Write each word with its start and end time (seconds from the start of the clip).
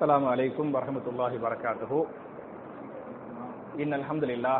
السلام 0.00 0.24
عليكم 0.24 0.74
ورحمة 0.74 1.06
الله 1.06 1.30
وبركاته 1.36 1.92
إن 3.80 3.94
الحمد 3.94 4.24
لله 4.24 4.58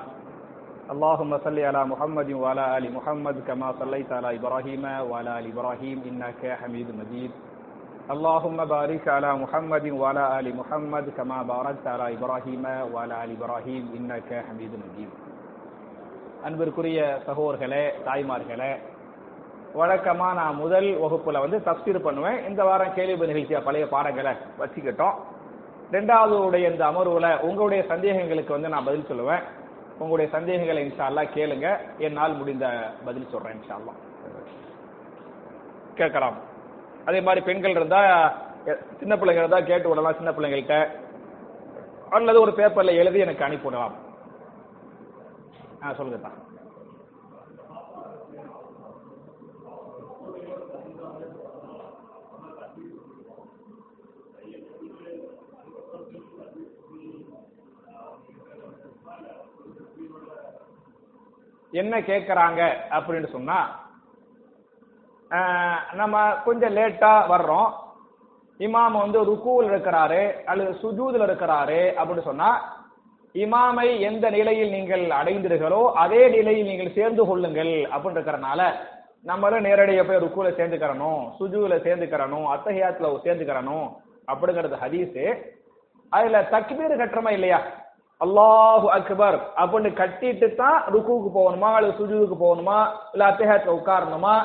اللهم 0.91 1.39
صل 1.39 1.59
على 1.59 1.83
محمد 1.85 2.31
وعلى 2.33 2.65
آل 2.79 2.85
محمد 2.93 3.37
كما 3.47 3.69
صليت 3.81 4.13
على 4.13 4.37
إبراهيم 4.37 4.85
وعلى 5.11 5.31
آل 5.39 5.45
إبراهيم 5.47 5.97
إنك 6.07 6.43
حميد 6.61 6.89
مجيد 7.01 7.31
اللهم 8.11 8.59
بارك 8.65 9.09
على 9.09 9.31
محمد 9.35 9.87
وعلى 9.91 10.41
آل 10.41 10.47
محمد 10.57 11.07
كما 11.17 11.39
باركت 11.43 11.87
على 11.87 12.07
إبراهيم 12.15 12.65
وعلى 12.93 13.15
آل 13.25 13.31
إبراهيم 13.31 13.85
إنك 13.97 14.31
حميد 14.49 14.73
مجيد 14.85 15.13
அன்பிற்குரிய 16.47 16.99
சகோதர்களே 17.27 17.85
தாய்மார்களே 18.07 18.73
வழக்கமா 19.76 20.34
நான் 20.34 20.56
முதல் 20.56 21.02
வகுப்புல 21.02 21.40
வந்து 21.40 21.58
தப்சீர் 21.58 22.00
பண்ணுவேன். 22.00 22.48
இந்த 22.48 22.64
வாரம் 22.64 22.94
கேள்வி 22.94 23.26
நிகழ்ச்சியா 23.26 23.64
பழைய 23.64 23.88
பாடங்களை 23.88 24.32
வச்சுக்கிட்டோம். 24.60 25.14
ரெண்டாவது 25.92 26.46
உடைய 26.46 26.70
இந்த 26.70 26.86
அமர்வுல 26.86 27.40
உங்களுடைய 27.40 27.84
சந்தேகங்களுக்கு 27.84 28.50
வந்து 28.50 28.70
நான் 28.70 28.84
பதில் 28.84 29.06
சொல்லுவேன். 29.10 29.44
உங்களுடைய 29.98 30.32
சந்தேகங்களை 30.32 30.88
இன்ஷால்லா 30.88 31.38
கேளுங்க. 31.38 31.78
என்னால் 31.98 32.36
முடிந்த 32.36 32.92
பதில் 33.06 33.28
சொல்றேன் 33.32 33.60
இன்ஷால்லா 33.60 33.92
கேட்கலாம். 35.96 36.36
அதே 37.06 37.22
மாதிரி 37.22 37.46
பெண்கள் 37.46 37.72
இருந்தா 37.72 38.34
எ- 38.68 38.78
சின்ன 39.00 39.16
பிள்ளைங்க 39.16 39.38
இருந்தா 39.38 39.60
கேட்டு 39.60 39.90
விடலாம் 39.90 40.14
சின்ன 40.14 40.32
பிள்ளைங்கள்ட்ட. 40.32 40.88
அல்லது 42.10 42.42
ஒரு 42.42 42.52
பேப்பர்ல 42.52 42.96
எழுதி 42.96 43.20
எனக்கு 43.20 43.44
அனுப்பி 43.44 43.64
விடலாம். 43.64 43.94
ஆ 45.84 45.94
சொல்லுங்க 45.94 46.28
தான் 46.28 46.50
என்ன 61.72 61.94
கேட்கறாங்க 62.00 62.62
அப்படின்னு 62.98 63.30
சொன்னா 63.36 63.60
நம்ம 66.00 66.16
கொஞ்சம் 66.46 66.76
லேட்டா 66.76 67.12
வர்றோம். 67.34 67.70
இமாம் 68.60 68.98
வந்து 69.04 69.20
ருக்குவில் 69.30 69.70
இருக்கிறாரு 69.72 70.24
அல்லது 70.46 70.72
சுஜூதில் 70.82 71.26
இருக்கிறாரு 71.28 71.82
அப்படின்னு 71.98 72.26
சொன்னா 72.30 72.50
இமாமை 73.36 74.00
எந்த 74.00 74.26
நிலையில் 74.30 74.72
நீங்கள் 74.72 75.04
அடைந்தீர்களோ 75.20 75.82
அதே 76.04 76.22
நிலையில் 76.30 76.68
நீங்கள் 76.68 76.96
சேர்ந்து 76.98 77.26
கொள்ளுங்கள் 77.26 77.74
அப்படின்னு 77.94 78.18
இருக்கிறனால 78.20 78.62
நம்மளும் 79.30 79.66
நேரடியாக 79.68 80.06
போய் 80.08 80.24
ருக்குல 80.24 80.50
சேர்ந்துக்கிறணும் 80.60 81.24
சுஜூல 81.40 81.76
சேர்ந்துக்கிறணும் 81.88 82.48
அத்தகையாத்துல 82.54 83.10
சேர்ந்துக்கிறணும் 83.26 83.88
அப்படிங்கிறது 84.32 84.82
ஹதீஸு. 84.84 85.26
அதுல 86.12 86.42
தக்பீர் 86.54 87.02
கட்டுறமா 87.02 87.32
இல்லையா? 87.32 87.60
அல்லாஹு 88.22 88.88
அக்பர் 88.98 89.38
அப்படின்னு 89.62 89.90
கட்டிட்டு 90.00 90.48
தான் 90.56 90.80
ருக்குவுக்கு 90.94 91.30
போகணுமா 91.38 91.70
அல்லது 91.78 91.98
சுஜூதுக்கு 92.00 92.38
போகணுமா 92.44 92.80
இல்ல 93.14 93.24
அத்தியாயத்துல 93.32 93.78
உட்காரணுமா? 93.80 94.36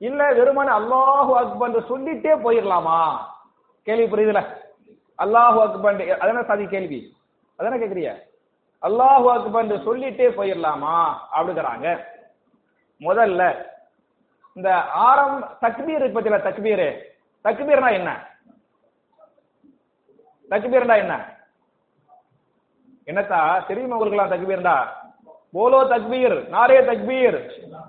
இல்ல 0.00 0.20
வெறுமனே 0.38 0.72
அல்லாஹு 0.80 1.32
அக்பர் 1.42 1.88
சொல்லிட்டே 1.90 2.32
போயிடலாமா 2.44 2.98
கேள்வி 3.86 4.06
புரியுதுல? 4.12 4.40
அல்லாஹு 5.18 5.58
அக்பர் 5.66 6.02
அதான 6.22 6.42
சாதி 6.50 6.66
கேள்வி? 6.74 7.00
அதானே 7.58 7.78
கேக்குறிய 7.78 8.10
அல்லாஹு 8.82 9.26
அக்பர் 9.36 9.84
சொல்லிட்டே 9.86 10.26
போயிடலாமா 10.38 10.96
அப்படிங்கிறாங்க. 11.36 11.86
முதல்ல 13.00 13.42
இந்த 14.56 14.68
ஆரம் 15.06 15.38
தக்பீர் 15.64 16.00
இருக்கு 16.00 16.18
பத்தில 16.18 16.36
தக்பீர். 16.48 16.86
தக்பீர்னா 17.44 17.88
என்ன? 17.98 18.10
தக்பீர்னா 20.50 20.96
என்ன? 21.04 21.14
என்னத்தா? 23.06 23.66
தெரியுமா 23.66 24.00
உங்களுக்குலாம் 24.00 24.32
தக்பீர்டா 24.32 24.76
போலோ 25.52 25.82
தக்பீர் 25.84 26.36
நாரே 26.54 26.78
தக்பீர். 26.88 27.38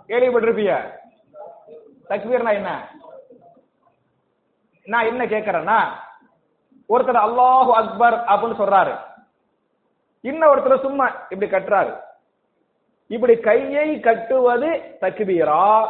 கேள்விப்பட்டிருப்பிய? 0.07 0.72
தக்பீர்னா 2.09 2.51
என்ன? 2.53 2.72
நான் 4.85 5.06
என்ன 5.06 5.25
கேட்கறேன்னா 5.25 5.79
ஒருத்தர் 6.89 7.23
அல்லாஹு 7.27 7.72
அக்பர் 7.72 8.17
அப்படின்னு 8.27 8.59
சொல்றாரு. 8.61 8.94
இன்னொருத்தர் 10.23 10.81
சும்மா 10.81 11.07
இப்படி 11.29 11.51
கட்டுறாரு. 11.51 11.94
இப்படி 13.07 13.38
கையை 13.39 14.00
கட்டுவது 14.00 14.69
தக்பீரா? 15.01 15.89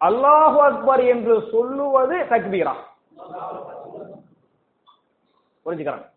அல்லாஹு 0.00 0.58
அக்பர் 0.68 1.02
என்று 1.04 1.48
சொல்லுவது 1.52 2.18
தக்பீரா? 2.30 2.74
புரிஞ்சுக்கிறேன். 5.64 6.09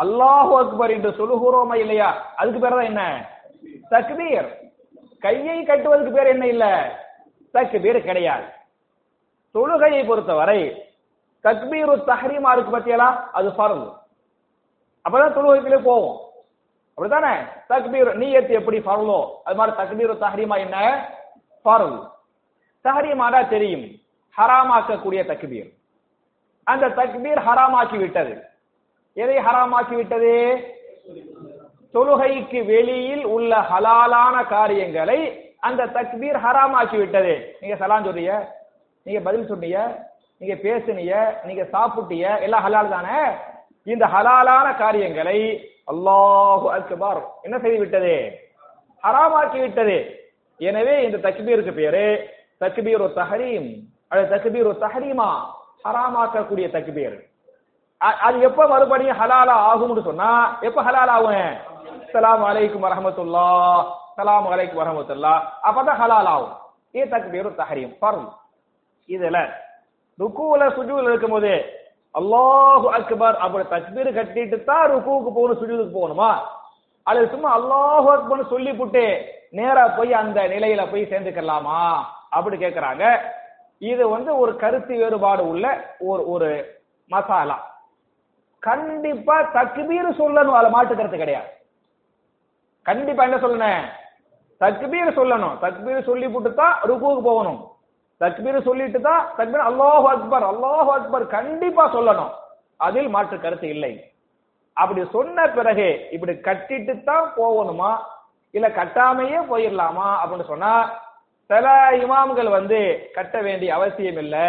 அல்லாஹு 0.00 0.58
அக்பர் 0.58 0.90
என்று 0.90 1.10
சொல்லுகிறோமா 1.10 1.74
இல்லையா? 1.74 2.32
அதுக்கு 2.36 2.60
பேர் 2.60 2.70
தான் 2.70 2.84
என்ன? 2.84 3.28
தக்பீர். 3.90 4.54
கையை 5.18 5.64
கட்டுவதற்கு 5.64 6.12
பேர் 6.12 6.26
என்ன 6.26 6.46
இல்ல? 6.46 6.94
தக்பீர் 7.54 8.00
கிடையாது. 8.00 8.44
தொழுகையை 9.54 10.06
பொறுத்தவரை 10.06 10.86
தக்பீரு 11.44 11.96
தஹரீமா 12.06 12.52
இருக்கு 12.52 12.78
பத்தியலா? 12.78 13.30
அது 13.32 13.48
ஃபர்து. 13.48 13.92
அப்பதான் 15.08 15.36
தொழுகைக்குள்ளே 15.36 15.82
போவோம். 15.82 16.30
அப்படித்தானே? 16.94 17.40
தக்பீர் 17.68 18.16
நீயத்து 18.16 18.48
எப்படி 18.48 18.78
ஃபர்லோ 18.78 19.30
அது 19.44 19.56
மாதிரி 19.56 19.76
தக்பீரு 19.76 20.10
தஹரீமா 20.10 20.56
என்ன? 20.58 21.08
ஃபர்து. 21.64 22.10
தஹரீமாடா 22.84 23.48
தெரியும். 23.48 23.84
ஹராமாக்கக்கூடிய 24.38 25.22
தக்பீர். 25.26 25.76
அந்த 26.64 26.88
தக்பீர் 26.88 27.42
ஹராமாக்கி 27.48 27.96
விட்டது. 27.96 28.49
எதை 29.16 29.36
ஹராமாக்கி 29.38 29.94
விட்டது 29.96 30.34
தொழுகைக்கு 31.94 32.64
வெளியில் 32.64 33.24
உள்ள 33.26 33.54
ஹலாலான 33.70 34.46
காரியங்களை 34.48 35.20
அந்த 35.60 35.86
தக்பீர் 35.86 36.38
ஹராமாக்கி 36.44 36.96
விட்டது 36.96 37.32
நீங்க 37.60 37.76
சலாம் 37.76 38.06
சொல்றீங்க 38.06 38.34
நீங்க 39.06 39.20
பதில் 39.20 39.48
சொன்னீங்க 39.48 39.80
நீங்க 40.40 40.54
பேசுனீங்க 40.64 41.14
நீங்க 41.44 41.62
சாப்பிட்டீங்க 41.72 42.26
எல்லாம் 42.40 42.64
ஹலால் 42.64 42.88
தானே? 42.88 43.18
இந்த 43.86 44.04
ஹலாலான 44.06 44.76
காரியங்களை 44.76 45.38
அல்லாஹு 45.88 46.66
அக்பர் 46.68 47.20
என்ன 47.42 47.56
செய்து 47.58 47.78
விட்டது 47.78 48.14
ஹராமாக்கி 49.04 49.58
விட்டது 49.60 49.98
எனவே 50.60 51.04
இந்த 51.04 51.18
தக்பீருக்கு 51.18 51.72
பேரு 51.72 52.04
தக்பீர் 52.60 53.04
தஹரீம். 53.14 53.68
அல்லது 54.10 54.28
தக்பீர் 54.34 54.70
தஹரீமா. 54.82 55.28
ஹராமாக்கக்கூடிய 55.84 56.66
தக்பீர். 56.68 57.16
அது 58.00 58.36
எப்ப 58.48 58.66
மறுபடியும் 58.72 59.18
ஹலாலா 59.20 59.54
ஆகும்னு 59.70 60.02
சொன்னா 60.08 60.30
எப்ப 60.68 60.82
ஹலால் 60.86 61.12
ஆகும் 61.16 61.50
சலாம் 62.12 62.44
அலைக்கும் 62.50 62.84
வரமத்துல்லா 62.86 63.48
சலாம் 64.16 64.46
அலைக்கும் 64.52 64.80
வரமத்துல்லா 64.82 65.32
அப்பதான் 65.68 66.00
ஹலால் 66.02 66.30
ஆகும். 66.34 66.54
இது 66.94 67.06
தக்பீர் 67.12 67.48
தஹரீம் 67.60 67.92
ஃபர்ல். 67.98 68.24
இதுல 69.08 69.38
ருக்குல 70.18 70.62
சுஜூல 70.76 71.10
இருக்கும்போது 71.10 71.52
அல்லாஹு 72.14 72.86
அக்பர் 72.98 73.36
அப்படி 73.44 73.64
தக்பீர் 73.74 74.10
கட்டிட்டு 74.18 74.56
தான் 74.70 74.86
ருக்குவுக்கு 74.92 75.30
போகணும் 75.36 75.60
சுஜூதுக்கு 75.60 75.98
போகணுமா? 75.98 76.30
அல்லது 77.06 77.26
சும்மா 77.34 77.50
அல்லாஹு 77.58 78.08
அக்பர்னு 78.16 78.52
சொல்லி 78.54 78.72
புட்டு 78.80 79.04
நேரா 79.58 79.84
போய் 79.98 80.12
அந்த 80.22 80.40
நிலையில 80.54 80.82
போய் 80.90 81.10
சேர்ந்துக்கலாமா? 81.12 81.80
அப்படி 82.36 82.56
கேக்குறாங்க. 82.56 83.04
இது 83.82 84.02
வந்து 84.08 84.30
ஒரு 84.42 84.52
கருத்து 84.56 84.94
வேறுபாடு 85.02 85.42
உள்ள 85.52 85.66
ஒரு 86.10 86.22
ஒரு 86.32 86.48
மசாலா. 87.10 87.56
கண்டிப்பா 88.62 89.36
தக்பீர் 89.56 90.08
சொல்லணும் 90.20 90.56
அதுல 90.58 90.72
மாட்டுக்கிறது 90.74 91.00
கருத்து 91.00 91.22
கிடையாது. 91.22 91.48
கண்டிப்பா 92.88 93.22
என்ன 93.28 93.38
சொல்லணும்? 93.44 93.82
தக்பீர் 94.60 95.18
சொல்லணும். 95.18 95.54
தக்பீர் 95.64 96.08
சொல்லி 96.08 96.26
போட்டு 96.28 96.50
தான் 96.54 96.74
ருக்குவுக்கு 96.88 97.22
போகணும். 97.30 97.60
தக்பீர் 98.20 98.66
சொல்லிட்டு 98.68 99.00
தான் 99.00 99.22
தக்பீர் 99.38 99.66
அல்லாஹ் 99.70 100.06
அக்பர் 100.14 100.46
அல்லாஹ் 100.52 100.88
அக்பர் 100.96 101.26
கண்டிப்பா 101.36 101.84
சொல்லணும். 101.96 102.32
அதில் 102.86 103.08
மாற்று 103.08 103.36
கருத்து 103.40 103.68
இல்லை. 103.68 103.92
அப்படி 104.76 105.00
சொன்ன 105.14 105.46
பிறகு 105.56 105.88
இப்படி 106.16 106.32
கட்டிட்டு 106.48 106.94
தான் 107.04 107.26
போகணுமா? 107.36 107.92
இல்ல 108.54 108.66
கட்டாமையே 108.68 109.40
போயிடலாமா? 109.50 110.08
அப்படின்னு 110.22 110.50
சொன்னா 110.52 110.72
சில 111.50 111.66
இமாம்கள் 112.02 112.50
வந்து 112.58 112.78
கட்ட 113.16 113.36
வேண்டிய 113.46 113.70
அவசியம் 113.74 114.20
இல்லை. 114.24 114.48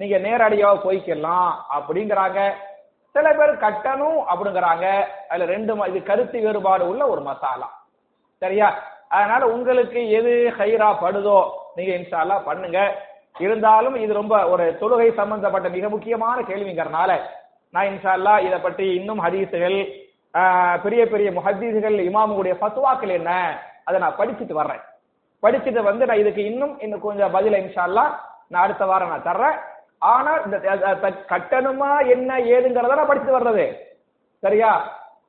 நீங்க 0.00 0.16
நேரடியாக 0.18 0.82
போய்க்கலாம் 0.84 1.50
அப்படிங்கிறாங்க. 1.76 2.40
சில 3.16 3.28
பேர் 3.38 3.62
கட்டணும் 3.64 4.20
அப்படிங்கிறாங்க. 4.30 4.86
அதுல 5.30 5.48
ரெண்டு 5.54 5.72
இது 5.90 6.00
கருத்து 6.10 6.44
வேறுபாடு 6.46 6.84
உள்ள 6.92 7.02
ஒரு 7.12 7.22
மசாலா. 7.28 7.68
சரியா? 8.42 8.68
அதனால 9.16 9.42
உங்களுக்கு 9.54 10.00
எது 10.18 10.32
ஹைரா 10.58 10.88
படுதோ 11.02 11.38
நீங்க 11.76 11.92
இன்ஷால்லா 11.98 12.36
பண்ணுங்க. 12.48 12.80
இருந்தாலும் 13.44 13.96
இது 14.02 14.12
ரொம்ப 14.18 14.34
ஒரு 14.52 14.64
தொழுகை 14.80 15.08
சம்பந்தப்பட்ட 15.20 15.68
மிக 15.76 15.88
முக்கியமான 15.94 16.36
கேள்விங்கிறனால 16.50 17.10
நான் 17.74 17.88
இன்ஷால்லா 17.92 18.34
இதை 18.46 18.58
பற்றி 18.66 18.86
இன்னும் 18.98 19.20
ஹதீசுகள் 19.24 19.78
பெரிய 20.84 21.02
பெரிய 21.12 21.28
முஹதீசுகள் 21.38 21.96
இமாமுடைய 22.08 22.54
ஃபத்வாக்கள் 22.60 23.12
என்ன 23.18 23.32
அதை 23.88 23.96
நான் 24.04 24.18
படிச்சுட்டு 24.20 24.54
வர்றேன். 24.60 24.82
படிச்சுட்டு 25.44 25.82
வந்து 25.88 26.06
நான் 26.08 26.22
இதுக்கு 26.22 26.42
இன்னும் 26.50 26.74
இன்னும் 26.84 27.04
கொஞ்சம் 27.06 27.34
பதில 27.36 27.60
இன்ஷால்லா 27.64 28.04
நான் 28.52 28.64
அடுத்த 28.66 28.84
வாரம் 28.90 29.12
நான் 29.12 29.28
தர்றேன். 29.28 29.56
ஆனா 30.02 30.32
இந்த 30.44 30.56
கட்டணுமா 31.32 31.90
என்ன 32.14 32.30
ஏதுங்கிறத 32.54 32.96
நான் 32.98 33.10
படிச்சுட்டு 33.10 33.38
வர்றது. 33.38 33.64
சரியா? 34.42 34.70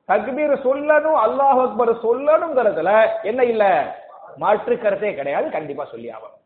தக்பீர் 0.08 0.54
சொல்லணும் 0.66 1.18
அல்லாஹ் 1.24 1.60
அக்பர் 1.64 1.92
சொல்லணுங்கிறதுல 2.04 2.90
என்ன 3.30 3.40
இல்ல? 3.52 3.64
மாற்று 4.38 4.74
கருத்தே 4.78 5.10
கிடையாது 5.14 5.46
கண்டிப்பா 5.56 5.84
சொல்லி 5.92 6.08
ஆகணும். 6.16 6.36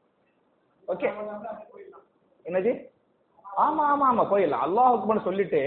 ஓகே? 0.89 1.09
என்னது? 2.45 2.73
ஆமா 3.65 3.85
ஆமா 3.93 4.07
ஆமா 4.13 4.25
போயிடலாம். 4.33 4.65
அல்லாஹ் 4.69 4.95
அக்பர் 4.95 5.27
சொல்லிட்டு 5.29 5.61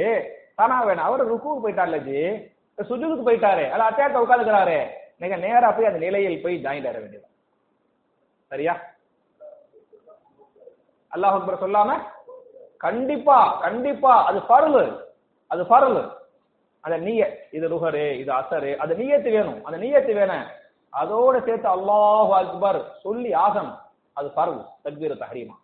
தானா 0.56 0.78
வேணாம் 0.88 1.08
அவர் 1.10 1.30
ருக்குவுக்கு 1.31 1.63
போயிட்டார்ல 1.66 1.98
ஜி. 2.08 2.19
சுஜுதுக்கு 2.78 3.28
போயிட்டாரு. 3.28 3.66
அல்ல 3.74 3.90
அத்தியாயத்தை 3.90 4.22
உட்காந்துக்கிறாரு 4.24 4.80
நீங்க 5.22 5.36
நேரா 5.46 5.68
போய் 5.75 5.90
அந்த 5.90 6.00
நிலையில் 6.06 6.44
போய் 6.44 6.56
ஜாயின் 6.66 6.88
ஆக 6.90 6.98
வேண்டியது 7.04 7.28
சரியா? 8.51 8.74
அல்லாஹ் 11.12 11.38
அக்பர் 11.38 11.63
சொல்லாம 11.63 11.92
கண்டிப்பா 12.77 13.60
கண்டிப்பா. 13.62 14.25
அது 14.25 14.42
பரவு 14.42 15.13
அது 15.48 15.66
பரவு 15.66 16.12
அந்த 16.81 16.98
நீய 16.98 17.48
இது 17.51 17.69
ருஹரு 17.69 18.12
இது 18.19 18.33
அசரு 18.33 18.75
அது 18.75 18.95
நீயத்து 18.95 19.31
வேணும். 19.31 19.66
அந்த 19.66 19.77
நீயத்து 19.80 20.13
வேணும் 20.13 20.45
அதோட 20.94 21.45
சேர்த்து 21.45 21.69
அல்லாஹ் 21.69 22.31
அக்பர் 22.31 23.00
சொல்லி 23.01 23.33
ஆகணும். 23.33 23.77
அது 24.13 24.31
பரவு 24.31 24.66
தக்பீர் 24.83 25.18
தஹரீமா. 25.18 25.56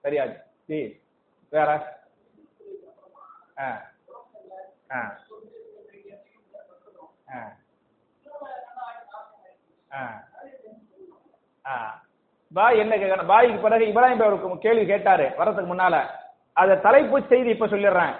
சரியா 0.00 0.24
ஜி 0.66 1.00
வேற? 1.50 1.98
ஆ. 3.58 3.82
ஆ. 4.90 5.16
ஆ. 7.32 7.40
ஆ. 9.92 10.22
ஆ. 11.66 12.02
பாய் 12.54 12.78
என்ன 12.78 12.96
கேட்கணும் 12.96 13.30
பாய்க்கு 13.32 13.64
பிறகு 13.64 13.84
இப்ராஹிம் 13.84 14.22
அவருக்கு 14.26 14.58
கேள்வி 14.58 14.86
கேட்டாரு 14.86 15.26
வரதுக்கு 15.38 15.70
முன்னால. 15.72 15.96
அத 16.52 16.76
தலைப்பு 16.76 17.22
செய்தி 17.22 17.50
இப்ப 17.50 17.66
சொல்லிடுறேன். 17.66 18.14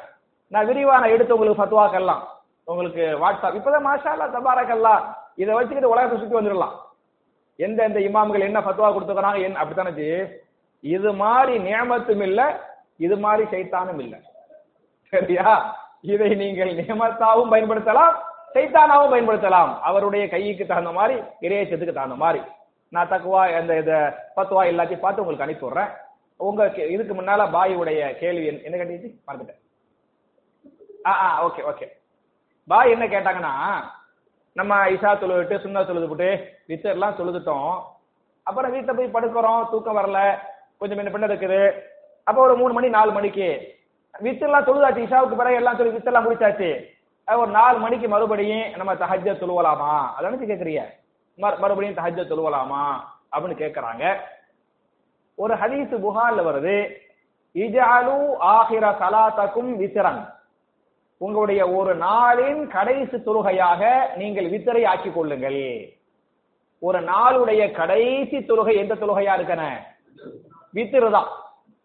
நான் 0.48 0.66
விரிவான 0.66 1.08
எடுத்து 1.08 1.34
உங்களுக்கு 1.34 1.60
ஃபத்வாக்கெல்லாம் 1.60 2.22
உங்களுக்கு 2.64 3.02
வாட்ஸ்அப் 3.22 3.56
இப்பதான் 3.58 3.86
மாஷா 3.88 4.10
அல்லா 4.12 4.26
தபாரக்கல்லா 4.36 4.94
இதை 5.34 5.54
வச்சுக்கிட்டு 5.54 5.92
உலகத்தை 5.92 6.18
சுத்தி 6.18 6.36
வந்துடலாம். 6.36 6.74
எந்த 7.56 7.84
எந்த 7.84 7.98
இமாம்கள் 8.00 8.46
என்ன 8.48 8.58
ஃபத்வா 8.60 8.88
கொடுத்துக்கிறாங்க 8.92 9.40
என்ன 9.42 9.58
அப்படித்தானே 9.58 10.38
இது 10.80 11.12
மாதிரி 11.12 11.58
நியமத்தும் 11.58 12.22
இல்ல 12.22 12.40
இது 12.96 13.16
மாதிரி 13.16 13.44
சைத்தானும் 13.50 13.98
இல்ல. 13.98 14.14
சரியா? 15.12 15.50
இதை 16.00 16.28
நீங்கள் 16.34 16.72
நியமத்தாவும் 16.74 17.52
பயன்படுத்தலாம் 17.52 18.14
சைத்தானாவும் 18.54 19.12
பயன்படுத்தலாம். 19.14 19.72
அவருடைய 19.80 20.28
கைக்கு 20.28 20.66
தகுந்த 20.66 20.92
மாதிரி 20.92 21.20
இறையச்சத்துக்கு 21.40 21.98
தகுந்த 21.98 22.14
மாதிரி. 22.14 22.40
நான் 22.90 23.08
தக்குவா 23.08 23.54
அந்த 23.54 23.76
இதை 23.76 23.94
பத்துவா 24.36 24.70
எல்லாத்தையும் 24.70 24.98
பார்த்து 24.98 25.24
உங்களுக்கு 25.24 25.42
அனுப்பி 25.42 25.66
விடுறேன். 25.66 25.90
உங்க 26.36 26.66
கே- 26.66 26.90
இதுக்கு 26.90 27.14
முன்னால 27.14 27.50
பாயுடைய 27.50 28.18
கேள்வி 28.18 28.46
என்ன- 28.46 28.84
என்ன 28.84 29.08
மறந்துட்டேன். 29.26 29.60
ஆ 31.06 31.20
ஆ 31.20 31.46
ஓகே 31.46 31.60
ஓகே. 31.60 31.88
பாய் 32.66 32.90
என்ன 32.90 33.06
கேட்டாங்கன்னா 33.06 33.52
நம்ம 34.52 34.86
இஷா 34.86 35.12
தொழுவிட்டு 35.14 35.58
சுண்ணா 35.58 35.80
தொழுதுபிட்டு 35.80 36.44
வித்தர்லாம் 36.68 37.16
தொழுதுட்டோம் 37.16 37.82
அப்புறம் 38.42 38.70
வீட்டில் 38.70 38.96
போய் 38.96 39.22
படுக்கிறோம் 39.22 39.70
தூக்கம் 39.70 39.96
வரல 39.96 40.38
கொஞ்சம் 40.78 40.98
முன்ன 40.98 41.08
பின்ன 41.08 41.28
இருக்குது. 41.28 41.72
அப்போ 42.24 42.42
ஒரு 42.42 42.56
மூணு 42.56 42.72
மணி 42.72 42.88
நாலு 42.88 43.12
மணிக்கு 43.12 43.78
வித்தெல்லாம் 44.22 44.64
தொழுதாச்சு 44.64 45.06
இஷாவுக்கு 45.06 45.36
பிறகு 45.36 45.54
எல்லாம் 45.54 45.76
சொல்லி 45.76 45.96
வித்தெல்லாம் 45.96 46.24
முடிச்சாச்சு. 46.24 46.98
ஒரு 47.36 47.50
நாலு 47.50 47.78
மணிக்கு 47.78 48.08
மறுபடியும் 48.08 48.70
நம்ம 48.76 48.94
தஹஜ 48.94 49.28
தொழுவலாமா? 49.32 50.14
அதானே 50.14 50.36
கேட்குறீங்க 50.36 50.98
மறுபடியும் 51.38 51.98
தஹஜ 51.98 52.24
தொழுவலாமா 52.30 52.82
அப்படின்னு 53.32 53.62
கேட்கறாங்க 53.62 54.04
ஒரு 55.38 55.54
ஹதீஸ் 55.54 55.94
புகார்ல 56.04 56.40
வருது 56.48 56.76
இஜாலு 57.54 58.16
ஆஹிர 58.54 58.84
சலாத்தக்கும் 59.00 59.70
வித்திரன் 59.82 60.20
உங்களுடைய 61.20 61.62
ஒரு 61.78 61.92
நாளின் 61.96 62.60
கடைசி 62.68 63.16
தொழுகையாக 63.22 63.82
நீங்கள் 64.16 64.46
வித்திரை 64.52 64.82
ஆக்கிக் 64.84 65.14
கொள்ளுங்கள். 65.14 65.62
ஒரு 66.82 66.98
நாளுடைய 67.00 67.62
கடைசி 67.72 68.38
தொழுகை 68.38 68.74
எந்த 68.82 68.94
தொழுகையா 68.94 69.32
இருக்கன? 69.38 69.62
வித்திரு 70.74 71.10
தான். 71.10 71.28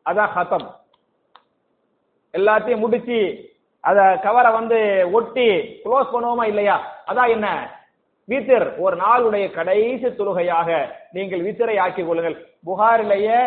அதான் 0.06 0.33
ஹத்தம் 0.36 0.68
எல்லாத்தையும் 2.33 2.83
முடிச்சு 2.83 3.19
அத 3.83 4.19
கவரை 4.24 4.51
வந்து 4.51 4.80
ஒட்டி 5.12 5.47
க்ளோஸ் 5.83 6.13
பண்ணுவோமா 6.13 6.44
இல்லையா? 6.44 6.77
அதான் 7.07 7.30
என்ன? 7.30 7.47
வித்திர் 8.30 8.68
ஒரு 8.83 8.95
நாளுடைய 9.04 9.45
கடைசி 9.56 10.07
தொழுகையாக 10.19 10.69
நீங்கள் 11.16 11.45
வித்திரை 11.48 11.75
ஆக்கிக் 11.83 12.07
கொள்ளுங்கள். 12.07 12.38
புகாரிலேயே 12.68 13.39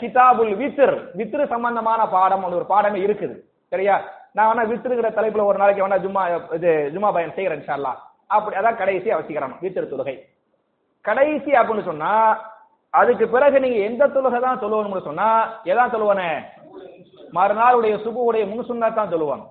கிதாபுல் 0.00 0.52
வித்திர் 0.62 0.96
வித்திரு 1.18 1.44
சம்பந்தமான 1.54 2.00
பாடம் 2.16 2.44
ஒரு 2.58 2.66
பாடமே 2.72 3.00
இருக்குது. 3.06 3.34
சரியா? 3.72 3.96
நான் 4.36 4.48
வேணா 4.50 4.64
வித்திருங்கிற 4.72 5.08
தலைப்புல 5.18 5.46
ஒரு 5.50 5.58
நாளைக்கு 5.60 5.84
வேணா 5.84 5.98
ஜும்மா 6.04 6.22
இது 6.56 6.70
ஜும்மா 6.94 7.10
பயன் 7.16 7.36
செய்கிறேன் 7.36 7.60
இன்ஷா 7.60 7.94
அப்படி 8.36 8.56
அதான் 8.60 8.80
கடைசி 8.80 9.08
அவசிக்கிறான் 9.16 9.58
வித்திரு 9.64 9.90
தொழுகை. 9.92 10.16
கடைசி 11.04 11.50
அப்படின்னு 11.58 11.88
சொன்னா 11.90 12.12
அதுக்கு 12.94 13.24
பிறகு 13.34 13.56
நீங்க 13.64 13.78
எந்த 13.90 14.04
தொழுகை 14.14 14.38
தான் 14.46 14.60
சொல்லுவோம்னு 14.62 15.08
சொன்னா 15.08 15.28
எதான் 15.70 15.92
சொல்லுவானே? 15.94 16.28
மறுநாளுடைய 17.36 17.94
சுபுவுடைய 18.04 18.44
முன் 18.50 18.68
சுண்ணா 18.68 18.88
தான் 18.98 19.12
சொல்லுவாங்க 19.14 19.46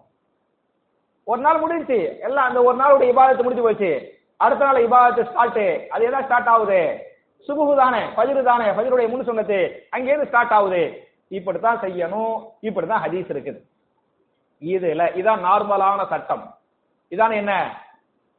ஒரு 1.30 1.42
நாள் 1.42 1.62
முடிஞ்சுச்சு. 1.62 2.00
எல்லாம் 2.20 2.48
அந்த 2.50 2.60
ஒரு 2.64 2.76
நாளுடைய 2.82 3.08
இபாதத்து 3.14 3.46
முடிஞ்சு 3.46 3.66
போச்சு. 3.66 3.90
அடுத்த 4.38 4.66
நாள் 4.66 4.86
இபாதத்து 4.86 5.24
ஸ்டார்ட் 5.30 5.60
அது 5.90 6.10
எதா 6.10 6.22
ஸ்டார்ட் 6.26 6.52
ஆகுது? 6.54 6.82
சுபுகு 7.48 7.76
தானே 7.76 8.02
பதிரு 8.16 8.44
தானே 8.44 8.66
ஃபஜ்ருடைய 8.66 9.08
முன் 9.10 9.26
அங்கே 9.90 10.10
இருந்து 10.10 10.28
ஸ்டார்ட் 10.28 10.54
ஆகுது. 10.58 10.82
இப்படித்தான் 11.28 11.80
செய்யணும். 11.80 12.36
இப்படித்தான் 12.60 13.04
ஹதீஸ் 13.06 13.32
இருக்குது. 13.34 13.60
இதுல 14.62 15.04
இதான் 15.22 15.44
நார்மலான 15.48 16.08
சட்டம். 16.10 16.46
இதான் 17.10 17.34
என்ன? 17.34 17.54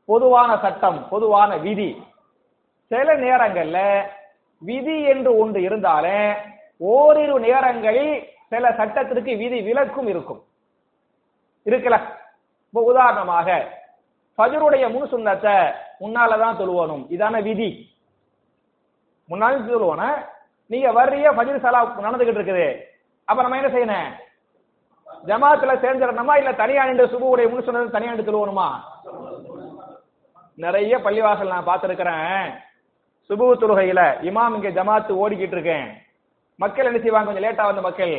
பொதுவான 0.04 0.50
சட்டம் 0.62 1.08
பொதுவான 1.08 1.56
விதி. 1.56 1.90
சில 2.90 3.16
நேரங்கள்ல 3.24 3.80
விதி 4.68 4.96
என்று 5.12 5.30
ஒன்று 5.38 5.60
இருந்தாலே 5.62 6.18
ஓரிரு 6.78 7.36
நேரங்களில் 7.40 8.14
சில 8.48 8.72
சட்டத்திற்கு 8.78 9.32
விதி 9.42 9.58
விலக்கும் 9.60 10.08
இருக்கும். 10.12 10.40
இருக்கல 11.66 11.96
இப்போ 12.68 12.80
உதாரணமாக 12.90 13.48
ஃபஜ்ருடைய 14.38 14.84
முன் 14.94 15.10
சுண்ணத்தை 15.12 15.54
முன்னாலதான் 16.00 16.58
தொழுவணும். 16.58 17.04
இதான 17.14 17.42
விதி. 17.42 17.70
முன்னாலும் 19.30 19.68
தொழுவன 19.68 20.02
நீங்க 20.66 20.88
வர்றிய 20.92 21.30
ஃபஜ்ர் 21.36 21.64
சலா 21.64 21.80
நடந்துகிட்டு 22.04 22.40
இருக்குது. 22.40 22.66
அப்ப 23.24 23.38
நம்ம 23.42 23.58
என்ன 23.60 23.70
செய்யணும்? 23.74 24.10
ஜமாத்துல 25.28 25.72
சேர்ந்துடணுமா 25.82 26.34
இல்ல 26.36 26.52
தனியா 26.52 26.84
நின்று 26.86 27.06
சுபுவுடைய 27.12 27.46
முன் 27.50 27.66
சுண்ணத்தை 27.66 27.90
தனியா 27.90 28.12
நின்று 28.12 28.28
தொழுவணுமா? 28.28 28.68
நிறைய 30.54 30.98
பள்ளிவாசல் 30.98 31.54
நான் 31.54 31.68
பார்த்துருக்கிறேன். 31.70 32.44
சுபு 33.30 33.46
தொழுகையில 33.62 34.02
இமாம் 34.28 34.54
இங்க 34.56 34.70
ஜமாத்து 34.78 35.12
ஓடிக்கிட்டு 35.22 35.56
இருக்கேன். 35.56 35.88
மக்கள் 36.56 36.88
என்ன 36.90 36.98
செய்வாங்க? 36.98 37.28
கொஞ்சம் 37.28 37.46
லேட்டா 37.46 37.64
வந்த 37.70 37.80
மக்கள் 37.80 38.14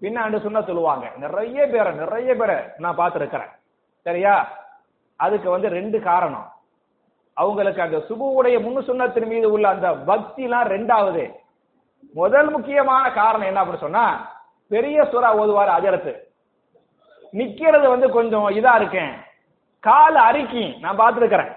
பின்னாண்டு 0.00 0.36
சுண்ண 0.36 0.66
சொல்லுவாங்க. 0.66 1.10
நிறைய 1.16 1.66
பேரை 1.66 1.92
நிறைய 1.92 2.34
பேரை 2.34 2.56
நான் 2.78 2.98
பார்த்துருக்கிறேன். 2.98 3.50
சரியா? 4.02 4.48
அதுக்கு 5.16 5.50
வந்து 5.50 5.68
ரெண்டு 5.68 6.00
காரணம். 6.00 6.52
அவங்களுக்கு 7.34 7.82
அந்த 7.82 7.96
சுபுவுடைய 7.96 8.56
முன்னு 8.60 8.82
சுண்ணத்தின் 8.86 9.26
மீது 9.26 9.52
உள்ள 9.52 9.68
அந்த 9.68 9.90
பக்திலாம் 9.90 10.70
ரெண்டாவது. 10.74 11.32
முதல் 12.12 12.50
முக்கியமான 12.50 13.12
காரணம் 13.12 13.46
என்ன 13.46 13.64
அப்படின்னு 13.64 13.76
சொன்னா 13.76 14.30
பெரிய 14.68 15.02
சுறா 15.02 15.30
ஓதுவார் 15.30 15.82
அஜரத்து 15.82 16.16
நிக்கிறது 17.32 17.88
வந்து 17.88 18.10
கொஞ்சம் 18.10 18.48
இதா 18.48 18.74
இருக்கேன். 18.74 19.12
கால் 19.80 20.14
அரிக்கி 20.14 20.78
நான் 20.80 20.98
பார்த்துருக்கிறேன். 20.98 21.56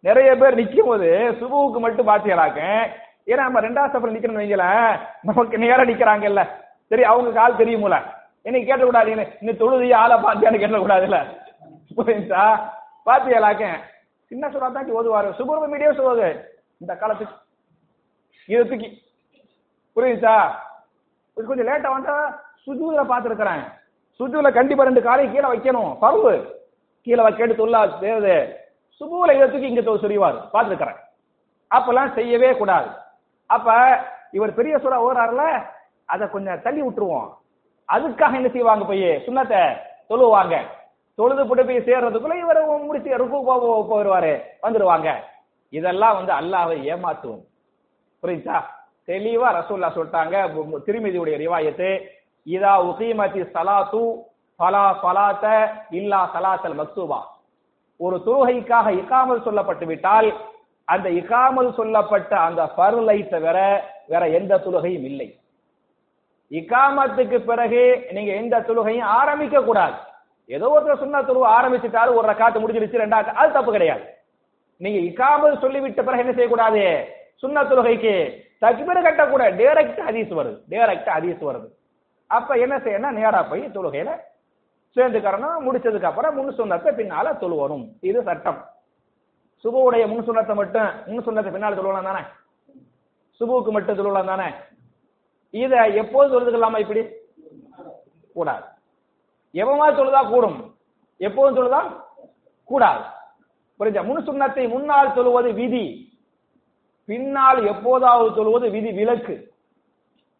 நிறைய 0.00 0.36
பேர் 0.36 0.54
நிற்கும் 0.54 0.86
போது 0.86 1.36
சுபுவுக்கு 1.40 1.78
மட்டும் 1.78 2.08
பாத்தியலாக்க 2.08 2.90
ஏன்னா 3.26 3.34
நம்ம 3.34 3.60
ரெண்டாவது 3.60 3.90
சஃபர் 3.90 4.14
நிக்கணும்னு 4.14 4.42
வைங்களேன் 4.42 5.00
நமக்கு 5.22 5.58
நேரம் 5.58 5.88
நிக்கிறாங்கல்ல. 5.88 6.64
சரி 6.88 7.04
அவங்க 7.04 7.30
கால் 7.30 7.56
தெரியுமுல. 7.56 8.02
என்னை 8.42 8.64
கேட்டக்கூடாது 8.64 9.08
என்ன 9.08 9.26
இந்த 9.40 9.52
தொழுதி 9.52 9.94
ஆளை 9.94 10.16
பார்த்தியான்னு 10.16 10.62
கேட்டக்கூடாதுல்ல 10.62 11.44
புரியுதா? 11.96 12.70
பாத்தியலாக்க 13.06 13.78
சின்ன 14.26 14.48
சுறா 14.48 14.72
தான் 14.72 14.94
ஓதுவாரு. 14.94 15.32
சுபுர்வ 15.32 15.68
மீடியம் 15.68 15.94
சொல்லுவது 15.94 16.60
இந்த 16.78 16.94
காலத்துக்கு. 16.94 17.34
இதுக்கு 18.46 18.76
புரியுதா? 19.96 20.50
கொஞ்சம் 21.34 21.66
லேட்டா 21.66 21.90
வந்தா 21.90 22.42
சுஜூல 22.66 23.04
பார்த்துருக்கிறேன். 23.04 23.72
சுஜூல 24.18 24.52
கண்டிப்பா 24.52 24.84
ரெண்டு 24.84 25.02
காலையும் 25.02 25.34
கீழே 25.34 25.46
வைக்கணும். 25.46 25.96
பருவு 26.02 26.52
கீழே 27.02 27.22
வைக்கட்டு 27.22 27.54
தொல்லா 27.54 27.90
தேவது. 28.00 28.56
சுபூல 29.00 29.34
இதை 29.34 29.50
தூக்கி 29.50 29.66
இங்க 29.66 29.80
தொ- 29.80 30.00
சொறிவார். 30.00 30.48
பார்த்துருக்கிறேன். 30.52 30.96
அப்பெல்லாம் 31.70 32.14
செய்யவே 32.14 32.56
கூடாது. 32.56 32.88
அப்ப 33.46 33.98
இவர் 34.30 34.54
பெரிய 34.54 34.76
சுறா 34.76 35.02
ஓடுறாருல 35.02 35.74
அதை 36.12 36.24
கொஞ்சம் 36.28 36.62
தள்ளி 36.62 36.82
விட்டுருவோம். 36.82 37.28
அதுக்காக 37.94 38.38
என்ன 38.40 38.48
செய்வாங்க 38.48 38.84
போய்? 38.84 39.08
சுண்ணத்தை 39.26 39.60
தொழுவாங்க. 40.10 40.56
தொழுது 41.18 41.42
போட்டு 41.46 41.64
போய் 41.64 41.86
சேர்றதுக்குள்ள 41.86 42.34
இவர் 42.42 42.60
முடிச்சு 42.86 43.18
ருக்கு 43.20 43.38
போயிருவாரு 43.90 44.32
வந்துருவாங்க. 44.62 45.10
இதெல்லாம் 45.78 46.16
வந்து 46.18 46.32
அல்லாவை 46.40 46.76
ஏமாத்துவோம் 46.92 47.44
புரியுதா? 48.22 48.58
தெளிவா 49.08 49.48
ரசூல்லா 49.58 49.88
சொல்லிட்டாங்க. 49.96 50.36
திருமதியுடைய 50.86 51.36
ரிவாயத்து 51.44 51.90
இதா 52.54 52.72
உகீமத்தி 52.88 53.40
சலாத்து 53.54 54.02
ஃபலா 54.58 54.84
ஃபலாத்த 55.00 55.46
இல்லா 55.90 56.20
சலாத்தல் 56.34 56.78
மக்சூபா. 56.80 57.18
ஒரு 58.04 58.16
தொழுகைக்காக 58.26 58.86
இக்காமல் 59.00 59.44
சொல்லப்பட்டு 59.46 59.86
விட்டால் 59.86 60.28
அந்த 60.84 61.08
இக்காமல் 61.20 61.74
சொல்லப்பட்ட 61.74 62.32
அந்த 62.38 62.62
பருளை 62.78 63.18
தவிர 63.28 63.58
வேற 64.06 64.28
எந்த 64.28 64.58
தொழுகையும் 64.58 65.06
இல்லை. 65.10 65.28
இகாமத்துக்கு 66.50 67.38
பிறகு 67.44 68.08
நீங்க 68.12 68.32
எந்த 68.32 68.60
தொழுகையும் 68.60 69.12
ஆரம்பிக்க 69.20 69.62
கூடாது. 69.62 69.96
ஏதோ 70.46 70.66
ஒருத்தர் 70.74 71.02
சுண்ண 71.02 71.20
தொழுவை 71.28 71.48
ஆரம்பிச்சுட்டாரு 71.56 72.10
ஒரு 72.14 72.26
ரக்காத்து 72.32 72.62
முடிஞ்சிருச்சு 72.62 73.02
ரெண்டாவது 73.02 73.32
அது 73.40 73.52
தப்பு 73.52 73.72
கிடையாது. 73.72 74.04
நீங்க 74.76 74.98
இகாமல் 75.10 75.62
சொல்லிவிட்ட 75.62 76.02
பிறகு 76.02 76.22
என்ன 76.24 76.32
செய்யக்கூடாது? 76.32 76.82
சுண்ண 77.42 77.62
தொழுகைக்கு 77.62 78.14
தக்பீர் 78.60 79.06
கட்டக்கூட 79.06 79.44
டைரக்ட் 79.60 80.00
ஹதீஸ் 80.08 80.32
வருது. 80.38 80.58
டைரக்ட் 80.70 81.10
ஹதீஸ் 81.16 81.42
வருது. 81.48 81.68
அப்ப 82.26 82.54
என்ன 82.64 82.76
செய்யணும் 82.76 83.18
நேரா 83.20 83.42
போய் 83.42 83.62
தொழுகையில 83.74 84.12
சேர்ந்துக்கிறணும். 84.96 85.58
முடிச்சதுக்கு 85.66 86.10
அப்புறம் 86.10 86.34
முன் 86.34 86.56
சுண்ணத்தை 86.58 86.92
பின்னால 87.00 87.32
தொழுவணும். 87.42 87.84
இது 88.00 88.22
சட்டம். 88.22 88.60
சுபுவுடைய 89.64 90.06
முன் 90.08 90.26
சுண்ணத்தை 90.26 90.54
மட்டும் 90.54 90.88
முன் 91.06 91.24
சுண்ணத்தை 91.26 91.50
பின்னால 91.52 91.76
தொழுவலாம் 91.76 92.08
தானே? 92.10 92.22
சுபுவுக்கு 93.40 93.70
மட்டும் 93.70 93.98
தொழுவலாம் 93.98 94.32
தானே? 94.32 94.48
இத 95.56 95.74
எப்போது 95.86 96.28
தொழுதுக்கலாமா 96.30 96.78
இப்படி? 96.78 97.02
கூடாது. 98.34 98.64
எவமா 99.54 99.86
தொழுதா 99.90 100.28
கூடும். 100.28 100.58
எப்போதும் 101.18 101.56
தொழுதா 101.56 101.80
கூடாது. 102.64 103.04
புரிஞ்சா? 103.78 104.04
முன் 104.04 104.26
சுண்ணத்தை 104.26 104.68
முன்னால் 104.68 105.14
தொழுவது 105.14 105.52
விதி. 105.52 105.84
பின்னால் 107.06 107.64
எப்போதாவது 107.64 108.28
தொழுவது 108.36 108.70
விதி 108.70 108.90
விலக்கு. 108.92 109.34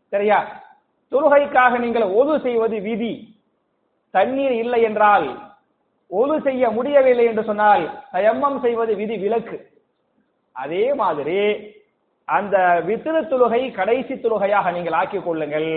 சரியா? 0.08 0.62
தொழுகைக்காக 1.10 1.78
நீங்கள் 1.78 2.12
ஒது 2.20 2.40
செய்வது 2.40 2.80
விதி. 2.80 3.12
தண்ணீர் 4.10 4.52
இல்லை 4.52 4.82
என்றால் 4.82 5.26
ஒது 6.08 6.40
செய்ய 6.40 6.70
முடியவில்லை 6.70 7.24
என்று 7.24 7.44
சொன்னால் 7.44 7.84
தயம்மம் 8.12 8.60
செய்வது 8.60 8.94
விதி 8.94 9.16
விலக்கு. 9.16 9.58
அதே 10.52 10.94
மாதிரி 10.94 11.40
அந்த 12.26 12.82
வித்திரு 12.86 13.20
தொழுகை 13.30 13.74
கடைசி 13.74 14.14
தொழுகையாக 14.14 14.70
நீங்கள் 14.70 14.92
ஆக்கிக் 14.92 15.24
கொள்ளுங்கள். 15.24 15.70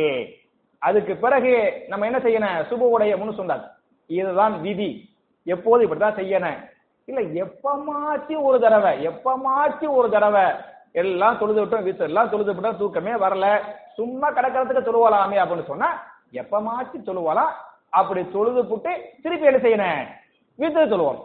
அதுக்கு 0.79 1.15
பிறகு 1.15 1.83
நம்ம 1.87 2.05
என்ன 2.05 2.17
செய்யணும்? 2.17 2.65
சுப 2.69 3.17
முன் 3.17 3.35
சொன்னார் 3.35 3.63
இதுதான் 4.07 4.61
விதி. 4.61 5.09
எப்போது 5.43 5.87
இப்படிதான் 5.87 6.19
செய்யணும். 6.19 6.59
இல்ல 7.05 7.45
எப்பமாச்சு 7.45 8.35
ஒரு 8.41 8.59
தடவை 8.59 9.07
எப்பமாச்சு 9.07 9.87
ஒரு 9.89 10.09
தடவை 10.09 10.43
எல்லாம் 10.91 11.37
தொழுது 11.37 11.65
விட்டோம் 11.65 11.83
வித்து 11.83 12.03
எல்லாம் 12.03 12.29
தொழுது 12.29 12.53
விட்டோம் 12.53 12.77
தூக்கமே 12.77 13.11
வரல. 13.11 13.47
சும்மா 13.95 14.27
கிடக்கிறதுக்கு 14.31 14.83
தொழுவலாமே 14.87 15.37
அப்படின்னு 15.41 15.71
சொன்னா 15.71 15.89
எப்பமாச்சு 16.31 16.97
தொழுவலாம். 17.05 17.53
அப்படி 17.89 18.21
தொழுது 18.31 18.63
புட்டு 18.63 18.91
திருப்பி 19.21 19.49
என்ன 19.51 19.61
செய்யணும்? 19.65 20.07
வித்து 20.55 20.85
தொழுவோம் 20.85 21.21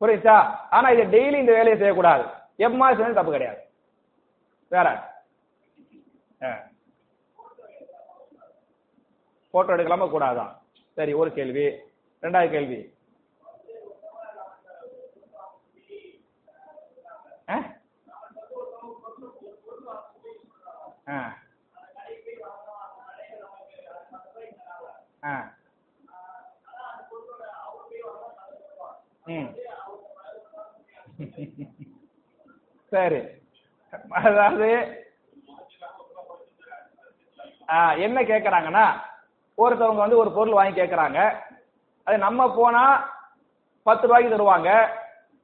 புரியுதா? 0.00 0.38
ஆனா 0.70 0.88
இதை 0.88 1.04
டெய்லி 1.14 1.38
இந்த 1.38 1.52
வேலையை 1.52 1.76
செய்யக்கூடாது. 1.76 2.24
எப்ப 2.60 2.76
மாதிரி 2.76 2.96
சொன்னது 2.96 3.14
தப்பு 3.14 3.32
கிடையாது. 3.32 3.60
வேற? 4.68 5.18
போட்டோ 9.50 9.76
எடுக்கலாமா? 9.76 10.10
கூடாதான் 10.10 10.56
சரி 10.92 11.12
ஒரு 11.12 11.32
கேள்வி. 11.32 11.64
ரெண்டாவது 12.22 12.50
கேள்வி. 12.50 12.94
ஆ? 17.48 17.62
ஆ. 21.08 21.36
ஆ. 25.24 25.54
ம். 29.24 29.56
சரி. 32.90 33.20
அதாவது 34.10 34.98
ஆ, 37.68 37.92
என்ன 37.92 38.22
கேக்குறாங்கன்னா 38.22 38.86
ஒருத்தவங்க 39.58 39.96
வந்து 39.96 40.16
ஒரு 40.16 40.32
பொருள் 40.32 40.52
வாங்கி 40.52 40.80
கேக்குறாங்க. 40.80 41.32
அது 42.04 42.18
நம்ம 42.18 42.54
போனா 42.54 43.12
பத்து 43.82 44.06
ரூபாய்க்கு 44.06 44.36
தருவாங்க. 44.36 44.86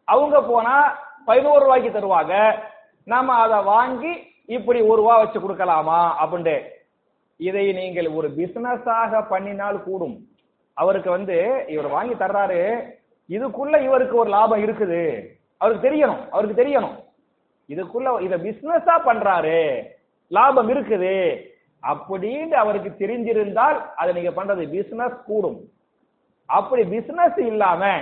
அவங்க 0.05 0.43
போனா 0.43 0.99
பதினோரு 1.25 1.61
ரூபாய்க்கு 1.61 2.00
தருவாங்க. 2.00 2.59
நாம 3.05 3.35
அதை 3.35 3.62
வாங்கி 3.62 4.35
இப்படி 4.47 4.81
ஒரு 4.81 5.00
ரூபா 5.00 5.19
வச்சு 5.19 5.41
கொடுக்கலாமா 5.41 6.12
அப்படின்ட்டு. 6.25 6.69
இதை 7.37 7.73
நீங்கள் 7.73 8.09
ஒரு 8.09 8.29
பிசினஸாக 8.29 9.26
பண்ணினால் 9.31 9.83
கூடும். 9.83 10.29
அவருக்கு 10.75 11.11
வந்து 11.11 11.65
இவர் 11.69 11.87
வாங்கி 11.87 12.15
தர்றாரு. 12.15 12.91
இதுக்குள்ள 13.29 13.83
இவருக்கு 13.83 14.17
ஒரு 14.17 14.31
லாபம் 14.31 14.62
இருக்குது. 14.62 15.26
அவருக்கு 15.57 15.91
தெரியணும். 15.91 16.29
அவருக்கு 16.29 16.65
தெரியணும். 16.65 17.05
இதுக்குள்ள 17.68 18.20
இத 18.20 18.37
பிசினஸா 18.37 18.92
பண்றாரு. 19.06 19.82
லாபம் 20.28 20.68
இருக்குது. 20.68 21.40
அப்படின்னு 21.82 22.49
அவருக்கு 22.49 23.06
தெரிஞ்சிருந்தால் 23.06 23.94
அதை 23.96 24.23
நீங்க 24.23 24.44
பண்றது 24.44 24.68
பிசினஸ் 24.70 25.25
கூடும். 25.25 25.61
அப்படி 26.46 26.85
பிசினஸ் 26.85 27.38
இல்லாம 27.38 28.00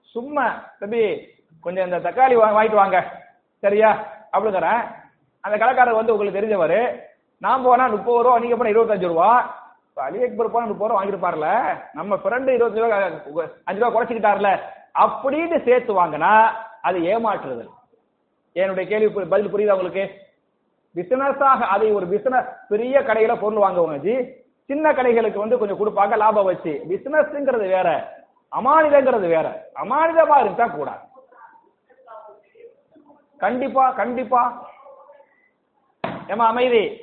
சும்மா 0.00 0.62
தம்பி 0.78 1.28
கொஞ்சம் 1.60 1.84
இந்த 1.84 2.10
தக்காளி 2.10 2.36
வாங்கிட்டு 2.36 2.74
வாங்க. 2.74 3.22
சரியா? 3.58 4.06
அப்படிங்கிறேன். 4.32 4.80
அந்த 5.40 5.58
கடைக்காரர் 5.58 5.94
வந்து 5.94 6.16
உங்களுக்கு 6.16 6.40
தெரிஞ்சவர். 6.40 6.96
நான் 7.38 7.62
போனா 7.62 7.86
முப்பது 7.86 8.22
ரூபா 8.22 8.38
நீங்க 8.38 8.56
போனா 8.56 8.70
இருபத்தஞ்சு 8.70 9.06
ரூபா. 9.06 9.56
அலி 9.94 10.22
அக்பர் 10.22 10.50
போனா 10.50 10.66
முப்பது 10.66 10.92
ரூபா 10.92 11.04
வாங்கிருப்பார்ல 11.04 11.78
நம்ம 11.92 12.16
ஃப்ரெண்டு 12.16 12.52
இருபத்தஞ்சு 12.56 13.22
ரூபா 13.24 13.44
அஞ்சு 13.64 13.80
ரூபா 13.80 14.02
குறைச்சிக்கிட்டார்ல. 14.02 14.60
அப்படின்னு 14.94 15.64
சேர்த்து 15.64 16.04
வாங்கினா 16.04 16.48
அது 16.82 16.98
ஏமாற்றுறது 16.98 17.76
என்னுடைய 18.60 18.88
கேள்வி 18.88 19.24
பதில் 19.24 19.54
புரியுதா 19.54 19.72
உங்களுக்கு? 19.72 20.26
பிசினஸாக 20.94 21.60
அதை 21.60 21.92
ஒரு 21.92 22.06
பிசினஸ் 22.06 22.44
பெரிய 22.68 23.00
கடையில 23.00 23.40
பொருள் 23.40 23.62
வாங்குவாங்க 23.62 23.96
ஜி. 23.96 24.32
சின்ன 24.64 24.92
கடைகளுக்கு 24.92 25.38
வந்து 25.38 25.58
கொஞ்சம் 25.58 25.86
கொடுப்பாங்க 25.86 26.16
லாபம் 26.16 26.44
வச்சு. 26.44 26.82
பிசினஸ்ங்கிறது 26.88 27.58
வேற. 27.58 28.16
அமானிதங்கிறது 28.56 29.20
வேற. 29.20 29.70
அமானிதமா 29.74 30.40
இருந்தா 30.40 30.66
கூட. 30.66 30.90
கண்டிப்பா 33.36 33.90
கண்டிப்பா. 33.90 34.70
ஏமா 36.26 36.46
அமைதி. 36.46 37.00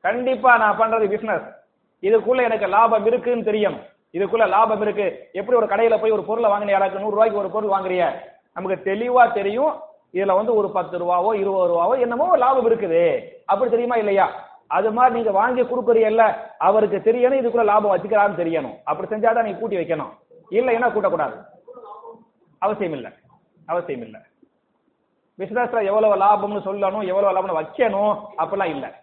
கண்டிப்பா 0.00 0.56
நான் 0.56 0.80
பண்றது 0.80 1.08
பிசினஸ் 1.08 1.42
இதுக்குள்ள 2.00 2.42
எனக்கு 2.42 2.66
லாபம் 2.66 3.06
இருக்குன்னு 3.06 3.44
தெரியும். 3.44 3.80
இதுக்குள்ள 4.12 4.48
லாபம் 4.48 4.80
இருக்கு. 4.80 5.28
எப்படி 5.32 5.58
ஒரு 5.58 5.66
கடையில 5.66 6.00
போய் 6.00 6.10
ஒரு 6.10 6.24
பொருளை 6.24 6.50
வாங்கின 6.50 6.80
நூறு 6.80 7.10
ரூபாய்க்கு 7.10 7.38
ஒரு 7.38 7.50
பொருள் 7.50 7.70
வாங்குறிய? 7.70 8.14
நமக்கு 8.54 8.92
தெளிவா 8.92 9.32
தெரியும். 9.32 9.90
இதுல 10.12 10.34
வந்து 10.34 10.54
ஒரு 10.54 10.70
பத்து 10.70 10.98
ரூபாவோ 10.98 11.36
இருபது 11.36 11.72
ரூபாவோ 11.72 12.00
என்னமோ 12.00 12.36
லாபம் 12.36 12.70
இருக்குது. 12.70 13.28
அப்படி 13.46 13.70
தெரியுமா 13.70 13.96
இல்லையா? 13.96 14.50
அது 14.66 14.92
மாதிரி 14.92 15.14
நீங்க 15.14 15.30
வாங்கி 15.30 15.62
கொடுக்குறீல்ல 15.62 16.36
அவருக்கு 16.58 17.12
தெரியணும் 17.12 17.40
இதுக்குள்ள 17.40 17.64
லாபம் 17.64 17.96
வச்சுக்கிறான்னு 17.96 18.40
தெரியணும். 18.40 18.78
அப்படி 18.84 19.08
செஞ்சாதான் 19.08 19.42
நீங்க 19.42 19.58
கூட்டி 19.58 19.76
வைக்கணும். 19.76 20.12
இல்லைன்னா 20.50 20.88
கூட்டக்கூடாது. 20.94 21.44
அவசியம் 22.58 22.92
இல்லை. 22.92 23.12
அவசியம் 23.66 24.00
இல்லை. 24.00 24.20
பிசினஸ்ல 25.38 25.84
எவ்வளவு 25.84 26.16
லாபம்னு 26.16 26.62
சொல்லணும் 26.62 27.06
எவ்வளவு 27.06 27.32
லாபம்னு 27.32 27.64
வைக்கணும் 27.64 28.26
அப்படிலாம் 28.38 28.70
இல்ல. 28.70 29.00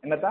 என்னத்தா? 0.00 0.30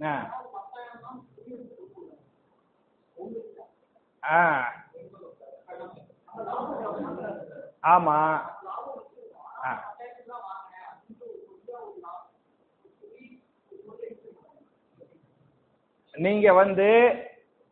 ஆ. 0.00 0.14
ஆ. 4.22 4.40
ஆமா 7.86 8.18
ஆ. 9.64 9.72
நீங்க 16.14 16.52
வந்து 16.54 16.88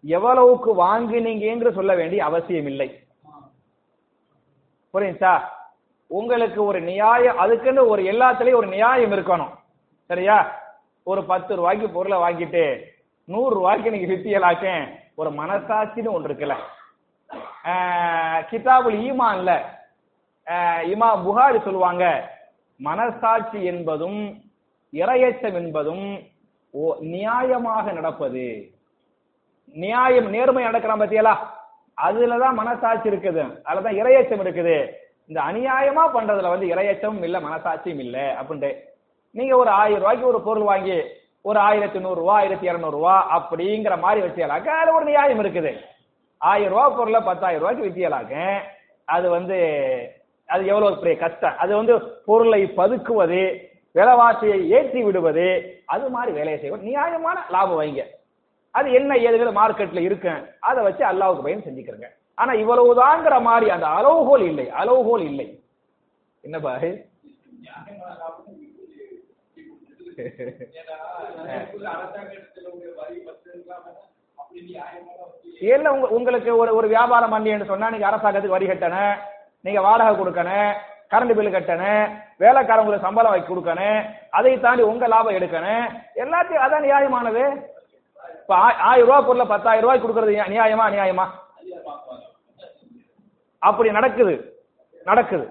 எவ்வளவுக்கு 0.05 0.71
வாங்கினீங்கன்னு 0.79 1.73
சொல்ல 1.75 1.93
வேண்டிய 1.95 2.21
அவசியம் 2.25 2.67
இல்லை 2.67 2.89
புரியுதா 4.95 5.35
உங்களுக்கு 6.11 6.61
ஒரு 6.65 6.81
நியாயம் 6.85 7.39
அதுக்குன்னு 7.39 7.83
ஒரு 7.89 8.03
எல்லாத்துலயும் 8.05 8.55
ஒரு 8.55 8.69
நியாயம் 8.69 9.13
இருக்கணும் 9.13 9.53
சரியா 10.11 10.37
ஒரு 11.05 11.25
பத்து 11.25 11.57
ரூபாய்க்கு 11.57 11.91
பொருளை 11.91 12.19
வாங்கிட்டு 12.19 12.81
நூறு 13.25 13.55
ரூபாய்க்கு 13.55 13.93
இன்னைக்கு 13.93 14.15
வித்தியலாக்கேன் 14.15 14.89
ஒரு 15.15 15.31
மனசாட்சின்னு 15.31 16.09
ஒன்று 16.09 16.35
இருக்குல்ல. 16.35 16.55
கிதாபுல் 18.51 18.99
ஈமான்ல 18.99 19.61
இமா 20.95 21.23
புகாரி 21.25 21.63
சொல்லுவாங்க 21.63 22.31
மனசாட்சி 22.77 23.65
என்பதும் 23.65 24.43
இரையச்சம் 24.93 25.53
என்பதும் 25.53 26.23
ஓ- 26.71 26.97
நியாயமாக 27.01 27.93
நடப்பது. 27.93 28.71
நியாயம் 29.73 30.31
நேர்மை 30.31 30.63
நடக்கிறான் 30.63 31.01
பத்தியலா? 31.01 31.37
அதுலதான் 32.03 32.53
மனசாட்சி 32.53 33.09
இருக்குது. 33.11 33.61
அதுலதான் 33.65 33.99
இரையச்சம் 33.99 34.43
இருக்குது. 34.43 34.91
இந்த 35.27 35.41
அநியாயமா 35.41 36.09
பண்றதுல 36.15 36.49
வந்து 36.49 36.67
இரையச்சமும் 36.67 37.23
இல்ல 37.23 37.41
மனசாட்சியும் 37.41 37.99
இல்ல 37.99 38.37
அப்படின்ட்டு 38.43 38.91
நீங்க 39.39 39.57
ஒரு 39.57 39.71
ஆயிரம் 39.71 40.01
ரூபாய்க்கு 40.03 40.27
ஒரு 40.27 40.41
பொருள் 40.47 40.69
வாங்கி 40.71 40.97
ஒரு 41.43 41.59
ஆயிரத்தி 41.59 41.99
நூறு 41.99 42.19
ரூபா 42.21 42.35
ஆயிரத்தி 42.41 42.67
இருநூறு 42.67 42.97
ரூபா 42.97 43.15
அப்படிங்கிற 43.37 43.95
மாதிரி 43.99 44.21
வச்சியலாக்க 44.27 44.69
அதுல 44.79 44.97
ஒரு 44.97 45.05
நியாயம் 45.05 45.41
இருக்குது. 45.45 45.73
ஆயிரம் 46.39 46.73
ரூபா 46.75 46.89
பொருளை 46.89 47.21
பத்தாயிரம் 47.21 47.63
ரூபாய்க்கு 47.63 47.87
வித்தியலாக்க 47.89 48.35
அது 49.05 49.31
வந்து 49.31 49.59
அது 50.47 50.67
எவ்வளவு 50.67 50.99
பெரிய 50.99 51.17
கஷ்டம். 51.19 51.57
அது 51.57 51.77
வந்து 51.77 51.95
பொருளை 52.29 52.61
பதுக்குவது 52.77 53.43
விலைவாசியை 53.95 54.59
ஏற்றி 54.77 55.03
விடுவது 55.03 55.47
அது 55.95 56.05
மாதிரி 56.09 56.33
வேலையை 56.37 56.61
செய்வது 56.61 56.89
நியாயமான 56.91 57.39
லாபம் 57.55 57.81
வைங்க. 57.81 58.05
அது 58.71 58.93
என்ன 58.93 59.15
ஏதுகள் 59.15 59.59
மார்க்கெட்ல 59.61 60.03
இருக்கு. 60.09 60.33
அதை 60.61 60.83
வச்சு 60.85 61.05
அல்லாவுக்கு 61.05 61.47
பயன் 61.47 61.67
செஞ்சுக்கிறங்க. 61.67 62.09
ஆனா 62.35 62.53
இவ்வளவுதாங்கிற 62.53 63.37
மாதிரி 63.49 63.71
அந்த 63.71 63.87
அளவுகோல் 63.87 64.45
இல்லை 64.51 64.67
அளவுகோல் 64.71 65.25
இல்லை. 65.31 65.47
என்ன 66.41 66.59
இல்ல 75.69 75.89
உங்க 75.93 76.07
உங்களுக்கு 76.11 76.51
ஒரு 76.57 76.71
ஒரு 76.77 76.87
வியாபாரம் 76.89 77.31
பண்ணி 77.31 77.53
சொன்னா 77.67 77.91
நீங்க 77.91 78.09
அரசாங்கத்துக்கு 78.09 78.57
வரி 78.57 78.69
கட்டணும் 78.69 79.15
நீங்க 79.65 79.81
வாடகை 79.81 80.13
கொடுக்கணும் 80.15 80.71
கரண்ட் 81.13 81.37
பில் 81.39 81.55
கட்டணும் 81.55 82.05
வேலைக்காரங்களுக்கு 82.41 83.07
சம்பளம் 83.07 83.33
வாங்கி 83.33 83.47
கொடுக்கணும் 83.47 83.99
அதை 84.31 84.53
தாண்டி 84.61 84.83
உங்க 84.85 85.07
லாபம் 85.09 85.39
எடுக்கணும் 85.39 85.85
எல்லாத்தையும் 86.17 86.65
அதான் 86.65 86.87
நியாயமானது. 86.87 87.43
இப்ப 88.41 88.55
ஆ- 88.59 88.79
ஆயிரம் 88.85 89.09
ரூபாய் 89.09 89.27
பொருளை 89.27 89.47
பத்தாயிரம் 89.47 89.85
ரூபாய்க்கு 89.85 90.05
கொடுக்கறது 90.05 90.35
நியா- 90.35 90.51
நியாயமா 90.53 90.85
அநியாயமா 90.89 91.27
அப்படி 93.63 93.89
நடக்குது 93.91 94.35
நடக்குது. 95.07 95.45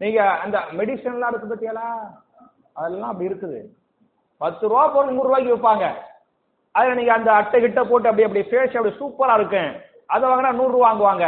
நீங்க 0.00 0.20
அந்த 0.44 0.56
மெடிசன்லாம் 0.72 1.30
இருக்கு 1.30 1.48
பத்தியாலா 1.48 1.86
அதெல்லாம் 2.80 3.10
அப்படி 3.12 3.28
இருக்குது. 3.30 3.58
பத்து 4.42 4.68
ரூபா 4.70 4.84
பொருள் 4.94 5.16
நூறு 5.16 5.28
ரூபாய்க்கு 5.28 5.54
விற்பாங்க. 5.54 5.86
அதில் 6.74 6.98
நீங்க 6.98 7.12
அந்த 7.18 7.30
அட்டை 7.40 7.58
கிட்ட 7.60 7.80
போட்டு 7.90 8.08
அப்படி 8.10 8.26
அப்படி 8.26 8.42
ஃபேஸ் 8.48 8.76
அப்படி 8.78 8.94
சூப்பரா 9.02 9.34
இருக்கும். 9.38 9.70
அதை 10.14 10.24
வாங்கினா 10.30 10.50
நூறு 10.58 10.72
ரூபா 10.74 10.88
வாங்குவாங்க. 10.88 11.26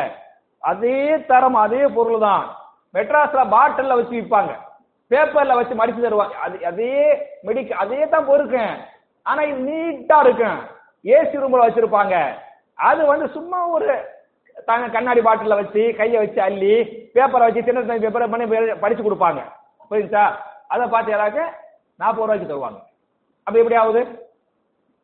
அதே 0.71 0.99
தரம் 1.31 1.59
அதே 1.65 1.83
பொருள் 1.97 2.25
தான். 2.29 2.45
மெட்ராஸ்ல 2.97 3.43
பாட்டிலில் 3.55 3.99
வச்சு 3.99 4.15
விற்பாங்க. 4.17 4.53
பேப்பர்ல 5.11 5.57
வச்சு 5.59 5.75
மடிச்சு 5.81 6.05
தருவாங்க. 6.05 6.35
அது 6.45 6.57
அதே 6.71 6.93
மெடிக்க 7.47 7.81
அதே 7.85 8.01
தான் 8.15 8.29
பொருக்கும் 8.31 8.75
ஆனா 9.27 9.41
இது 9.51 9.61
நீட்டா 9.71 10.19
இருக்கும். 10.27 10.59
ஏசி 11.05 11.41
ரூம்ல 11.43 11.65
வச்சிருப்பாங்க. 11.67 12.15
அது 12.89 13.03
வந்து 13.13 13.27
சும்மா 13.37 13.59
ஒரு 13.77 13.89
தாங்க 14.69 14.87
கண்ணாடி 14.95 15.21
பாட்டில 15.27 15.57
வச்சு 15.61 15.83
கையை 15.99 16.19
வச்சு 16.23 16.41
அள்ளி 16.49 16.75
பேப்பரை 17.17 17.45
வச்சு 17.47 17.67
சின்ன 17.67 17.83
சின்ன 17.83 18.03
பேப்பரை 18.05 18.27
பண்ணி 18.33 18.47
படித்து 18.51 18.83
படிச்சு 18.85 19.07
கொடுப்பாங்க. 19.07 19.41
புரியுதா 19.91 20.25
அதை 20.69 20.89
பார்த்து 20.89 21.13
யாராக்க? 21.13 21.53
நாற்பது 21.97 22.33
ரூபாய்க்கு 22.33 22.55
தருவாங்க. 22.55 22.83
அப்படி 23.39 23.59
எப்படி 23.59 23.75
ஆகுது 23.75 24.33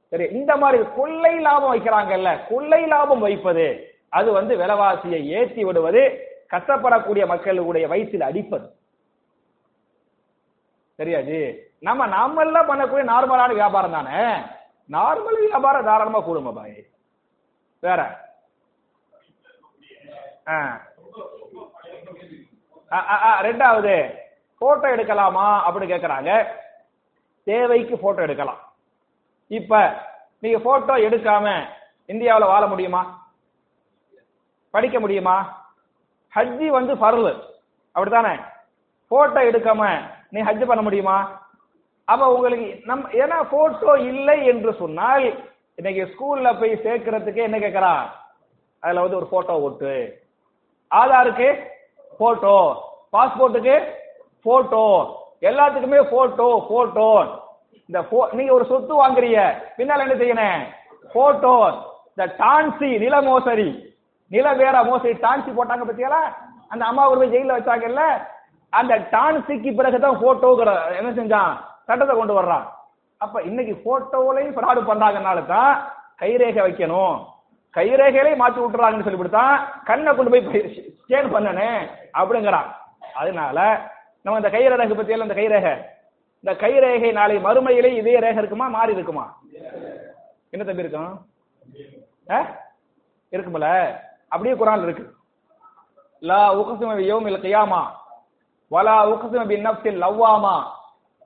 சரி 0.09 0.25
இந்த 0.25 0.57
மாதிரி 0.57 0.83
கொள்ளை 0.97 1.39
லாபம் 1.39 1.75
வைக்கிறாங்கல்ல 1.75 2.47
கொள்ளை 2.49 2.87
லாபம் 2.87 3.21
வைப்பது 3.21 3.95
அது 4.09 4.33
வந்து 4.33 4.57
விலைவாசியை 4.57 5.25
ஏற்றி 5.25 5.65
விடுவது 5.65 6.29
கஷ்டப்படக்கூடிய 6.51 7.27
மக்களுடைய 7.27 7.89
வயிற்றில் 7.89 8.21
அடிப்பது. 8.21 8.71
சரியாஜி 10.99 11.59
நம்ம 11.81 12.07
நாமெல்லாம் 12.07 12.69
பண்ணக்கூடிய 12.69 13.05
நார்மலான 13.05 13.49
வியாபாரம் 13.49 13.91
தானே? 13.91 14.45
நார்மல் 14.93 15.39
வியாபாரம் 15.39 15.85
தாராளமா 15.85 16.29
கூடுமா 16.29 16.55
பாய். 16.55 16.85
வேற? 17.81 18.21
ஆ. 20.49 20.81
ஆ, 22.93 23.09
ஆ, 23.09 23.23
ஆ, 23.23 23.43
ரெண்டாவது. 23.43 24.23
போட்டோ 24.59 24.97
எடுக்கலாமா 24.97 25.47
அப்படின்னு 25.67 25.93
கேக்குறாங்க. 25.93 26.47
தேவைக்கு 27.45 27.99
போட்டோ 27.99 28.23
எடுக்கலாம். 28.23 28.73
இப்ப 29.47 30.03
நீங்க 30.39 30.59
போட்டோ 30.59 30.95
எடுக்காம 30.97 31.67
இந்தியாவில் 32.07 32.47
வாழ 32.47 32.67
முடியுமா? 32.67 33.33
படிக்க 34.71 35.01
முடியுமா? 35.01 35.67
ஹஜ்ஜி 36.35 36.67
வந்து 36.67 36.95
ஃபர்லு. 36.95 37.43
அப்படித்தானே? 37.93 38.41
போட்டோ 39.09 39.41
எடுக்காம 39.41 40.01
நீ 40.31 40.43
ஹஜ் 40.43 40.67
பண்ண 40.67 40.83
முடியுமா? 40.83 41.43
அப்ப 42.05 42.35
உங்களுக்கு 42.35 42.81
நம் 42.85 43.11
ஏன்னா 43.11 43.49
போட்டோ 43.51 43.93
இல்லை 43.93 44.47
என்று 44.47 44.75
சொன்னால் 44.75 45.53
இன்னைக்கு 45.75 46.03
ஸ்கூல்ல 46.03 46.59
போய் 46.59 46.73
சேர்க்கறதுக்கு 46.73 47.35
என்ன 47.35 47.59
கேட்கறா 47.59 48.11
அதுல 48.79 49.01
வந்து 49.01 49.17
ஒரு 49.17 49.27
போட்டோ 49.27 49.61
ஒட்டு 49.61 50.23
ஆதாருக்கு 50.91 51.67
போட்டோ 52.19 52.57
பாஸ்போர்ட்டுக்கு 53.13 54.03
போட்டோ 54.45 54.85
எல்லாத்துக்குமே 55.49 56.01
போட்டோ 56.13 56.49
போட்டோ 56.71 57.09
இந்த 57.89 57.99
நீங்க 58.37 58.53
ஒரு 58.59 58.65
சொத்து 58.71 58.93
வாங்குறீங்க 59.01 59.41
பின்னால 59.79 60.05
என்ன 60.07 60.17
செய்யணும்? 60.21 60.63
போட்டோ 61.15 61.55
இந்த 62.13 62.25
டான்சி 62.41 62.89
நில 63.05 63.17
மோசடி. 63.29 63.69
நில 64.31 64.47
வேற 64.61 64.77
மோசடி. 64.91 65.15
டான்சி 65.25 65.51
போட்டாங்க 65.57 65.85
பத்தியால 65.89 66.19
அந்த 66.73 66.83
அம்மா 66.91 67.03
ஒரு 67.11 67.19
போய் 67.21 67.35
ஜெயில 67.35 67.57
வச்சாங்கல்ல? 67.57 68.05
அந்த 68.73 68.95
டான்சிக்கு 69.15 69.71
பிறகுதான் 69.79 70.21
போட்டோங்கிற 70.23 70.71
என்ன 71.01 71.11
செஞ்சான்? 71.19 71.53
சட்டத்தை 71.87 72.15
கொண்டு 72.17 72.39
வர்றான். 72.39 72.65
அப்ப 73.21 73.43
இன்னைக்கு 73.49 73.75
போட்டோலையும் 73.85 74.57
ஃப்ராடு 74.57 74.81
பண்றாங்கனால 74.89 75.43
தான் 75.55 75.75
கைரேகை 76.21 76.63
வைக்கணும். 76.65 77.17
கைரேகையிலே 77.75 78.33
மாத்தி 78.41 78.59
விட்டுறாங்கன்னு 78.63 79.07
சொல்லிவிட்டு 79.07 79.39
தான் 79.41 79.55
கண்ணை 79.89 80.11
கொண்டு 80.13 80.33
போய் 80.33 80.49
ஸ்கேன் 81.03 81.33
பண்ணனே 81.35 81.71
அப்படிங்கிறான். 82.19 82.69
அதனால 83.21 83.59
நம்ம 84.25 84.39
இந்த 84.39 84.51
கைரேகை 84.51 84.93
பத்தியெல்லாம் 84.99 85.23
இந்த 85.23 85.35
கைரேகை. 85.35 85.75
இந்த 86.45 86.53
கைரேகை 86.53 87.13
நாளை 87.13 87.37
மறுமையிலே 87.37 87.97
இதே 87.97 88.19
ரேகை 88.19 88.37
இருக்குமா 88.37 88.69
மாறி 88.69 88.93
இருக்குமா? 88.93 89.37
என்ன 90.51 90.65
தம்பி 90.65 90.83
இருக்கும்? 90.83 91.27
ஆ? 92.31 92.39
இருக்கும்ல. 93.33 93.69
அப்படியே 94.29 94.55
குரான் 94.55 94.83
இருக்கு. 94.83 95.05
லா 96.23 96.55
உக்ஸிம 96.55 96.91
பியௌமில் 96.97 97.41
கியாமா 97.41 97.83
வலா 98.71 99.07
உக்ஸிம 99.09 99.47
பின் 99.47 99.67
நஃப்ஸில் 99.67 100.01
லவ்வாமா 100.03 100.55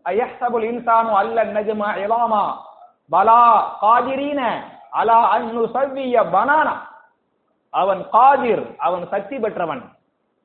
அயஹ்சபுல் 0.04 0.66
இன்சானு 0.70 1.12
அல்ல 1.14 1.44
நஜ்ம 1.44 1.82
இலாமா 1.96 2.42
பலா 3.10 3.42
காதிரீன 3.80 4.40
அலா 4.90 5.36
அன்னு 5.36 5.62
சவ்விய 5.74 6.16
பனானா. 6.32 6.74
அவன் 7.70 8.08
காதிர் 8.10 8.76
அவன் 8.78 9.08
சக்தி 9.08 9.38
பெற்றவன். 9.38 9.82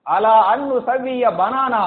அலா 0.03 0.55
அன்னு 0.55 0.75
சவ்விய 0.79 1.25
பனானா 1.31 1.83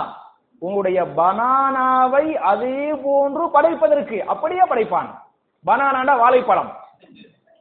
உன்னுடைய 0.58 1.02
பனானாவை 1.02 2.34
அதே 2.34 2.94
போன்று 2.94 3.50
படைப்பதற்கு. 3.50 4.24
அப்படியே 4.24 4.60
படைப்பான். 4.60 5.18
பனானாடா 5.66 6.18
வாழைப்பழம். 6.18 6.76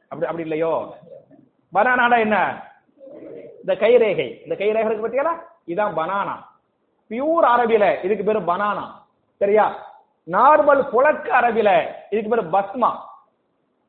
அப்படி 0.04 0.26
அப்படி 0.26 0.42
இல்லையோ? 0.42 0.96
பனானாடா 1.74 2.20
என்ன? 2.20 2.64
இந்த 3.60 3.74
கைரேகை. 3.74 4.42
இந்த 4.44 4.56
கைரேகை 4.56 4.86
இருக்கு 4.86 5.08
பார்த்தீங்களா 5.08 5.34
இதான் 5.68 5.94
பனானா. 5.96 6.46
பியூர் 7.10 7.46
அரபில 7.46 8.04
இதுக்கு 8.04 8.24
பேரு 8.24 8.40
பனானா. 8.40 8.84
சரியா? 9.38 9.76
நார்மல் 10.32 10.90
புழக்க 10.90 11.42
அரபில 11.42 11.88
இதுக்கு 12.10 12.30
பேரு 12.30 12.42
பஸ்மா. 12.42 12.96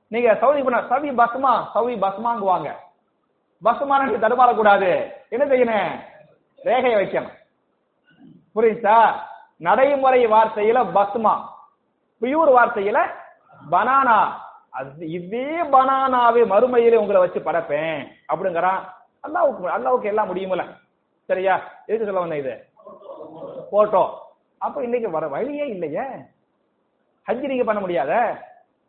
நீங்க 0.09 0.35
சவுதி 0.35 0.63
பண்ண 0.63 0.81
சவி 0.81 1.13
பஸ்மா 1.13 1.67
சவி 1.75 1.95
பஸ்மாங்குவாங்க. 1.97 2.73
பஸ்மான 3.63 4.07
தடுமாறக்கூடாது. 4.07 5.13
என்ன 5.29 5.45
செய்யணும்? 5.45 6.01
ரேகையை 6.65 6.97
வைக்கணும். 6.97 7.45
புரியுதா? 8.57 9.13
நடைமுறை 9.57 10.27
வார்த்தையில 10.27 10.85
பஸ்மா. 10.95 11.41
பியூர் 12.21 12.53
வார்த்தையில 12.53 12.99
பனானா. 13.71 14.33
அது 14.71 15.11
இதே 15.11 15.63
பனானாவே 15.63 16.47
மறுமையிலே 16.47 16.97
உங்களை 16.97 17.21
வச்சு 17.21 17.41
படைப்பேன் 17.41 18.07
அப்படிங்கிறான். 18.35 18.79
அல்லாவுக்கு 19.29 19.67
அல்லாவுக்கு 19.69 20.03
எல்லாம் 20.03 20.35
முடியுமில்ல. 20.35 20.65
சரியா? 21.25 21.61
எதுக்கு 21.87 22.05
சொல்ல 22.05 22.21
வந்த 22.21 22.37
இது? 22.37 22.65
போட்டோ. 23.71 24.35
அப்ப 24.59 24.83
இன்னைக்கு 24.83 25.11
வர 25.11 25.29
வழியே 25.29 25.67
இல்லையே. 25.67 26.03
ஹஜ் 27.27 27.47
நீங்க 27.47 27.65
பண்ண 27.65 27.81
முடியாத. 27.81 28.43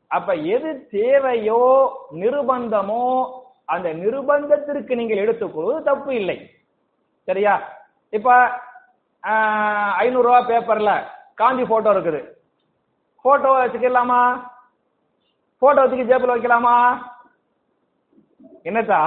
அப்ப 0.08 0.34
எது 0.34 0.88
தேவையோ 0.88 1.92
நிர்பந்தமோ 2.14 3.32
அந்த 3.66 3.94
நிர்பந்தத்திற்கு 3.94 4.96
நீங்கள் 4.96 5.18
எடுத்துக்கொள்வது 5.18 5.84
தப்பு 5.84 6.16
இல்லை. 6.16 6.50
சரியா? 7.24 7.62
இப்ப 8.10 8.50
ஐநூறு 10.04 10.26
ரூபா 10.28 10.40
பேப்பர்ல 10.50 10.92
காந்தி 11.36 11.64
போட்டோ 11.64 11.90
இருக்குது. 11.94 12.22
போட்டோ 13.22 13.50
வச்சுக்கலாமா? 13.58 14.22
போட்டோ 15.62 15.82
வச்சுக்க 15.82 16.12
ஜேபில் 16.12 16.34
வைக்கலாமா? 16.34 16.76
என்னத்தா? 18.64 19.02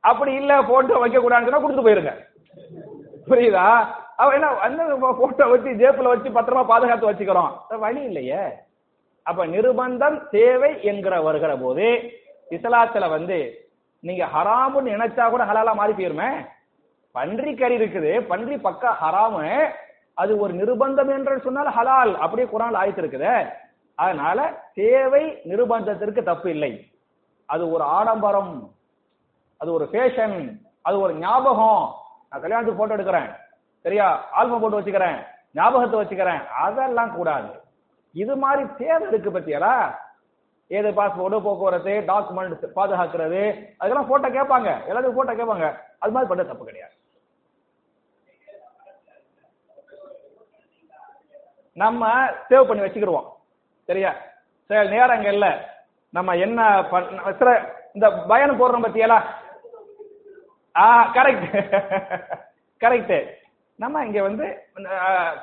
அப்படி 0.00 0.32
இல்ல 0.32 0.62
போட்டோ 0.62 0.98
வைக்க 0.98 1.18
கூடாதுன்னு 1.18 1.48
சொன்னா 1.48 1.62
கொடுத்து 1.62 1.86
போயிருங்க. 1.86 2.12
புரியுதா? 3.28 3.66
அவ 4.16 4.32
என்ன 4.34 4.48
அந்த 4.66 4.96
போட்டோ 5.20 5.46
வச்சு 5.48 5.70
ஜேப்பில் 5.82 6.12
வச்சு 6.12 6.36
பத்திரமா 6.36 6.64
பாதுகாத்து 6.66 7.10
வச்சுக்கிறோம். 7.10 7.52
வழி 7.84 8.02
இல்லையே. 8.02 8.42
அப்ப 9.22 9.46
நிர்பந்தம் 9.46 10.28
தேவை 10.30 10.82
என்கிற 10.82 11.20
வருகிற 11.22 11.56
போது 11.56 11.86
இஸ்லாத்துல 12.50 13.08
வந்து 13.08 13.38
நீங்க 14.00 14.24
ஹராமுன்னு 14.34 14.94
நினைச்சா 14.94 15.30
கூட 15.30 15.44
ஹலாலா 15.44 15.74
மாறி 15.74 15.92
போயிருமே. 15.92 16.30
பன்றி 17.12 17.54
கறி 17.54 17.76
இருக்குது 17.78 18.20
பன்றி 18.20 18.56
பக்கா 18.56 18.90
ஹராமு 19.02 19.70
அது 20.14 20.32
ஒரு 20.38 20.52
நிர்பந்தம் 20.54 21.10
என்று 21.16 21.40
சொன்னால் 21.40 21.74
ஹலால். 21.76 22.12
அப்படியே 22.14 22.48
குரான் 22.48 22.78
ஆயத்து 22.80 23.02
இருக்குது. 23.02 23.32
அதனால 23.94 24.38
தேவை 24.74 25.24
நிர்பந்தத்திற்கு 25.50 26.22
தப்பு 26.22 26.50
இல்லை. 26.50 26.90
அது 27.46 27.70
ஒரு 27.70 27.84
ஆடம்பரம் 27.84 28.52
அது 29.60 29.72
ஒரு 29.72 29.88
ஃபேஷன் 29.92 30.36
அது 30.82 31.00
ஒரு 31.00 31.14
ஞாபகம். 31.14 31.82
நான் 32.28 32.40
கல்யாணத்துக்கு 32.40 32.80
போட்டோ 32.80 32.96
எடுக்கிறேன். 32.96 33.30
சரியா? 33.80 34.06
ஆல்பம் 34.30 34.60
போட்டு 34.60 34.80
வச்சுக்கிறேன். 34.80 35.18
ஞாபகத்தை 35.52 36.00
வச்சுக்கிறேன். 36.00 36.46
அதெல்லாம் 36.46 37.14
கூடாது. 37.16 37.50
இது 38.12 38.36
மாதிரி 38.36 38.62
தேவை 38.76 39.08
இருக்கு 39.08 39.30
பத்தியலா? 39.30 39.74
ஏது 40.66 40.90
பாஸ்போர்ட் 40.90 41.44
போக்குவரத்து 41.46 41.94
டாக்குமெண்ட் 42.10 42.64
பாதுகாக்கிறது 42.76 43.42
அதெல்லாம் 43.78 44.08
போட்டோ 44.08 44.28
கேட்பாங்க. 44.28 44.70
எல்லாத்துக்கும் 44.88 45.20
போட்டோ 45.20 45.34
கேட்பாங்க. 45.34 45.68
அது 45.98 46.12
மாதிரி 46.12 46.30
பண்ண 46.30 46.42
தப்பு 46.42 46.64
கிடையாது. 46.64 46.94
நம்ம 51.80 52.04
சேவ் 52.48 52.68
பண்ணி 52.68 52.82
வச்சுக்கிடுவோம் 52.84 53.28
சரியா? 53.88 54.10
சில 54.70 54.80
நேரங்கள்ல 54.94 55.46
நம்ம 56.14 56.30
என்ன 56.36 56.60
பண்ண 56.90 57.32
சில 57.38 57.50
இந்த 57.94 58.06
பயணம் 58.30 58.60
போடுறோம் 58.60 58.84
பத்தியலா? 58.86 59.18
ஆ 60.74 60.86
கரெக்ட் 61.14 61.46
கரெக்ட் 62.80 63.16
நம்ம 63.82 64.02
இங்க 64.06 64.20
வந்து 64.22 64.46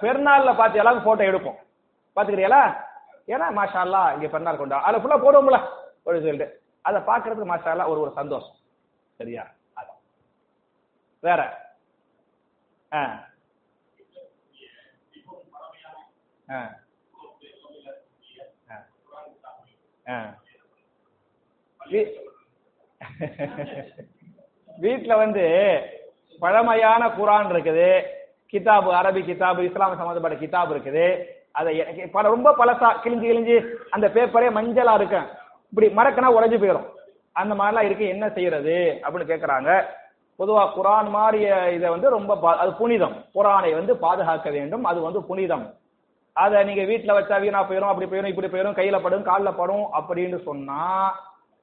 பெருநாள்ல 0.01 0.51
பார்த்து 0.55 0.79
எல்லாரும் 0.79 1.05
போட்டோ 1.05 1.23
எடுப்போம். 1.23 1.57
பாத்துக்கிறீங்களா 2.17 2.61
ஏன்னா 3.27 3.45
மாஷா 3.57 3.79
அல்லா 3.85 4.01
இங்க 4.15 4.27
பெருநாள் 4.27 4.59
கொண்டா. 4.59 4.77
அதில் 4.79 5.01
ஃபுல்லா 5.01 5.17
போடுவோம்ல 5.23 5.57
ஒரு 6.03 6.17
சொல்லிட்டு. 6.21 6.47
அதை 6.85 6.99
பாக்குறதுக்கு 7.01 7.51
மாஷா 7.51 7.71
அல்லா 7.73 7.87
ஒரு 7.91 7.99
ஒரு 7.99 8.11
சந்தோஷம். 8.11 8.57
சரியா? 9.19 9.43
அதான். 9.77 9.99
வேற? 11.23 11.41
ஆ. 12.91 13.01
ஆ. 16.51 16.75
ஆ. 18.71 18.85
ஆ. 20.09 20.35
வீ- 21.89 22.25
வந்து 25.15 25.79
பழமையான 26.39 27.07
குரான் 27.07 27.51
இருக்குது 27.51 28.03
கிதாபு 28.51 28.89
அரபி 28.93 29.21
கிதாபு 29.21 29.59
இஸ்லாம் 29.59 29.97
சம்பந்தப்பட்ட 29.97 30.37
கிதாப் 30.37 30.67
இருக்குது. 30.67 31.23
அதை 31.51 31.77
எனக்கு 31.77 32.09
பல 32.09 32.27
ரொம்ப 32.27 32.55
பழசா 32.57 32.97
கிழிஞ்சு 33.03 33.25
கிழிஞ்சு 33.25 33.75
அந்த 33.89 34.07
பேப்பரே 34.07 34.53
மஞ்சளா 34.53 34.93
இருக்கும் 34.93 35.25
இப்படி 35.69 35.87
மறக்கனா 35.87 36.29
உடஞ்சு 36.29 36.57
போயிடும் 36.57 36.95
அந்த 37.31 37.53
மாதிரிலாம் 37.53 37.81
இருக்கு 37.81 38.07
என்ன 38.07 38.29
செய்யறது 38.29 38.99
அப்படின்னு 39.03 39.31
கேட்குறாங்க 39.31 39.85
பொதுவா 40.39 40.71
குரான் 40.75 41.09
மாதிரி 41.09 41.73
இதை 41.75 41.89
வந்து 41.89 42.09
ரொம்ப 42.09 42.35
பா- 42.35 42.55
அது 42.55 42.73
புனிதம். 42.73 43.25
குரானை 43.35 43.73
வந்து 43.73 43.97
பாதுகாக்க 43.97 44.49
வேண்டும். 44.49 44.83
அது 44.83 45.01
வந்து 45.01 45.23
புனிதம். 45.23 45.73
அதை 46.37 46.57
நீங்க 46.63 46.83
வீட்டுல 46.83 47.11
வச்சா 47.15 47.35
வீணா 47.37 47.59
போயிடும் 47.63 47.91
அப்படி 47.91 48.07
போயிடும் 48.07 48.31
இப்படி 48.31 48.49
போயிடும் 48.49 48.77
கையில 48.77 48.97
படும் 49.01 49.23
காலில் 49.23 49.57
படும் 49.57 49.85
அப்படின்னு 49.97 50.37
சொன்னா 50.43 50.81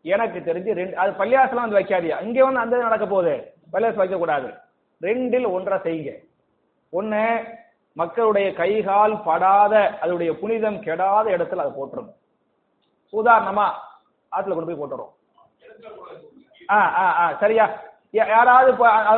எனக்கு 0.04 0.38
தெரிஞ்சு 0.40 0.70
ரெண்டு 0.74 0.96
அது 0.96 1.12
பள்ளியாசலாம் 1.12 1.64
வந்து 1.64 1.78
வைக்காதியா. 1.78 2.16
இங்க 2.20 2.38
வந்து 2.44 2.62
அந்த 2.62 2.76
இது 2.76 2.86
நடக்க 2.86 3.06
போகுது. 3.06 3.34
பள்ளியாசம் 3.72 4.02
வைக்க 4.02 4.16
கூடாது 4.18 4.48
ரெண்டில் 5.00 5.46
ஒன்றா 5.52 5.76
செய்யுங்க. 5.78 6.12
ஒண்ணு 6.92 7.22
மக்களுடைய 7.96 8.46
கைகால் 8.54 9.14
படாத 9.24 9.72
அதனுடைய 10.02 10.30
புனிதம் 10.34 10.78
கெடாத 10.80 11.26
இடத்துல 11.36 11.64
அதை 11.64 11.72
போட்டுரும் 11.72 12.10
உதாரணமா 13.12 13.66
ஆத்துல 14.32 14.54
கொண்டு 14.54 14.70
போய் 14.70 14.80
போட்டுரும் 14.80 15.12
ஆ 16.68 16.78
ஆ 16.96 17.06
ஆ 17.20 17.26
சரியா? 17.40 17.64
யா- 18.14 18.28
யாராவது 18.28 18.70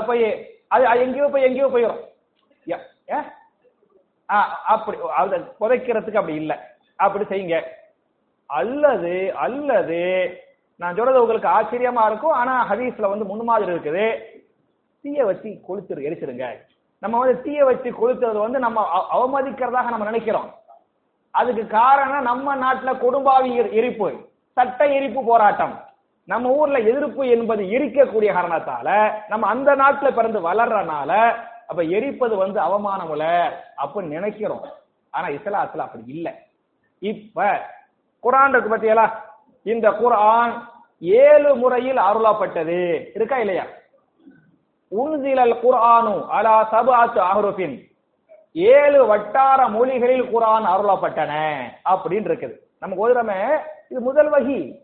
போய் 0.06 0.26
அது 0.70 1.02
எங்கேயோ 1.02 1.28
போய் 1.28 1.46
எங்கேயோ 1.48 1.68
போயிடும் 1.68 2.00
யா- 2.66 2.84
ஏ? 3.10 3.18
அப்படி 4.66 4.98
அதை 5.16 5.38
புதைக்கிறதுக்கு 5.38 6.16
அப்படி 6.16 6.34
இல்லை. 6.34 6.56
அப்படி 6.96 7.24
செய்யுங்க. 7.24 7.62
அல்லது 8.46 9.34
அல்லது 9.34 10.30
நான் 10.76 10.94
சொல்றது 10.94 11.20
உங்களுக்கு 11.20 11.48
ஆச்சரியமா 11.48 12.06
இருக்கும் 12.06 12.30
ஆனா 12.30 12.70
ஹதீஸ்ல 12.70 13.08
வந்து 13.08 13.24
முன்மாதிரி 13.24 13.72
இருக்குது. 13.72 14.18
தீய 15.02 15.24
வச்சு 15.24 15.48
கொளுத்துரு 15.48 15.98
எரிச்சிருங்க. 15.98 16.56
நம்ம 16.98 17.18
வந்து 17.18 17.42
தீய 17.42 17.64
வச்சு 17.64 17.90
கொளுத்துறது 17.90 18.40
வந்து 18.40 18.58
நம்ம 18.58 18.86
அவ- 18.88 19.06
அவமதிக்கிறதாக 19.12 19.84
நம்ம 19.84 20.04
நினைக்கிறோம். 20.04 20.54
அதுக்கு 21.30 21.66
காரணம் 21.66 22.22
நம்ம 22.22 22.54
நாட்டில் 22.54 22.92
கொடும்பாவி 22.92 23.72
எரிப்பு. 23.72 24.12
சட்ட 24.52 24.86
எரிப்பு 24.86 25.24
போராட்டம். 25.24 25.84
நம்ம 26.24 26.48
ஊர்ல 26.48 26.78
எதிர்ப்பு 26.78 27.28
என்பது 27.28 27.62
எரிக்கக்கூடிய 27.62 28.32
காரணத்தால 28.32 29.12
நம்ம 29.28 29.46
அந்த 29.46 29.74
நாட்டில் 29.74 30.14
பிறந்து 30.14 30.52
வளர்றனால 30.52 31.34
அப்ப 31.66 31.82
எரிப்பது 31.82 32.36
வந்து 32.36 32.60
அவமானம்ல 32.60 33.52
அப்படின்னு 33.82 34.14
நினைக்கிறோம். 34.16 34.64
ஆனா 35.10 35.26
இஸ்லாத்துல 35.26 35.76
அப்படி 35.76 36.04
இல்லை. 36.06 36.32
இப்ப 36.98 37.66
குரான் 38.22 38.48
இருக்கு 38.48 38.76
பத்தியலா 38.76 39.10
இந்த 39.62 39.90
குரான் 39.90 40.52
ஏழு 41.00 41.54
முறையில் 41.54 41.96
அருளப்பட்டது. 41.96 43.06
இருக்கா 43.14 43.38
இல்லையா? 43.38 43.64
உன்சிலல் 44.90 45.54
குர்ஆனு 45.62 46.26
அலா 46.26 46.68
சபாத்து 46.72 47.18
அஹ்ருஃபின். 47.18 47.94
ஏழு 48.52 49.06
வட்டார 49.06 49.68
மொழிகளில் 49.68 50.22
குரான் 50.22 50.66
அருளப்பட்டன 50.66 51.56
அப்படின்னு 51.90 52.28
இருக்குது. 52.30 52.58
நமக்கு 52.78 53.08
ஓதுறமே 53.08 53.58
இது 53.88 54.00
முதல் 54.00 54.30
வகி. 54.30 54.78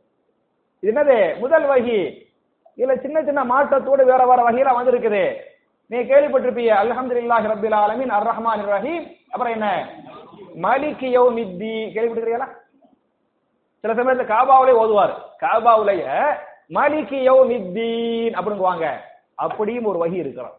இது 0.80 0.92
என்னது? 0.92 1.38
முதல் 1.38 1.64
வகி. 1.64 2.30
இதுல 2.76 3.00
சின்ன 3.00 3.22
சின்ன 3.22 3.44
மாற்றத்தோடு 3.44 4.04
வேற 4.04 4.26
வேற 4.26 4.48
வகையில 4.48 4.76
வந்திருக்குது. 4.76 5.50
நீ 5.92 5.98
கேள்விப்பட்டிருப்பிய 6.00 6.70
அல்ஹமது 6.82 7.20
இல்லாஹ் 7.22 7.46
ரபில் 7.52 7.76
ஆலமின் 7.76 8.12
அர் 8.16 8.26
ரஹ்மான் 8.28 8.62
ரஹீம் 8.68 9.06
அப்புறம் 9.30 9.52
என்ன? 9.52 9.66
மலிக் 10.62 11.04
யௌமித்தி. 11.16 11.72
கேள்விப்பட்டிருக்கிறீங்களா 11.94 12.48
சில 13.84 13.92
சமயத்துல 13.92 14.26
காபாவுலே 14.32 14.72
ஓதுவார். 14.72 15.12
காபாவுலைய 15.40 16.04
மலிக் 16.70 17.14
யௌமித்தீன் 17.28 18.36
அப்படிங்குவாங்க. 18.38 18.86
அப்படியும் 19.36 19.84
ஒரு 19.84 19.98
வகி 20.02 20.14
இருக்கிறோம் 20.14 20.56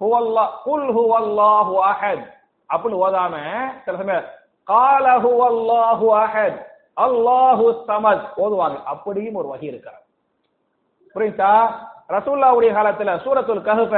ஹுவல்லா 0.00 0.44
குல் 0.64 0.88
ஹுவல்லாஹு 0.96 1.74
அஹத். 1.90 2.24
அப்படின்னு 2.70 3.02
ஓதாம 3.04 3.34
சில 3.84 3.96
சமயம் 3.96 4.26
கால 4.68 5.04
ஹுவல்லாஹு 5.18 6.06
அஹத். 6.22 6.58
அல்லாஹு 6.96 7.64
சமத். 7.88 8.26
ஓதுவாங்க. 8.36 8.78
அப்படியும் 8.84 9.34
ஒரு 9.34 9.48
வகி 9.48 9.62
இருக்கிறார் 9.62 10.02
புரியுதா? 11.16 11.52
ரசூல்லாவுடைய 12.10 12.72
காலத்துல 12.72 13.16
சூரத்துல் 13.24 13.62
கஹஃப 13.62 13.94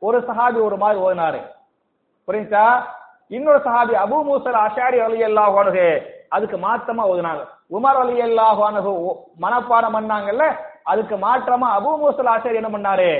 ஒரு 0.00 0.18
சஹாபி 0.20 0.60
ஒரு 0.60 0.76
மாதிரி 0.76 0.98
ஓதினாரு. 1.00 1.40
புரிஞ்சா 2.28 2.64
இன்னொரு 3.28 3.58
சஹாபி 3.58 3.94
அபூ 3.94 4.24
மூசல் 4.24 4.58
அஷாரி 4.60 4.98
ரலியல்லாஹு 5.00 5.56
அன்ஹு 5.58 5.86
அதுக்கு 6.28 6.56
மாத்தமா 6.56 7.02
ஓதினாங்க. 7.04 7.42
உமர் 7.70 7.98
ரலியல்லாஹு 8.00 8.62
அன்ஹு 8.64 8.92
ஓ- 9.02 9.18
மனப்பாடம் 9.40 9.94
பண்ணாங்கல்ல 9.94 10.44
அதுக்கு 10.84 11.16
மாற்றமா 11.16 11.68
அபூ 11.78 11.90
மூசல் 11.96 12.26
அஷாரி 12.26 12.56
என்ன 12.56 12.68
பண்ணாரு? 12.68 13.10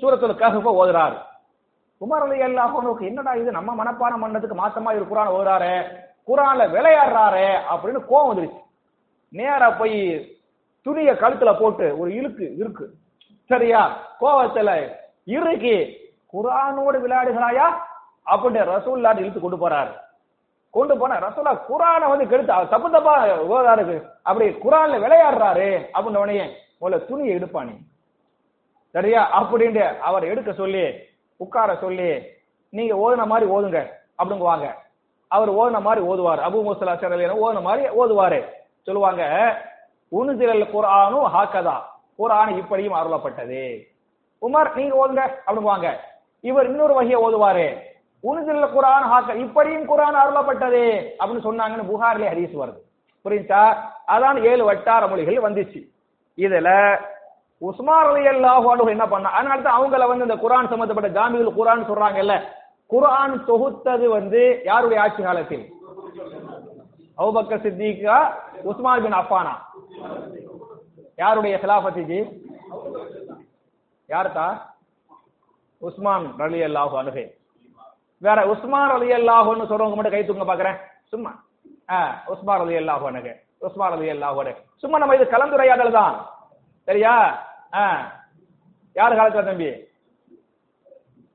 சூரத்துல் 0.00 0.38
கஹஃப 0.38 0.66
ஓதுறாரு. 0.80 1.16
உமர் 2.00 2.22
அலி 2.22 2.42
அன்ஹுக்கு 2.42 3.06
என்னடா 3.06 3.34
இது 3.34 3.50
நம்ம 3.50 3.84
மனப்பாடம் 3.84 4.22
பண்ணதுக்கு 4.22 4.54
மாத்தமா 4.54 4.92
இவர் 4.92 5.10
குரான் 5.12 5.28
ஓதுறாரு 5.28 5.72
குரான்ல 6.28 6.66
விளையாடுறாரு 6.68 7.46
அப்படின்னு 7.72 8.00
கோவம் 8.10 8.28
வந்துருச்சு. 8.28 8.60
நேரா 9.32 9.70
போய் 9.70 9.96
துணியை 10.86 11.14
கழுத்துல 11.14 11.58
போட்டு 11.58 11.98
ஒரு 11.98 12.14
இழுக்கு 12.14 12.56
இருக்கு 12.56 12.84
சரியா? 13.48 13.96
கோவத்துல 14.20 14.96
இருக்கு 15.24 15.76
குரானோடு 16.32 16.98
விளையாடுகிறாயா? 17.00 17.66
அப்படின்னு 18.26 18.60
ரசூல்லாட்டு 18.72 19.18
இழுத்து 19.18 19.40
கொண்டு 19.40 19.68
போறாரு. 19.68 19.92
கொண்டு 20.70 20.98
போன 20.98 21.18
ரசூலா 21.18 21.60
குரானை 21.68 22.08
வந்து 22.08 22.26
கெடுத்து 22.26 22.68
தப்பு 22.68 22.90
தப்பா 22.90 23.26
ஓதாருக்கு 23.26 24.02
அப்படி 24.22 24.48
குரான்ல 24.48 24.98
விளையாடுறாரு 25.04 25.86
அப்படின்னு 25.94 26.16
உடனே 26.16 26.56
முதல்ல 26.80 27.06
துணியை 27.06 27.38
எடுப்பானி. 27.38 27.76
சரியா? 28.90 29.42
அப்படின்ட்டு 29.42 29.98
அவர் 29.98 30.24
எடுக்க 30.24 30.52
சொல்லி 30.52 30.94
உட்கார 31.36 31.76
சொல்லி 31.76 32.22
நீங்க 32.68 32.94
ஓதுன 32.94 33.26
மாதிரி 33.26 33.50
ஓதுங்க 33.50 33.88
அப்படிங்குவாங்க. 34.18 34.74
அவர் 35.28 35.52
ஓதுன 35.52 35.80
மாதிரி 35.80 36.06
ஓதுவார். 36.06 36.38
அபு 36.38 36.58
முசலா 36.58 36.94
சரலியன 36.96 37.36
ஓதுன 37.44 37.62
மாதிரி 37.62 37.88
ஓதுவாரு. 37.88 38.44
சொல்லுவாங்க 38.82 39.22
உனுதிரல் 40.12 40.70
குரானும் 40.70 41.30
ஹாக்கதா. 41.34 41.76
குரான் 42.18 42.50
இப்படியும் 42.60 42.96
அருளப்பட்டது. 43.00 43.62
உமர் 44.42 44.70
நீங்க 44.78 44.94
ஓதுங்க 45.02 45.22
அப்படிவாங்க 45.46 45.88
இவர் 46.44 46.68
இன்னொரு 46.70 46.94
வகையை 46.98 47.18
ஓதுவாரு. 47.26 47.66
உனுதிரல் 48.24 48.74
குரான் 48.76 49.06
ஹாக்க 49.12 49.36
இப்படியும் 49.44 49.88
குரான் 49.90 50.18
அருளப்பட்டது 50.22 50.82
அப்படின்னு 51.20 51.46
சொன்னாங்கன்னு 51.48 51.90
புகாரிலே 51.92 52.30
ஹரிசு 52.32 52.56
வருது. 52.62 52.80
புரியுதா? 53.24 53.62
அதான் 54.14 54.38
ஏழு 54.50 54.62
வட்டார 54.68 55.06
மொழிகள் 55.06 55.46
வந்துச்சு. 55.46 55.80
இதுல 56.38 56.70
உஸ்மான் 57.62 58.06
ரலியல்லாஹு 58.08 58.66
அன்ஹு 58.72 58.92
என்ன 58.96 59.06
பண்ணா 59.12 59.30
அதனால 59.38 59.62
தான் 59.62 59.78
அவங்கள 59.78 60.06
வந்து 60.10 60.26
இந்த 60.28 60.36
குரான் 60.42 60.70
சம்பந்தப்பட்ட 60.72 61.08
ஜாமிகள் 61.16 61.56
குரான் 61.58 61.88
சொல்றாங்கல்ல 61.88 62.34
குரான் 62.90 63.34
தொகுத்தது 63.48 64.06
வந்து 64.16 64.42
யாருடைய 64.68 65.00
ஆட்சி 65.04 65.22
காலத்தில்? 65.22 65.64
அவுபக்க 67.18 67.54
சித்திகா 67.64 68.18
உஸ்மான் 68.70 69.02
பின் 69.04 69.18
அஃபானா. 69.20 69.54
யாருடைய 71.18 71.54
ஹிலாஃபத்தி 71.62 72.18
யார்தா? 74.08 74.46
உஸ்மான் 75.82 76.26
அலி 76.40 76.60
அல்லாஹு 76.62 76.94
அனுகே 76.98 77.24
வேற 78.22 78.38
உஸ்மான் 78.46 78.92
அலி 78.94 79.08
அல்லாஹுன்னு 79.12 79.68
சொல்றவங்க 79.70 79.96
மட்டும் 79.96 80.12
கை 80.12 80.22
தூங்க 80.24 80.44
பாக்குறேன். 80.44 80.78
சும்மா. 81.12 81.32
ஆ 81.90 81.98
உஸ்மான் 82.26 82.60
அலி 82.60 82.76
அல்லாஹு 82.76 83.04
அனுகே 83.06 83.32
உஸ்மான் 83.60 83.92
அலி 83.92 84.08
அல்லாஹு 84.10 84.40
அனுகே 84.40 84.62
சும்மா 84.82 84.98
நம்ம 84.98 85.14
இது 85.14 85.26
கலந்துரையாடல் 85.26 85.96
தான். 85.98 86.14
சரியா? 86.88 87.14
ஆ. 87.74 87.84
யார் 88.96 89.18
காலத்துல 89.18 89.44
தம்பி? 89.44 89.70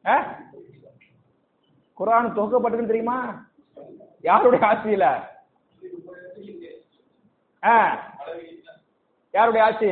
ஆ? 0.06 0.16
குரான் 1.98 2.36
தொகுக்கப்பட்டதுன்னு 2.36 2.92
தெரியுமா? 2.92 3.18
யாருடைய 4.24 4.62
ஆட்சியில? 4.70 5.06
ஆ. 7.64 7.76
யாருடைய 9.34 9.64
ஆட்சி? 9.68 9.90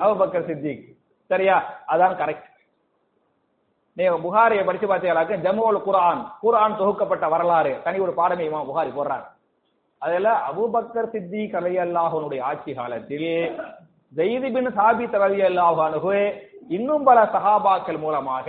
Abu Bakr 0.00 0.46
Siddiq. 0.48 0.82
சரியா? 1.30 1.56
அதான் 1.92 2.18
கரெக்ட் 2.20 2.50
நீங்க 3.96 4.16
புகாரியை 4.24 4.62
படிச்சு 4.64 4.86
பார்த்தீங்களாக்க 4.86 5.36
ஜம்முல் 5.44 5.78
குரான் 5.84 6.20
குரான் 6.42 6.76
தொகுக்கப்பட்ட 6.80 7.26
வரலாறு 7.34 7.72
தனி 7.84 7.98
ஒரு 8.00 8.12
பாடமே 8.18 8.46
இமாம் 8.48 8.68
புகாரி 8.68 8.90
போடுறாங்க 8.92 9.26
அதுல 10.02 10.28
சித்தி 10.48 11.12
சித்திக் 11.14 11.54
அல்லாஹனுடைய 11.84 12.40
ஆட்சி 12.42 12.72
காலத்தில் 12.74 13.30
ஜெய்திபின் 14.12 14.70
சாபித் 14.76 15.16
ரலியல்லாஹு 15.22 15.80
அன்ஹு 15.86 16.18
இன்னும் 16.70 17.06
பல 17.08 17.18
சஹாபாக்கள் 17.34 18.02
மூலமாக 18.04 18.48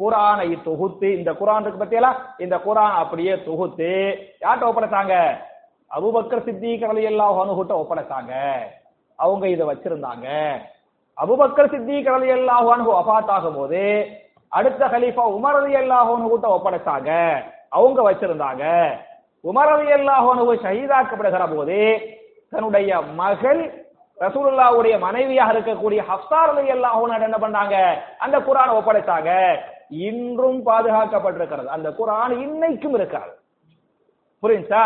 குரானை 0.00 0.48
தொகுத்து 0.66 1.08
இந்த 1.18 1.32
குரான் 1.40 1.64
இருக்கு 1.64 1.82
பத்தியெல்லாம் 1.82 2.20
இந்த 2.38 2.56
குரான் 2.66 2.96
அப்படியே 3.02 3.34
தொகுத்து 3.46 3.90
யார்கிட்ட 4.42 4.70
ஒப்படைத்தாங்க 4.70 5.14
அபுபக்கர் 5.96 6.44
சித்திக் 6.46 6.84
ரலியல்லாஹு 6.90 7.38
அன்ஹுட்ட 7.42 7.72
ஒப்படைச்சாங்க. 7.82 8.32
அவங்க 9.18 9.44
இதை 9.48 9.64
வச்சிருந்தாங்க. 9.66 10.26
அபுபக்கர் 11.18 11.72
சித்திக் 11.74 12.08
ரலியல்லாஹு 12.14 12.68
அன்ஹு 12.76 12.90
அபாத்தாகும் 13.00 13.32
ஆகும்போது 13.36 13.82
அடுத்த 14.58 14.82
கலீஃபா 14.94 15.24
உமர் 15.36 15.58
அலி 15.60 15.74
அல்லாஹ் 15.82 16.10
கிட்ட 16.32 16.48
ஒப்படைச்சாங்க. 16.56 17.10
அவங்க 17.76 18.00
வச்சிருந்தாங்க. 18.08 18.64
உமர் 19.44 19.70
ரலியல்லாஹு 19.74 20.28
அன்ஹு 20.32 20.52
ஷஹீதாக்கப்படுகிற 20.64 21.44
போது 21.54 21.78
தன்னுடைய 22.50 23.00
மகள் 23.20 23.62
ரசூலுல்லாவுடைய 24.18 24.94
மனைவியாக 25.06 25.52
இருக்கக்கூடிய 25.54 26.00
ஹஃப்ஸா 26.10 26.40
அலி 26.50 26.70
அல்லாஹ் 26.74 27.24
என்ன 27.28 27.38
பண்ணாங்க? 27.44 27.76
அந்த 28.18 28.36
குரானை 28.38 28.72
ஒப்படைச்சாங்க. 28.80 29.30
இன்றும் 29.88 30.60
பாதுகாக்கப்பட்டிருக்கிறது. 30.66 31.68
அந்த 31.76 31.88
குரான் 31.98 32.32
இன்னைக்கும் 32.46 32.96
இருக்கிறது. 32.98 33.34
புரியுதா? 34.42 34.84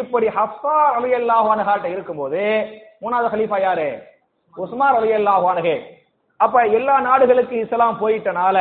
இப்படி 0.00 0.26
ஹஃப்ஸா 0.36 0.76
அலி 0.96 1.10
அன்ஹாட்ட 1.14 1.86
இருக்கும்போது 1.94 2.42
மூணாவது 3.02 3.32
ஹலீஃபா 3.34 3.58
யாரு? 3.60 3.88
உஸ்மான் 4.56 4.96
அலி 4.98 5.10
அல்லாஹானகே 5.14 5.76
அப்ப 6.40 6.62
எல்லா 6.78 6.94
நாடுகளுக்கு 7.00 7.54
இஸ்லாம் 7.64 8.00
போயிட்டனால 8.00 8.56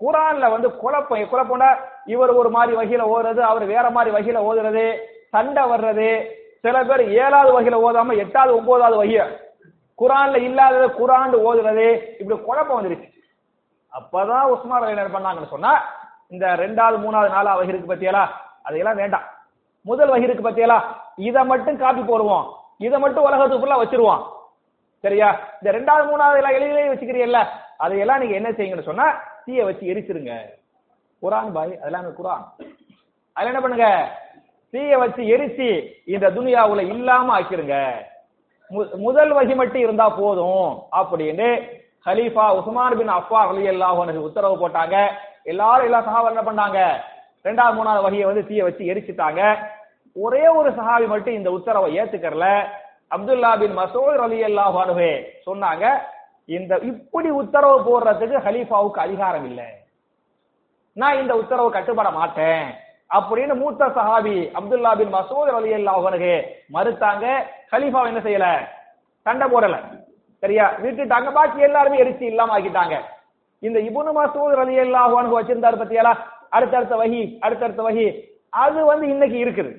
குரான்ல 0.00 0.46
வந்து 0.50 0.68
குழப்பம். 0.82 1.28
குழப்பம்னா 1.32 1.68
இவர் 2.04 2.30
ஒரு 2.30 2.50
மாதிரி 2.50 2.72
வகையில 2.78 3.02
ஓதுறது 3.14 3.42
அவர் 3.50 3.64
வேற 3.64 3.90
மாதிரி 3.90 4.10
வகையில 4.16 4.38
ஓதுறது 4.48 4.84
சண்டை 5.34 5.62
வர்றது. 5.72 6.08
சில 6.64 6.76
பேர் 6.84 7.02
ஏழாவது 7.22 7.50
வகையில 7.56 7.78
ஓதாம 7.86 8.16
எட்டாவது 8.22 8.52
ஒன்பதாவது 8.58 8.96
வகைய. 9.02 9.22
குரான்ல 9.98 10.36
இல்லாதது 10.48 10.86
குரான் 11.00 11.36
ஓதுறது 11.48 11.86
இப்படி 12.20 12.36
குழப்பம் 12.42 12.78
வந்துருச்சு. 12.78 13.08
அப்பதான் 13.92 14.50
உஸ்மான் 14.54 14.82
ரலி 14.82 14.94
என்ன 14.96 15.14
பண்ணாங்கன்னு 15.18 15.54
சொன்னா 15.54 15.72
இந்த 16.28 16.46
ரெண்டாவது 16.62 16.96
மூணாவது 17.04 17.30
நாலாவது 17.36 17.60
வகை 17.60 17.72
இருக்கு 17.72 17.92
பத்தியலா 17.92 18.24
அதையெல்லாம் 18.62 19.00
வேண்டாம். 19.02 19.26
முதல் 19.84 20.08
வகை 20.08 20.22
இருக்கு 20.22 20.50
பத்தியலா 20.50 20.80
இதை 21.16 21.44
மட்டும் 21.44 21.76
காப்பி 21.76 22.00
போடுவோம். 22.00 22.52
இதை 22.78 22.98
மட்டும் 22.98 23.24
உலகத்துக்கு 23.24 23.66
ஃபுல்லா 23.66 23.86
வச்சிருவோம். 23.86 24.22
சரியா? 25.00 25.40
இந்த 25.62 25.78
ரெண்டாவது 25.78 26.04
மூணாவது 26.04 26.36
எல்லாம் 26.36 26.52
எளிதிலே 26.52 26.88
வச்சுக்கிறீல்ல 26.88 27.46
அதையெல்லாம் 27.76 28.18
நீங்க 28.18 28.34
என்ன 28.34 28.50
செய்யுங்கன்னு 28.50 28.82
சொன்னா 28.82 29.20
தீய 29.44 29.64
வச்சு 29.64 29.86
எரிச்சிருங்க. 29.86 30.36
குரான் 31.22 31.52
பாய் 31.52 31.78
அதெல்லாம் 31.78 32.04
குரான். 32.06 32.66
அதுல 33.32 33.52
என்ன 33.52 33.60
பண்ணுங்க? 33.60 34.10
தீய 34.70 34.98
வச்சு 34.98 35.22
எரிச்சு 35.22 35.92
இந்த 36.06 36.30
துனியாவுல 36.30 36.86
இல்லாம 36.86 37.40
ஆக்கிருங்க. 37.40 37.92
மு- 38.70 38.94
முதல் 38.94 39.32
வகை 39.32 39.54
மட்டும் 39.54 39.80
இருந்தா 39.80 40.08
போதும் 40.08 40.82
அப்படின்னு 40.92 41.68
ஹலீஃபா 42.04 42.56
உஸ்மான் 42.56 42.96
பின் 42.96 43.10
அஃபா 43.10 43.48
அலி 43.48 43.68
அல்லாஹ் 43.68 44.16
உத்தரவு 44.16 44.68
போட்டாங்க. 44.68 45.06
எல்லாரும் 45.42 45.84
எல்லா 45.84 46.00
சஹாபா 46.00 46.36
என்ன 46.36 46.42
பண்ணாங்க? 46.42 47.00
ரெண்டாவது 47.44 47.76
மூணாவது 47.78 48.02
வகையை 48.02 48.26
வந்து 48.26 48.46
தீய 48.46 48.62
வச்சு 48.62 48.84
எரிச்சிட்டாங்க. 48.84 49.58
ஒரே 50.12 50.46
ஒரு 50.46 50.70
சஹாபி 50.70 51.06
மட்டும் 51.06 51.34
இந்த 51.34 51.50
உத்தரவை 51.50 52.00
ஏத்துக்கறல. 52.00 52.66
அப்துல்லா 53.14 53.58
பின் 53.58 53.78
மசோத் 53.78 54.16
அலி 54.16 54.42
அன்ஹு 54.44 55.24
சொன்னாங்க 55.46 55.90
இந்த 56.44 56.76
இப்படி 56.76 57.28
உத்தரவு 57.28 57.76
போடுறதுக்கு 57.80 58.36
ஹலீஃபாவுக்கு 58.46 59.00
அதிகாரம் 59.06 59.44
இல்லை. 59.44 59.64
நான் 60.92 61.18
இந்த 61.18 61.36
உத்தரவு 61.36 61.70
கட்டுப்பட 61.70 62.10
மாட்டேன். 62.10 62.74
அப்படின்னு 63.14 63.54
மூத்த 63.54 63.86
சஹாபி 63.86 64.50
அப்துல்லா 64.54 64.96
பின் 64.96 65.14
மசூத் 65.14 65.52
அலி 65.54 65.72
அன்ஹு 65.72 66.44
மறுத்தாங்க. 66.72 67.24
ஹலீஃபா 67.72 68.06
என்ன 68.06 68.20
செய்யல? 68.20 68.68
சண்டை 69.22 69.48
போடல. 69.48 69.76
சரியா? 70.38 70.72
விட்டுட்டாங்க. 70.82 71.32
பாக்கி 71.32 71.60
எல்லாருமே 71.60 72.02
எரிச்சு 72.02 72.22
இல்லாம 72.22 72.58
ஆக்கிட்டாங்க. 72.58 73.00
இந்த 73.58 73.80
இபுனு 73.80 74.12
மசூத் 74.20 74.56
ரலியல்லாஹு 74.62 75.14
அன்ஹு 75.20 75.40
வச்சிருந்தாரு 75.40 75.76
பத்தியாலா 75.82 76.32
அடுத்தடுத்த 76.54 76.96
வகி 76.96 77.38
அடுத்தடுத்த 77.38 77.82
வகி. 77.82 78.20
அது 78.48 78.84
வந்து 78.84 79.08
இன்னைக்கு 79.08 79.44
இருக்குது. 79.44 79.72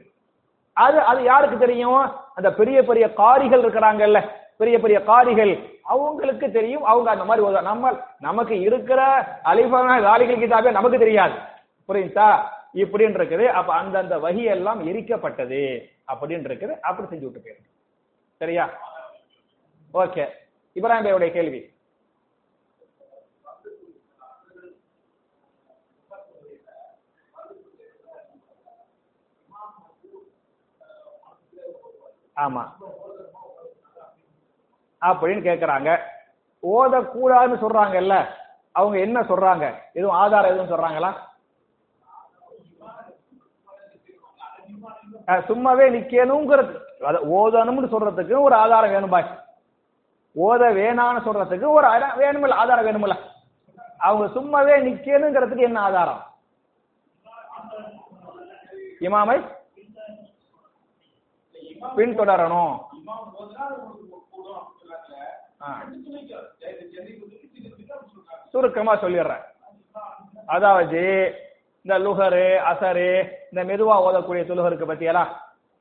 அது 0.74 1.00
அது 1.00 1.24
யாருக்கு 1.24 1.58
தெரியும்? 1.58 2.12
அந்த 2.36 2.54
பெரிய 2.54 2.84
பெரிய 2.84 3.14
காரிகள் 3.14 3.62
இருக்கிறாங்கல்ல. 3.62 4.30
பெரிய 4.58 4.80
பெரிய 4.80 5.04
காரிகள். 5.04 5.80
அவங்களுக்கு 5.84 6.52
தெரியும். 6.52 6.84
அவங்க 6.84 7.10
அந்த 7.10 7.24
மாதிரி 7.24 7.62
நம்ம 7.62 8.00
நமக்கு 8.20 8.60
இருக்கிற 8.60 9.28
அலிஃபான 9.44 10.02
காலிகள் 10.02 10.38
கிட்டாவே 10.38 10.72
நமக்கு 10.72 10.98
தெரியாது. 10.98 11.34
புரியுதா? 11.88 12.42
இப்படின்னு 12.74 13.18
இருக்குது. 13.20 13.46
அப்ப 13.46 13.74
அந்தந்த 13.74 14.18
வகி 14.18 14.44
எல்லாம் 14.44 14.88
எரிக்கப்பட்டது. 14.88 15.62
அப்படின்னு 16.14 16.48
இருக்குது. 16.48 16.80
அப்படி 16.80 17.18
செஞ்சு 17.18 17.32
விட்டு 17.32 17.42
போயிருக்கு. 17.46 17.72
சரியா? 18.38 18.70
ஓகே. 19.94 20.28
இப்ராஹிம் 20.76 21.32
கேள்வி. 21.32 21.75
ஆமா. 32.36 32.64
அப்படின்னு 35.02 35.42
கேக்குறாங்க. 35.48 36.00
ஓதக்கூடாதுன்னு 36.64 37.62
சொல்றாங்கல்ல 37.64 38.26
அவங்க 38.72 39.00
என்ன 39.00 39.22
சொல்றாங்க? 39.22 39.74
எதுவும் 39.94 40.16
ஆதாரம் 40.16 40.58
எதுவும் 40.58 40.80
சொல்றாங்களா? 40.80 41.14
சும்மாவே 45.28 45.86
நிக்கணுங்கிறது. 45.90 46.84
ஓதணும்னு 47.32 47.94
சொல்றதுக்கு 47.94 48.42
ஒரு 48.42 48.56
ஆதாரம் 48.56 48.92
வேணும் 48.92 49.10
பாய் 49.10 49.44
ஓத 50.36 50.64
வேணான்னு 50.74 51.26
சொல்றதுக்கு 51.26 51.70
ஒரு 51.70 51.88
ஆதாரம் 51.88 52.20
வேணுமில்ல 52.20 52.54
ஆதாரம் 52.54 52.86
வேணுமில்ல. 52.86 53.16
அவங்க 53.98 54.40
சும்மாவே 54.40 54.76
நிக்கணுங்கிறதுக்கு 54.88 55.60
என்ன 55.60 55.82
ஆதாரம்? 55.82 56.24
இமாமை? 59.00 59.55
பின்தொடரணும் 61.98 62.74
ஆ. 65.62 65.70
சுருக்கமா 68.54 68.96
சொல்லிடுறேன். 68.96 69.44
அதாவது 70.46 71.02
இந்த 71.86 72.00
லுகரு 72.00 72.58
அசரு 72.66 73.10
இந்த 73.52 73.64
மெதுவா 73.64 73.96
ஓதக்கூடிய 74.06 74.44
தொழுகருக்கு 74.46 74.86
பத்தியெல்லாம் 74.86 75.32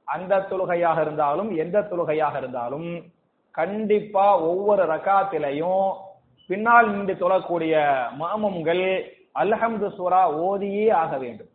அந்த 0.09 0.40
தொழுகையாக 0.40 1.00
இருந்தாலும் 1.00 1.57
எந்த 1.57 1.83
தொழுகையாக 1.83 2.38
இருந்தாலும் 2.38 2.88
கண்டிப்பா 3.54 4.40
ஒவ்வொரு 4.40 4.83
ரகாத்திலையும் 4.85 5.87
பின்னால் 6.50 6.90
நின்று 6.90 7.14
தொழக்கூடிய 7.14 7.74
மாமம்கள் 8.18 8.85
அல்ஹம்து 9.35 9.90
சூரா 9.96 10.30
ஓதியே 10.40 10.92
ஆக 10.92 11.18
வேண்டும். 11.18 11.50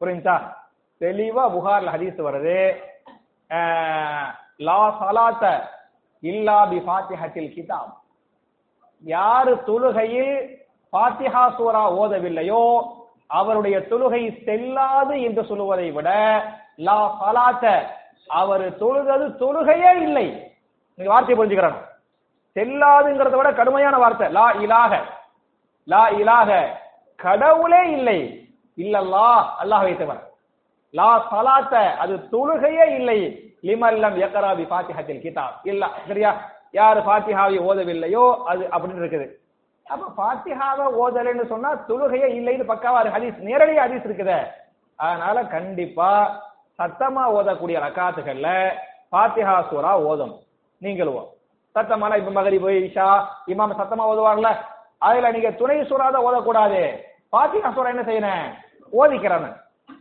புரியுதா 0.00 0.36
தெளிவா 1.02 1.44
புகார்ல 1.54 1.92
ஹதீஸ் 1.94 2.18
வருது. 2.28 2.58
லா 4.68 4.80
சலாத்த 5.00 5.44
இல்லா 6.22 6.58
பி 6.72 6.78
ஃபாத்திஹத்தில் 6.86 7.52
கிதாப். 7.54 7.94
யாரு 9.04 9.52
தொழுகையில் 9.68 10.34
ஃபாத்திஹா 10.92 11.44
சூரா 11.58 11.84
ஓதவில்லையோ 12.00 12.64
அவருடைய 13.38 13.76
தொழுகை 13.90 14.22
செல்லாது 14.46 15.14
என்று 15.26 15.42
சொல்லுவதை 15.50 15.88
விட 15.96 16.08
லா 16.88 16.98
சலாத்த 17.20 17.64
அவர் 18.40 18.66
தொழுதது 18.82 19.26
தொழுகையே 19.42 19.92
இல்லை. 20.06 20.26
நீங்க 20.98 21.10
வார்த்தை 21.12 21.34
புரிஞ்சுக்கிறோம் 21.38 21.80
செல்லாதுங்கிறத 22.56 23.36
விட 23.38 23.50
கடுமையான 23.58 23.94
வார்த்தை. 24.02 24.26
லா 24.38 24.46
இலாக 24.64 24.92
லா 25.88 26.02
இலாக 26.20 26.50
கடவுளே 27.18 27.82
இல்லை. 27.96 28.18
இல்லல்லா 28.78 29.28
அல்லாஹ் 29.62 29.86
தவிர. 30.02 30.18
லா 30.94 31.10
சலாத்த 31.30 31.74
அது 32.02 32.14
தொழுகையே 32.32 32.86
இல்லை. 32.98 33.18
லிமல்லம் 33.68 34.16
யக்ரா 34.22 34.50
பாத்திஹத்தில் 34.72 35.22
கிதாப். 35.24 35.54
இல்ல 35.64 35.88
சரியா? 36.08 36.30
யாரு 36.72 37.00
பாத்திஹாவை 37.00 37.58
ஓதவில்லையோ 37.68 38.24
அது 38.50 38.62
அப்படின்னு 38.74 39.02
இருக்குது. 39.02 39.26
அப்ப 39.86 40.04
ஃபாத்திஹாவை 40.16 40.86
ஓதலைன்னு 41.02 41.44
சொன்னா 41.52 41.70
தொழுகையே 41.88 42.28
இல்லைன்னு 42.38 42.64
பக்காவா 42.72 43.00
ஹதீஸ் 43.16 43.38
நேரடி 43.48 43.74
ஹதீஸ் 43.76 44.06
இருக்குது. 44.08 44.38
அதனால 44.98 45.36
கண்டிப்பா 45.44 46.10
சத்தமா 46.78 47.24
ஓதக்கூடிய 47.38 47.76
ரக்காத்துகள்ல 47.86 48.48
பாத்திஹா 49.14 49.56
சூரா 49.70 49.92
ஓதும். 50.10 50.34
நீங்களும். 50.82 51.26
சத்தமான 51.74 52.16
இப்ப 52.20 52.30
மகரிபு 52.30 52.70
இஷா 52.88 53.08
இமாம் 53.52 53.78
சத்தமா 53.80 54.04
ஓதுவாங்கல்ல? 54.12 54.52
அதுல 54.98 55.30
நீங்க 55.30 55.50
துணை 55.50 55.76
சூறா 55.90 56.06
தான் 56.10 56.26
ஓதக்கூடாது. 56.28 56.80
பாத்திஹா 57.34 57.68
சூரா 57.74 57.88
என்ன 57.88 58.04
செய்யணும்? 58.08 58.46
ஓதிக்கிறானு 58.92 59.50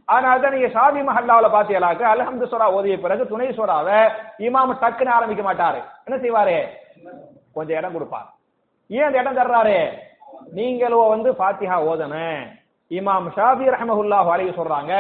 அதனால 0.08 0.40
தான் 0.44 0.54
நீங்க 0.56 0.70
ஷாதி 0.76 1.02
மஹல்லாவில் 1.10 1.54
பாத்தீங்களாக்க 1.56 2.04
அல்ஹம்து 2.14 2.46
சுரா 2.52 2.68
ஓதிய 2.78 2.96
பிறகு 3.04 3.24
துணை 3.32 3.48
சூறாவை 3.58 4.00
இமாம் 4.48 4.74
டக்குன்னு 4.84 5.16
ஆரம்பிக்க 5.18 5.44
மாட்டாரு. 5.48 5.80
என்ன 6.06 6.16
செய்வாரு? 6.24 6.56
கொஞ்சம் 7.56 7.78
இடம் 7.80 7.96
கொடுப்பார். 7.96 8.30
ஏன் 8.90 9.06
அந்த 9.08 9.22
இடம் 9.22 9.38
தர்றாரு? 9.40 9.78
நீங்களும் 10.58 11.12
வந்து 11.14 11.30
ஃபாத்திஹா 11.40 11.78
ஓதணும். 11.92 12.42
இமாம் 12.92 13.28
ஷாஃபி 13.36 13.66
ரஹமஹுல்லா 13.76 14.20
அலைஹி 14.34 14.54
சொல்றாங்க 14.60 14.94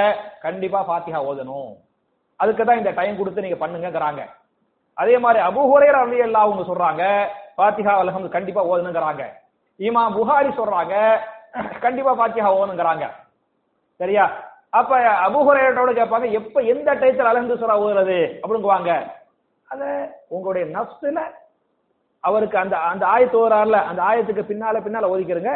கண்டிப்பா 0.45 0.81
ஃபாத்திஹா 0.89 1.21
ஓதணும். 1.29 1.71
அதுக்கு 2.39 2.63
தான் 2.65 2.79
இந்த 2.81 2.91
டைம் 2.99 3.17
கொடுத்து 3.19 3.45
நீங்க 3.45 3.57
பண்ணுங்கங்கறாங்க. 3.63 4.21
அதே 4.97 5.15
மாதிரி 5.23 5.39
அபு 5.47 5.61
ஹுரேர் 5.71 5.97
அலி 6.03 6.21
அல்லா 6.27 6.45
அவங்க 6.45 6.63
சொல்றாங்க 6.69 7.03
ஃபாத்திஹா 7.57 7.95
அலஹம் 8.03 8.29
கண்டிப்பா 8.37 8.61
ஓதணுங்கிறாங்க. 8.71 9.23
இமாம் 9.79 10.15
புகாரி 10.19 10.51
சொல்றாங்க 10.59 10.95
கண்டிப்பா 11.85 12.13
ஃபாத்திஹா 12.19 12.49
ஓதணுங்கிறாங்க. 12.59 13.05
சரியா? 13.99 14.25
அப்ப 14.73 14.91
அபுஹுரையோட 15.25 15.91
கேட்பாங்க 15.99 16.27
எப்ப 16.39 16.61
எந்த 16.73 16.89
டயத்தில் 16.93 17.31
அலந்து 17.31 17.55
சுரா 17.61 17.75
ஓதுறது 17.83 18.19
அப்படிங்குவாங்க. 18.43 18.91
அத 19.69 19.81
உங்களுடைய 20.29 20.65
நஃப்ஸ்ல 20.75 21.19
அவருக்கு 22.23 22.57
அந்த 22.57 22.75
அந்த 22.91 23.03
ஆயத்து 23.13 23.37
ஓரார்ல 23.37 23.77
அந்த 23.89 24.01
ஆயத்துக்கு 24.01 24.43
பின்னால 24.49 24.81
பின்னால 24.85 25.09
ஓதிக்கிறங்க 25.13 25.51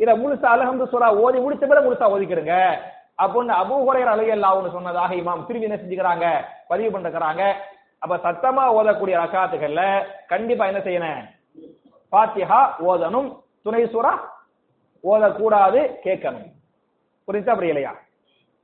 இத 0.00 0.10
முழுசா 0.22 0.48
அலஹந்து 0.54 0.86
சுரா 0.92 1.08
ஓதி 1.24 1.38
முடிச்ச 1.44 1.64
பிறகு 1.66 1.86
முழுசா 1.86 2.06
ஓதிக்கிறங்க 2.14 2.54
அப்படின்னு 3.18 3.54
அபுஹுரையர் 3.62 4.12
அலையல்லாவுன்னு 4.14 4.74
சொன்னதாக 4.76 5.14
இமாம் 5.14 5.46
திரும்பி 5.48 5.68
என்ன 5.68 5.78
செஞ்சுக்கிறாங்க? 5.80 6.26
பதிவு 6.68 6.90
பண்றாங்க 6.94 7.42
அப்ப 8.02 8.16
சத்தமா 8.24 8.64
ஓதக்கூடிய 8.78 9.14
ரகாத்துகள்ல 9.22 9.82
கண்டிப்பா 10.32 10.64
என்ன 10.70 10.80
செய்யணும்? 10.86 11.20
பாத்தியா 12.12 12.58
ஓதணும். 12.90 13.28
துணை 13.64 13.82
சுரா 13.92 14.12
ஓதக்கூடாது 15.04 15.80
கேட்கணும். 16.06 16.48
புரிஞ்சா 17.28 17.52
அப்படி 17.54 17.70
இல்லையா 17.72 17.92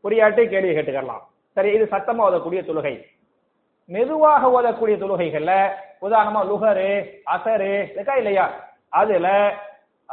புரியாட்டி 0.05 0.43
கேள்வி 0.49 0.73
கேட்டுக்கலாம் 0.75 1.23
சரி 1.57 1.71
இது 1.77 1.85
சத்தமா 1.93 2.23
ஓதக்கூடிய 2.27 2.61
தொழுகை. 2.67 2.95
மெதுவாக 3.89 4.43
ஓதக்கூடிய 4.57 4.97
தொழுகைகள்ல 5.03 5.53
உதாரணமா 6.07 6.41
லுகரு 6.51 6.91
அசரு 7.35 7.73
இருக்கா 7.95 8.15
இல்லையா? 8.21 8.45
அதுல 9.01 9.29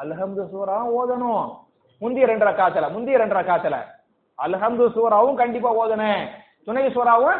அல்ஹம்து 0.02 0.44
சூரா 0.52 0.78
ஓதணும். 1.00 1.46
முந்திய 2.02 2.26
ரெண்டு 2.32 2.46
ரக்காத்துல 2.46 2.90
முந்திய 2.96 3.18
ரெண்டு 3.22 3.38
ரக்காத்துல 3.40 3.76
அல்ஹம்து 4.40 4.88
சூராவும் 4.96 5.40
கண்டிப்பா 5.42 5.70
ஓதணும். 5.82 6.24
துணை 6.66 6.84
சூராவும் 6.96 7.40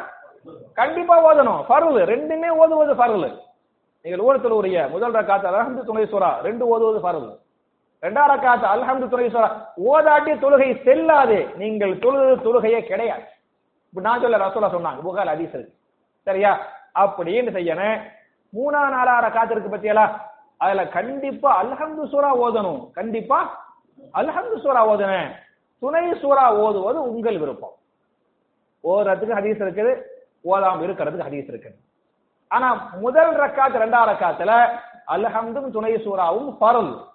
கண்டிப்பா 0.80 1.16
ஓதணும். 1.30 1.62
பருள் 1.72 2.00
ரெண்டுமே 2.14 2.50
ஓதுவது 2.62 2.96
பருள் 3.02 3.28
நீங்கள் 4.06 4.24
ஓரத்தில் 4.28 4.58
உரிய 4.60 4.88
முதல் 4.94 5.16
ரக்காத்து 5.20 5.50
அல்ஹம்து 5.52 5.84
துணை 5.90 6.06
சூரா 6.14 6.30
ரெண்டு 6.48 6.64
ஓதுவது 6.74 7.00
பருள் 7.08 7.30
ரெண்டாவது 8.02 8.32
ரக்காத்து 8.32 8.66
அல்ஹம்து 8.74 9.08
துணை 9.10 9.30
சூரா 9.30 9.74
ஓதாட்டி 9.90 10.34
தொழுகை 10.44 10.84
செல்லாது. 10.84 11.50
நீங்கள் 11.58 12.00
தொழுது 12.00 12.36
தொழுகையே 12.36 12.84
கிடையாது. 12.84 13.22
இப்ப 13.90 14.02
நான் 14.02 14.22
சொல்ல 14.22 14.38
ரசோலா 14.38 14.70
சொன்னாங்க 14.76 15.02
புகார் 15.02 15.28
அதிசல் 15.28 15.74
சரியா? 16.24 16.60
அப்படின்னு 17.00 17.52
செய்யணும்? 17.58 18.02
மூணா 18.54 18.82
நாலா 18.90 19.16
ரக்காத்து 19.26 19.52
இருக்கு 19.52 19.78
பத்தியலா? 19.78 20.22
அதுல 20.58 20.88
கண்டிப்பா 20.88 21.64
அல்ஹம்து 21.64 22.08
சூரா 22.08 22.38
ஓதணும். 22.38 22.92
கண்டிப்பா 22.92 23.66
அல்ஹம்து 24.14 24.62
சூரா 24.62 24.90
ஓதணும். 24.90 25.30
துணை 25.80 26.20
சூரா 26.22 26.54
ஓதுவது 26.54 27.02
உங்கள் 27.02 27.38
விருப்பம். 27.38 27.76
ஓதுறதுக்கு 28.84 29.38
ஹதீஸ் 29.40 29.64
இருக்குது 29.66 30.02
ஓதாம 30.52 30.82
இருக்கிறதுக்கு 30.88 31.28
ஹதீஸ் 31.30 31.52
இருக்குது. 31.52 31.78
ஆனா 32.48 32.90
முதல் 33.02 33.36
ரக்காத்து 33.36 33.82
ரெண்டாவது 33.84 34.12
ரக்காத்துல 34.12 34.70
அல்ஹம்தும் 35.08 35.72
துணை 35.72 35.94
சூறாவும் 35.96 36.58
ஃபர்ல். 36.58 37.07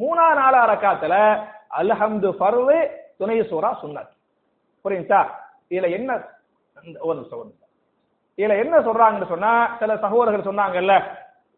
மூணா 0.00 0.26
நாலா 0.36 0.60
ரக்காத்துல 0.68 1.44
அல்ஹம்து 1.78 2.34
ஃபர்வு 2.40 2.90
துணை 3.18 3.46
சூரா 3.46 3.78
சுன்னத். 3.82 4.08
புரியுதா? 4.84 5.26
இதுல 5.70 5.90
என்ன 5.90 6.22
ஒரு 7.00 7.14
நிமிஷம் 7.14 7.38
ஒரு 7.38 7.48
நிமிஷம். 7.48 7.64
இதுல 8.36 8.58
என்ன 8.58 8.78
சொல்றாங்கன்னு 8.78 9.26
சொன்னா 9.26 9.76
சில 9.78 9.96
சகோதரர்கள் 9.96 10.54
சொன்னாங்கல்ல 10.54 11.02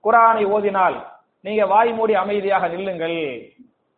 குரானை 0.04 0.46
ஓதினால் 0.46 1.04
நீங்க 1.40 1.66
வாய் 1.66 1.92
மூடி 1.92 2.14
அமைதியாக 2.14 2.68
நில்லுங்கள். 2.68 3.16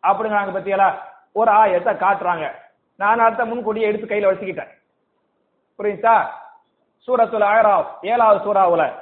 அப்படிங்கிறாங்க 0.07 0.51
பத்தியலா 0.51 0.95
ஒரு 1.31 1.51
ஆயத்தை 1.51 1.93
காட்டுறாங்க. 1.97 2.51
நான் 2.95 3.19
அடுத்த 3.19 3.45
முன்கூட்டியே 3.45 3.87
எடுத்து 3.87 4.07
கையில 4.07 4.33
வச்சுக்கிட்டேன். 4.33 4.69
புரியுதா? 5.79 6.27
சூரத்துல 7.07 7.43
ஆயராவ் 7.43 7.85
ஏழாவது 8.01 8.53
சூறாவுல. 8.53 8.93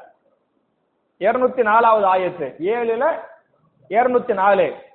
இருநூத்தி 1.19 1.61
நாலாவது 1.61 2.07
ஆயத்து. 2.13 2.55
ஏழுல 2.59 3.19
இருநூத்தி 3.89 4.33
நாலு. 4.33 4.87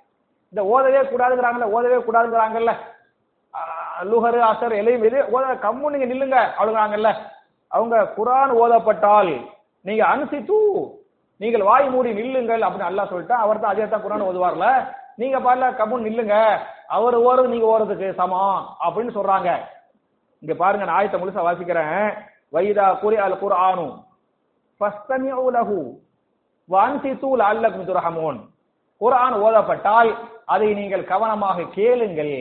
இந்த 0.55 0.62
ஓதவே 0.75 1.01
கூடாதுங்கிறாங்கல்ல 1.11 1.67
ஓதவே 1.77 1.97
கூடாதுங்கிறாங்கல்ல. 2.07 2.73
லுஹரு 4.11 4.40
அசர் 4.49 4.75
எலையும் 4.81 5.05
இது 5.09 5.19
ஓத 5.37 5.55
கம்மு 5.64 5.90
நீங்க 5.93 6.07
நில்லுங்க 6.11 6.37
அவளுங்கிறாங்கல்ல 6.59 7.11
அவங்க 7.71 7.97
குரான் 8.17 8.53
ஓதப்பட்டால் 8.62 9.33
நீங்க 9.88 10.03
அனுசித்து 10.12 10.59
நீங்கள் 11.40 11.67
வாய் 11.69 11.87
மூடி 11.95 12.11
நில்லுங்கள் 12.21 12.64
அப்படின்னு 12.67 12.88
அல்லா 12.90 13.09
சொல்லிட்டா 13.11 13.38
அவர் 13.45 13.61
தான் 13.62 13.73
அதே 13.75 13.87
தான் 13.93 14.05
குரான் 14.05 14.27
ஓதுவார்ல. 14.29 14.69
நீங்க 15.21 15.38
பாருல 15.47 15.67
கம்முன்னு 15.81 16.09
நில்லுங்க 16.09 16.37
அவர் 16.97 17.17
ஓறது 17.27 17.53
நீங்க 17.55 17.67
ஓறதுக்கு 17.73 18.09
சமம் 18.21 18.59
அப்படின்னு 18.85 19.17
சொல்றாங்க. 19.19 19.51
இங்க 20.43 20.55
பாருங்க 20.62 20.87
நான் 20.87 20.99
ஆயத்தை 20.99 21.21
முழுசா 21.21 21.47
வாசிக்கிறேன். 21.49 22.01
வைதா 22.57 22.87
குரி 23.03 23.17
அல் 23.27 23.38
குர்ஆனு 23.43 23.87
ஃபஸ்தமிஉ 24.81 25.47
லஹு 25.59 25.81
வன்சித்து 26.69 27.31
லஅல்லக்கும் 27.43 27.88
துர்ஹமூன். 27.90 28.40
குரான் 29.05 29.37
ஓதப்பட்டால் 29.47 30.11
அதை 30.55 30.69
நீங்கள் 30.81 31.11
கவனமாக 31.12 31.69
கேளுங்கள். 31.79 32.37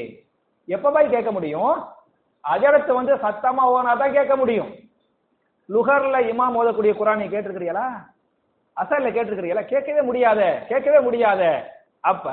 எப்ப 0.76 0.92
போய் 0.96 1.14
கேட்க 1.14 1.30
முடியும்? 1.38 1.74
அஜரத்து 2.44 2.92
வந்து 2.98 3.14
சத்தமா 3.26 3.64
ஓனா 3.76 3.92
தான் 4.02 4.16
கேட்க 4.18 4.34
முடியும். 4.42 4.72
லுகர்ல 5.74 6.18
இமாம் 6.32 6.58
ஓதக்கூடிய 6.60 6.94
குரானை 7.00 7.22
நீ 7.22 7.28
கேட்டிருக்கிறீங்களா 7.34 7.88
அசல்ல 8.78 9.10
கேட்டிருக்கிறீங்களா 9.16 9.64
கேட்கவே 9.72 10.02
முடியாத 10.10 10.42
கேட்கவே 10.70 11.00
முடியாத. 11.08 11.42
அப்ப 12.12 12.32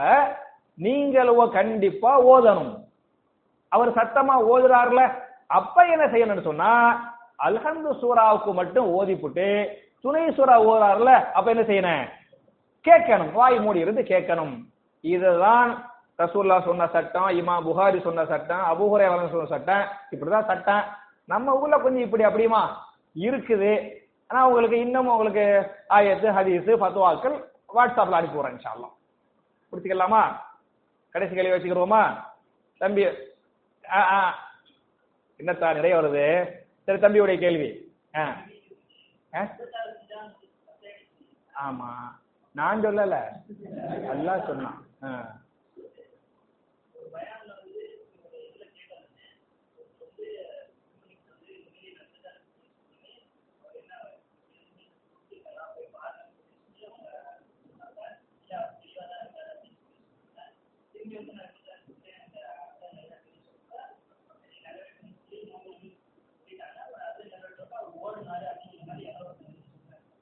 நீங்களும் 0.85 1.55
கண்டிப்பா 1.59 2.13
ஓதணும். 2.33 2.73
அவர் 3.73 3.97
சத்தமா 3.99 4.35
ஓதுறாருல? 4.53 5.03
அப்ப 5.59 5.85
என்ன 5.95 6.05
செய்யணும்னு 6.13 6.49
சொன்னா 6.49 6.71
அல்ஹந்து 7.47 7.91
சூராவுக்கு 8.01 8.51
மட்டும் 8.61 8.89
ஓதிப்புட்டு 8.99 9.47
துணை 10.05 10.25
சூறா 10.39 10.57
ஓதுறாருல? 10.69 11.13
அப்ப 11.37 11.47
என்ன 11.55 11.65
செய்யணும்? 11.71 12.05
கேட்கணும் 12.89 13.33
வாய் 13.33 13.61
மூடி 13.61 13.79
இருந்து 13.79 14.03
கேட்கணும். 14.03 14.65
இதுதான் 15.01 15.91
ரசூல்லா 16.19 16.65
சொன்ன 16.65 16.87
சட்டம் 16.87 17.29
இமா 17.29 17.67
புகாரி 17.67 18.01
சொன்ன 18.01 18.27
சட்டம் 18.27 18.59
அபூஹுரை 18.59 19.31
சொன்ன 19.31 19.47
சட்டம். 19.47 19.89
இப்படிதான் 20.11 20.47
சட்டம். 20.47 20.85
நம்ம 21.25 21.59
ஊர்ல 21.59 21.79
கொஞ்சம் 21.79 22.03
இப்படி 22.03 22.25
அப்படியுமா? 22.25 22.69
இருக்குது. 23.15 23.99
ஆனா 24.27 24.49
உங்களுக்கு 24.49 24.81
இன்னும் 24.81 25.07
உங்களுக்கு 25.07 25.71
ஆயத்து 25.89 26.29
ஹதீஸு 26.33 26.73
ஃபத்வாக்கள் 26.81 27.45
வாட்ஸ்அப்ல 27.75 28.11
அனுப்பி 28.11 28.39
விடுறேன் 28.39 28.59
இன்ஷா 28.59 28.89
பிடிச்சிக்கலாமா 29.73 30.37
கடைசி 31.11 31.35
கேள்வி 31.35 31.51
வச்சுக்கிறோமா 31.51 32.25
தம்பி 32.79 33.07
ஆ, 33.91 34.13
ஆ. 34.13 34.35
என்னத்தா 35.39 35.75
நிறைய 35.75 35.97
வருது. 35.97 36.51
சரி 36.83 36.99
தம்பியுடைய 36.99 37.39
கேள்வி. 37.39 37.93
ஆ. 38.17 38.37
ஆ? 39.35 39.49
ஆமா. 41.65 41.89
நான் 42.55 42.83
சொல்லல. 42.85 43.17
அல்லாஹ் 44.15 44.47
சொன்னான். 44.47 44.79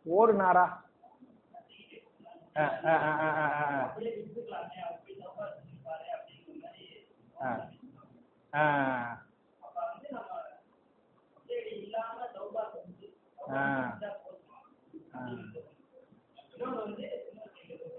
ஓடுனாரா? 0.07 0.67
ஆ, 2.59 2.65
ஆ, 2.85 2.95
ஆ, 3.03 3.11
ஆ, 3.19 3.29
ஆ, 3.39 3.47
ஆ. 3.61 3.81
ஆ. 7.43 7.51
ஆ. 8.53 8.63
ஆ. 13.51 13.63
ஆ. 15.15 15.21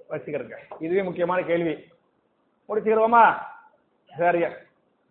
வச்சுக்கிறேங்க 0.10 0.56
இதுவே 0.80 1.02
முக்கியமான 1.02 1.42
கேள்வி 1.42 1.74
முடிச்சுக்கிறோமா 2.70 3.24
சரி 4.12 4.42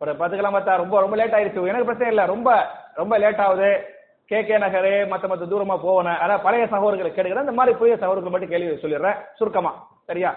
ஒரு 0.01 0.17
பத்து 0.17 0.37
கிலோமீட்டர் 0.37 0.77
ரொம்ப 0.77 1.01
ரொம்ப 1.01 1.17
லேட் 1.17 1.37
ஆயிடுச்சு 1.37 1.69
எனக்கு 1.69 1.85
பிரச்சனை 1.85 2.09
இல்லை 2.09 2.27
ரொம்ப 2.27 2.51
ரொம்ப 2.95 3.19
லேட் 3.19 3.41
ஆகுது 3.41 3.71
கே 4.29 4.45
கே 4.45 4.59
நகரு 4.59 5.09
மத்த 5.09 5.27
மத்த 5.27 5.47
தூரமா 5.51 5.79
போகணும் 5.83 6.13
அதான் 6.13 6.43
பழைய 6.43 6.67
சகோதரர்களை 6.67 7.01
கேட்கிறேன் 7.01 7.39
இந்த 7.39 7.53
மாதிரி 7.53 7.77
புதிய 7.77 7.97
சகோதரர்கள் 7.97 8.33
மட்டும் 8.33 8.49
கேள்வி 8.49 8.75
சொல்லிடுறேன். 8.81 9.17
சுருக்கமா. 9.35 9.89
சரியா? 10.05 10.35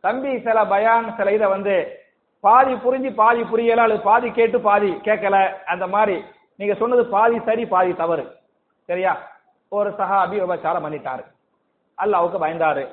தம்பி 0.00 0.40
சில 0.40 0.64
பயான் 0.64 1.16
சில 1.16 1.32
இதை 1.32 1.46
வந்து 1.46 2.00
பாதி 2.40 2.72
புரிஞ்சு 2.72 3.14
பாதி 3.14 3.44
புரியல 3.44 3.82
அல்லது 3.82 4.00
பாதி 4.00 4.30
கேட்டு 4.30 4.60
பாதி 4.60 4.90
கேட்கல 4.90 5.64
அந்த 5.64 5.86
மாதிரி. 5.86 6.24
நீங்க 6.56 6.74
சொன்னது 6.74 7.06
பாதி 7.06 7.40
சரி 7.40 7.66
பாதி 7.66 7.94
தவறு. 7.94 8.36
சரியா? 8.84 9.16
ஒரு 9.68 9.90
சஹாபி 9.90 10.38
விபச்சாரம் 10.38 10.84
பண்ணிட்டாரு. 10.84 11.24
அல்லாவுக்கு 12.04 12.46
பயந்தாரு. 12.46 12.88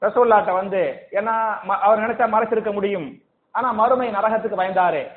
ரசோல்லாட்ட 0.00 0.52
வந்து 0.52 1.08
ஏன்னா 1.10 1.54
ம- 1.68 1.80
அவர் 1.80 2.00
நினைச்சா 2.00 2.28
மறைச்சிருக்க 2.32 2.72
முடியும். 2.72 3.20
ஆனா 3.50 3.72
மறுமை 3.72 4.10
நரகத்துக்கு 4.10 4.56
பயந்தாரு. 4.56 5.10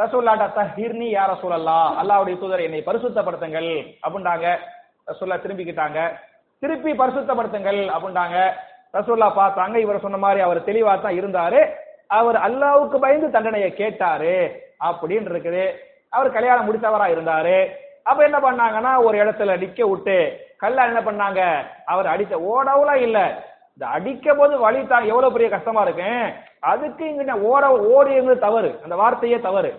ரசூல்லாட்ட 0.00 0.46
தஹிர்னி 0.56 1.06
யார 1.10 1.30
சூழல்லா 1.42 1.76
அல்லாவுடைய 2.00 2.36
தூதர் 2.40 2.64
என்னை 2.64 2.80
பரிசுத்தப்படுத்துங்கள் 2.88 3.70
அப்படின்றாங்க 4.04 4.46
ரசூல்லா 5.10 5.36
திரும்பிக்கிட்டாங்க. 5.44 5.98
திருப்பி 6.62 6.92
பரிசுத்தப்படுத்துங்கள் 7.00 7.80
அப்படின்றாங்க 7.94 8.36
ரசூல்லா 8.96 9.28
பார்த்தாங்க 9.40 9.76
இவர் 9.84 10.04
சொன்ன 10.04 10.20
மாதிரி 10.24 10.40
அவர் 10.46 10.60
தெளிவா 10.68 10.94
தான் 11.06 11.18
இருந்தாரு. 11.20 11.60
அவர் 12.18 12.38
அல்லாவுக்கு 12.46 12.98
பயந்து 13.04 13.28
தண்டனையை 13.36 13.70
கேட்டாரு 13.80 14.36
அப்படின்னு 14.88 15.32
இருக்குது. 15.32 15.64
அவர் 16.16 16.36
கல்யாணம் 16.36 16.68
முடித்தவரா 16.68 17.06
இருந்தாரு. 17.14 17.56
அப்ப 18.10 18.20
என்ன 18.28 18.38
பண்ணாங்கன்னா 18.46 18.92
ஒரு 19.06 19.16
இடத்துல 19.22 19.56
நிக்க 19.62 19.80
விட்டு 19.92 20.18
கல்ல 20.62 20.88
என்ன 20.90 21.00
பண்ணாங்க? 21.08 21.40
அவர் 21.92 22.06
அடித்த 22.12 22.34
ஓடவுலாம் 22.52 23.02
இல்ல. 23.06 23.18
இந்த 23.74 23.86
அடிக்க 23.96 24.34
போது 24.34 24.54
வழி 24.66 24.80
தான் 24.92 25.08
எவ்வளவு 25.12 25.34
பெரிய 25.34 25.48
கஷ்டமா 25.54 25.80
இருக்கு. 25.86 26.12
அதுக்கு 26.72 27.04
இங்க 27.10 27.34
ஓட 27.50 27.64
ஓடியது 27.96 28.34
தவறு. 28.46 28.70
அந்த 28.84 28.94
வார்த்தையே 29.02 29.38
தவறு. 29.48 29.70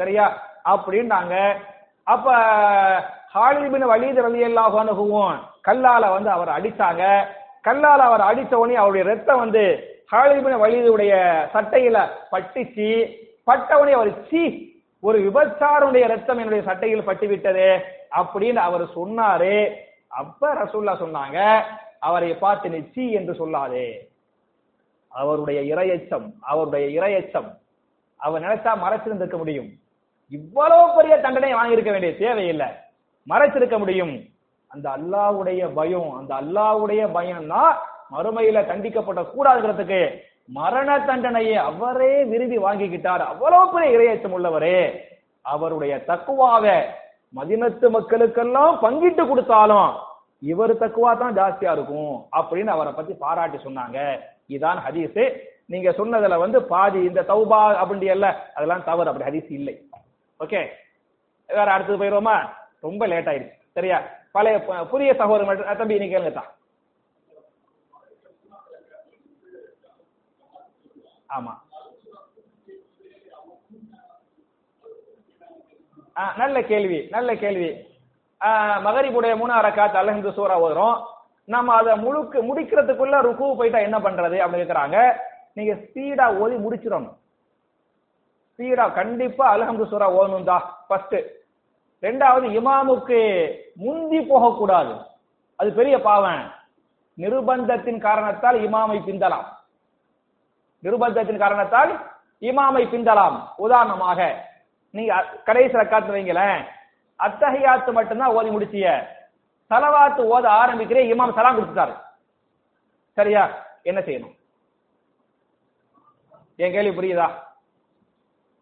சரியா? 0.00 0.26
அப்படின்னாங்க. 0.72 1.34
அப்ப 2.06 2.26
ஹாலிபின் 3.34 3.86
வலீத் 3.92 4.24
ரலியல்லாஹு 4.28 4.76
அன்ஹுவும் 4.82 5.36
கல்லால 5.66 6.04
வந்து 6.16 6.30
அவர் 6.36 6.50
அடிச்சாங்க. 6.56 7.02
கல்லால 7.66 8.00
அவர் 8.10 8.28
அடிச்ச 8.30 8.52
உடனே 8.60 8.76
அவருடைய 8.82 9.04
ரத்தம் 9.10 9.42
வந்து 9.44 9.64
ஹாலிபின் 10.12 10.62
வலீதுடைய 10.62 11.12
சட்டையில 11.54 11.98
பட்டுச்சு. 12.32 12.90
பட்டவனே 13.48 13.92
அவர் 13.98 14.10
சீ 14.30 14.42
ஒரு 15.02 15.18
விபச்சாருடைய 15.26 16.04
ரத்தம் 16.12 16.40
என்னுடைய 16.42 16.62
சட்டையில் 16.66 17.08
பட்டு 17.08 17.26
விட்டது 17.26 17.68
அப்படின்னு 18.20 18.60
அவர் 18.68 18.84
சொன்னாரு. 18.96 19.54
அப்ப 20.20 20.54
ரசூல்லா 20.60 20.94
சொன்னாங்க 21.02 21.38
அவரை 22.08 22.30
பார்த்து 22.44 22.70
நீ 22.74 23.04
என்று 23.18 23.32
சொல்லாதே. 23.40 23.86
அவருடைய 25.12 25.60
இரையச்சம் 25.74 26.26
அவருடைய 26.52 26.84
இரையச்சம் 26.98 27.48
அவர் 28.20 28.44
நினைச்சா 28.46 28.72
மறைச்சிருந்திருக்க 28.84 29.36
முடியும். 29.36 29.70
இவ்வளவு 30.36 30.84
பெரிய 30.96 31.14
தண்டனை 31.24 31.52
வாங்கியிருக்க 31.58 31.90
வேண்டிய 31.94 32.12
தேவையில்லை. 32.18 32.68
மறைச்சிருக்க 33.30 33.76
முடியும். 33.78 34.14
அந்த 34.72 34.86
அல்லாஹ்வுடைய 34.96 35.62
பயம் 35.78 36.10
அந்த 36.18 36.32
அல்லாஹ்வுடைய 36.42 37.02
பயம் 37.16 37.46
தான் 37.54 37.72
மறுமையில 38.14 38.58
கண்டிக்கப்பட 38.70 39.20
கூடாதுங்கிறதுக்கு 39.32 40.00
மரண 40.58 40.90
தண்டனையை 41.08 41.56
அவரே 41.70 42.12
விரும்பி 42.30 42.58
வாங்கிக்கிட்டார். 42.66 43.22
அவ்வளவு 43.32 43.72
பெரிய 43.72 43.96
இரையச்சம் 43.96 44.34
உள்ளவரே. 44.36 44.78
அவருடைய 45.44 45.92
தக்குவாவை 46.10 46.76
மதினத்து 47.38 47.86
மக்களுக்கெல்லாம் 47.96 48.74
பங்கிட்டு 48.84 49.22
கொடுத்தாலும் 49.28 49.90
இவர் 50.52 50.72
தக்குவா 50.82 51.10
தான் 51.20 51.36
ஜாஸ்தியா 51.38 51.72
இருக்கும் 51.76 52.14
அப்படின்னு 52.38 52.70
அவரை 52.76 52.92
பத்தி 52.92 53.12
பாராட்டி 53.24 53.58
சொன்னாங்க. 53.66 53.98
இதான் 54.54 54.80
ஹதீஸ். 54.86 55.22
நீங்க 55.72 55.90
சொன்னதுல 55.98 56.38
வந்து 56.44 56.58
பாதி 56.72 57.00
இந்த 57.08 57.22
தௌபா 57.30 57.60
அப்படி 57.82 58.08
அதெல்லாம் 58.56 58.86
தவறு. 58.88 59.10
அப்படி 59.10 59.28
ஹதீஸ் 59.30 59.50
இல்லை. 59.58 59.74
ஓகே 60.40 60.68
வேற 61.46 61.72
அடுத்தது 61.72 62.04
போயிருவோமா? 62.04 62.48
ரொம்ப 62.80 63.06
லேட் 63.06 63.26
ஆயிடுச்சு. 63.26 63.52
சரியா? 63.72 64.02
பழைய 64.32 64.58
ப- 64.58 64.86
புதிய 64.86 65.14
சகோதரர் 65.14 65.76
தம்பி 65.76 65.98
நீங்க 65.98 66.18
கேளுங்க 66.18 66.32
தான் 66.32 66.48
ஆமா. 71.28 71.68
ஆ, 76.16 76.34
நல்ல 76.36 76.62
கேள்வி 76.62 77.06
நல்ல 77.10 77.34
கேள்வி. 77.34 77.88
மகரிபுடைய 78.84 79.36
மூணாவது 79.36 79.74
காத்து 79.74 79.98
அல்ஹம்து 79.98 80.32
சூறா 80.32 80.60
வரும் 80.60 81.04
நம்ம 81.44 81.74
அதை 81.74 81.96
முழுக்க 81.96 82.38
முடிக்கிறதுக்குள்ள 82.38 83.20
ருக்கு 83.20 83.56
போயிட்டா 83.56 83.78
என்ன 83.78 83.98
பண்றது 83.98 84.38
அப்படின்னு 84.38 84.62
கேக்குறாங்க. 84.62 85.16
நீங்க 85.52 85.74
ஸ்பீடா 85.74 86.36
ஓதி 86.36 86.54
முடிச்சிடணும். 86.54 87.19
சீரா 88.60 88.92
கண்டிப்பா 88.94 89.56
அல்ஹம்து 89.56 89.84
சூரா 89.88 90.12
ஓதணும் 90.12 90.44
தான் 90.44 90.64
ஃபர்ஸ்ட் 90.88 91.14
ரெண்டாவது 92.02 92.46
இமாமுக்கு 92.58 93.20
முந்தி 93.74 94.20
போகக்கூடாது. 94.20 94.96
அது 95.56 95.72
பெரிய 95.72 96.00
பாவம். 96.00 96.52
நிர்பந்தத்தின் 97.18 98.00
காரணத்தால் 98.00 98.56
இமாமை 98.56 98.98
பிந்தலாம். 99.06 99.46
நிர்பந்தத்தின் 100.82 101.38
காரணத்தால் 101.38 101.92
இமாமை 102.40 102.82
பிந்தலாம். 102.92 103.48
உதாரணமாக 103.56 104.48
நீங்க 104.90 105.24
கடைசி 105.44 105.76
ரக்காத்து 105.76 106.10
வைங்களேன். 106.16 106.64
அத்தகையாத்து 107.18 107.92
மட்டும்தான் 107.92 108.32
ஓதி 108.32 108.48
முடிச்சிய. 108.48 109.06
சலவாத்து 109.70 110.22
ஓத 110.34 110.46
ஆரம்பிக்கிறே 110.62 111.02
இமாம் 111.12 111.34
சலாம் 111.34 111.58
கொடுத்துட்டாரு. 111.58 111.94
சரியா? 113.12 113.50
என்ன 113.82 114.00
செய்யணும்? 114.00 114.36
என் 116.56 116.72
கேள்வி 116.72 116.98
புரியுதா? 116.98 117.48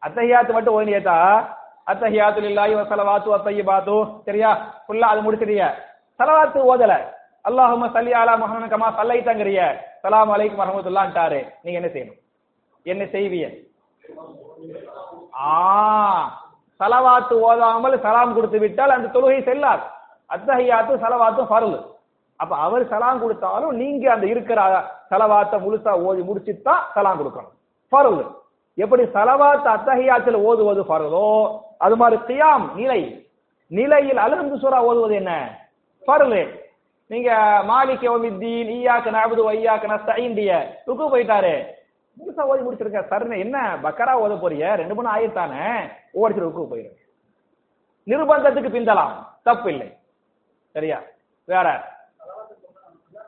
அத்தஹியாத்து 0.03 0.53
மட்டும் 0.57 0.77
ஓதினியத்தா 0.79 1.17
அத்தஹியாத்து 1.93 2.41
லில்லாஹி 2.47 2.75
வ 2.79 2.83
ஸலவாத்து 2.91 3.29
வ 3.33 3.39
சரியா? 4.27 4.51
ஃபுல்லா 4.87 5.07
அது 5.13 5.21
முடிச்சிட்டிய. 5.27 5.65
சலவாத்து 6.21 6.59
ஓதல. 6.73 6.93
அல்லாஹும்ம 7.49 7.87
சல்லி 7.97 8.13
அலா 8.21 8.33
முஹம்மது 8.43 8.69
கமா 8.73 8.89
ஸல்லைத்தங்கறிய 8.99 9.61
சலாம் 10.03 10.33
அலைக்கும் 10.35 10.61
வரஹ்மத்துல்லாஹ்ன்ட்டாரு. 10.63 11.41
நீங்க 11.65 11.77
என்ன 11.81 11.91
செய்யணும்? 11.95 12.19
என்ன 12.87 13.03
செய்வீங்க? 13.15 13.49
ஆ 15.47 15.53
சலவாத்து 16.81 17.35
ஓதாமல் 17.49 18.03
சலாம் 18.07 18.35
கொடுத்து 18.37 18.59
விட்டால் 18.65 18.97
அந்த 18.97 19.09
தொழுகை 19.15 19.41
செல்லாது. 19.49 19.85
அத்தஹியாத்து 20.35 20.93
சலவாத்து 21.05 21.43
ஃபர்லு. 21.51 21.79
அப்ப 22.41 22.53
அவர் 22.67 22.85
சலாம் 22.93 23.23
கொடுத்தாலும் 23.23 23.73
நீங்க 23.83 24.05
அந்த 24.15 24.27
இருக்கிற 24.33 24.61
சலவாத்த 25.11 25.55
முழுசா 25.65 25.93
ஓதி 26.09 26.23
முடிச்சுட்டு 26.29 26.63
தான் 26.71 26.85
சலாம் 26.97 27.19
கொடுக்கணும். 27.21 27.55
ஃபர்லு. 27.93 28.25
எப்படி 28.79 29.03
சலவாத் 29.03 29.71
அத்தஹியாத்தில் 29.75 30.35
ஓதுவது 30.35 30.83
பரலோ 30.83 31.59
அது 31.79 31.97
மாதிரி 31.97 32.21
கியாம் 32.27 32.75
நிலை. 32.75 33.29
நிலையில் 33.67 34.17
அலஹம்து 34.17 34.59
சூரா 34.59 34.83
ஓதுவது 34.83 35.15
என்ன? 35.15 35.59
பரலு 36.07 36.61
நீங்க 37.07 37.33
மாலிக் 37.69 38.03
யோமித்தீன் 38.03 38.69
ஈயாக்க 38.69 39.11
நாபது 39.11 39.51
வ 39.51 39.53
நஸ்தைண்டிய 39.87 40.67
ருக்கு 40.85 41.17
போயிட்டாரு. 41.17 41.67
முழுசா 42.19 42.41
ஓதி 42.41 42.63
முடிச்சிருக்க. 42.63 43.01
சரண 43.11 43.39
என்ன? 43.39 43.79
பக்கரா 43.83 44.17
ஓத 44.21 44.39
போறிய? 44.39 44.75
ரெண்டு 44.75 44.95
மூணு 44.95 45.11
ஆயிரத்தானே 45.11 45.91
ஓடிச்சு 46.15 46.39
ருக்கு 46.39 46.63
போயிரு. 46.63 46.91
நிர்பந்தத்துக்கு 48.07 48.77
பிந்தலாம். 48.79 49.13
தப்பு 49.43 49.71
இல்லை 49.71 49.97
சரியா? 50.73 51.01
வேற? 51.45 51.97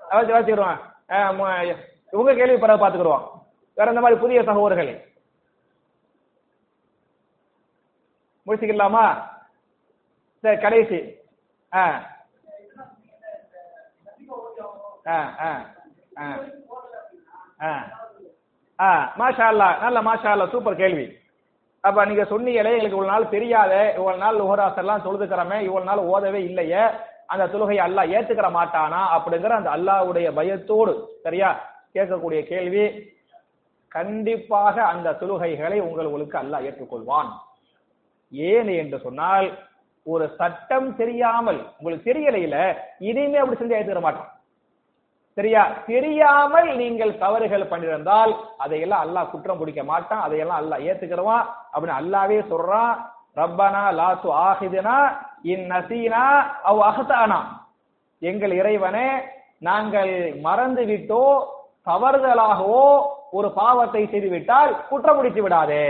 வச்சு 0.08 0.34
வச்சுக்கிடுவோம் 0.34 0.78
அஹ் 1.08 2.34
கேள்வி 2.34 2.56
பிறகு 2.56 2.86
பாத்துக்கிடுவோம் 2.86 3.28
வேற 3.74 3.88
இந்த 3.88 4.00
மாதிரி 4.00 4.20
புதிய 4.20 4.42
சகோதரர்களே 4.42 5.08
முடிச்சுக்கலாமா? 8.50 9.04
சரி 10.44 10.60
கடைசி. 10.60 10.98
ஆ. 11.72 11.84
ஆ 15.06 15.18
ஆ 15.40 15.50
ஆ. 16.18 16.26
ஆ. 17.60 17.72
ஆ 18.78 18.90
மாஷா 19.18 19.46
அல்லாஹ் 19.52 19.80
நல்ல 19.82 20.02
மாஷா 20.02 20.30
அல்லா 20.32 20.46
சூப்பர் 20.52 20.76
கேள்வி. 20.76 21.06
அப்ப 21.84 22.04
நீங்க 22.04 22.24
சொன்னீங்களே 22.24 22.72
எங்களுக்கு 22.72 22.96
இவ்வளவு 22.96 23.12
நாள் 23.12 23.34
தெரியாத 23.34 23.72
இவ்வளவு 23.98 24.22
நாள் 24.24 24.38
லோகராஸ் 24.40 25.04
தொழுதுக்கிறமே 25.04 25.58
இவ்வளவு 25.68 25.88
நாள் 25.90 26.08
ஓதவே 26.12 26.40
இல்லையே 26.48 26.82
அந்த 27.28 27.44
தொழுகையை 27.46 27.82
அல்லாஹ் 27.86 28.12
ஏத்துக்கிற 28.16 28.48
மாட்டானா 28.50 29.00
அப்படிங்கிற 29.16 29.54
அந்த 29.56 29.70
அல்லாஹ்வுடைய 29.76 30.28
பயத்தோடு 30.32 30.92
சரியா 31.22 31.50
கேட்கக்கூடிய 31.94 32.40
கேள்வி. 32.52 32.84
கண்டிப்பாக 33.92 34.76
அந்த 34.92 35.14
தொழுகைகளை 35.20 35.78
உங்களுக்கு 35.80 36.36
அல்லாஹ் 36.38 36.64
ஏற்றுக்கொள்வான். 36.68 37.30
ஏன் 38.32 38.70
என்று 38.82 38.98
சொன்னால் 39.06 39.48
ஒரு 40.06 40.26
சட்டம் 40.40 40.88
தெரியாமல் 40.96 41.60
உங்களுக்கு 41.78 42.08
தெரியலையில 42.10 42.56
இனிமே 43.08 43.40
அப்படி 43.40 43.58
செஞ்சு 43.60 43.76
ஏத்துக்கிற 43.78 44.02
மாட்டான். 44.06 44.30
சரியா? 45.36 45.62
தெரியாமல் 45.86 46.68
நீங்கள் 46.80 47.12
தவறுகள் 47.22 47.70
பண்ணிருந்தால் 47.72 48.32
அதையெல்லாம் 48.64 49.02
அல்லாஹ் 49.04 49.30
குற்றம் 49.32 49.60
பிடிக்க 49.60 49.82
மாட்டான் 49.90 50.24
அதையெல்லாம் 50.26 50.60
அல்லாஹ் 50.62 50.84
ஏத்துக்கிறவான் 50.88 51.44
அப்படின்னு 51.72 51.98
அல்லாவே 52.00 52.38
சொல்றான். 52.52 52.94
ரப்பனா 53.38 53.82
லாசு 53.98 54.22
து 54.22 54.30
ஆஹிதுனா 54.46 54.96
இன் 55.52 55.66
நசீனா 55.72 56.24
அவ் 56.70 56.80
அகத்தானா 56.88 57.40
எங்கள் 58.22 58.52
இறைவனே 58.60 59.08
நாங்கள் 59.68 60.12
மறந்து 60.46 60.82
விட்டோ 60.90 61.24
தவறுதலாகவோ 61.88 62.84
ஒரு 63.38 63.48
பாவத்தை 63.60 64.02
செய்து 64.12 64.28
விட்டால் 64.34 64.72
குற்றம் 64.88 65.18
பிடித்து 65.18 65.42
விடாதே 65.42 65.86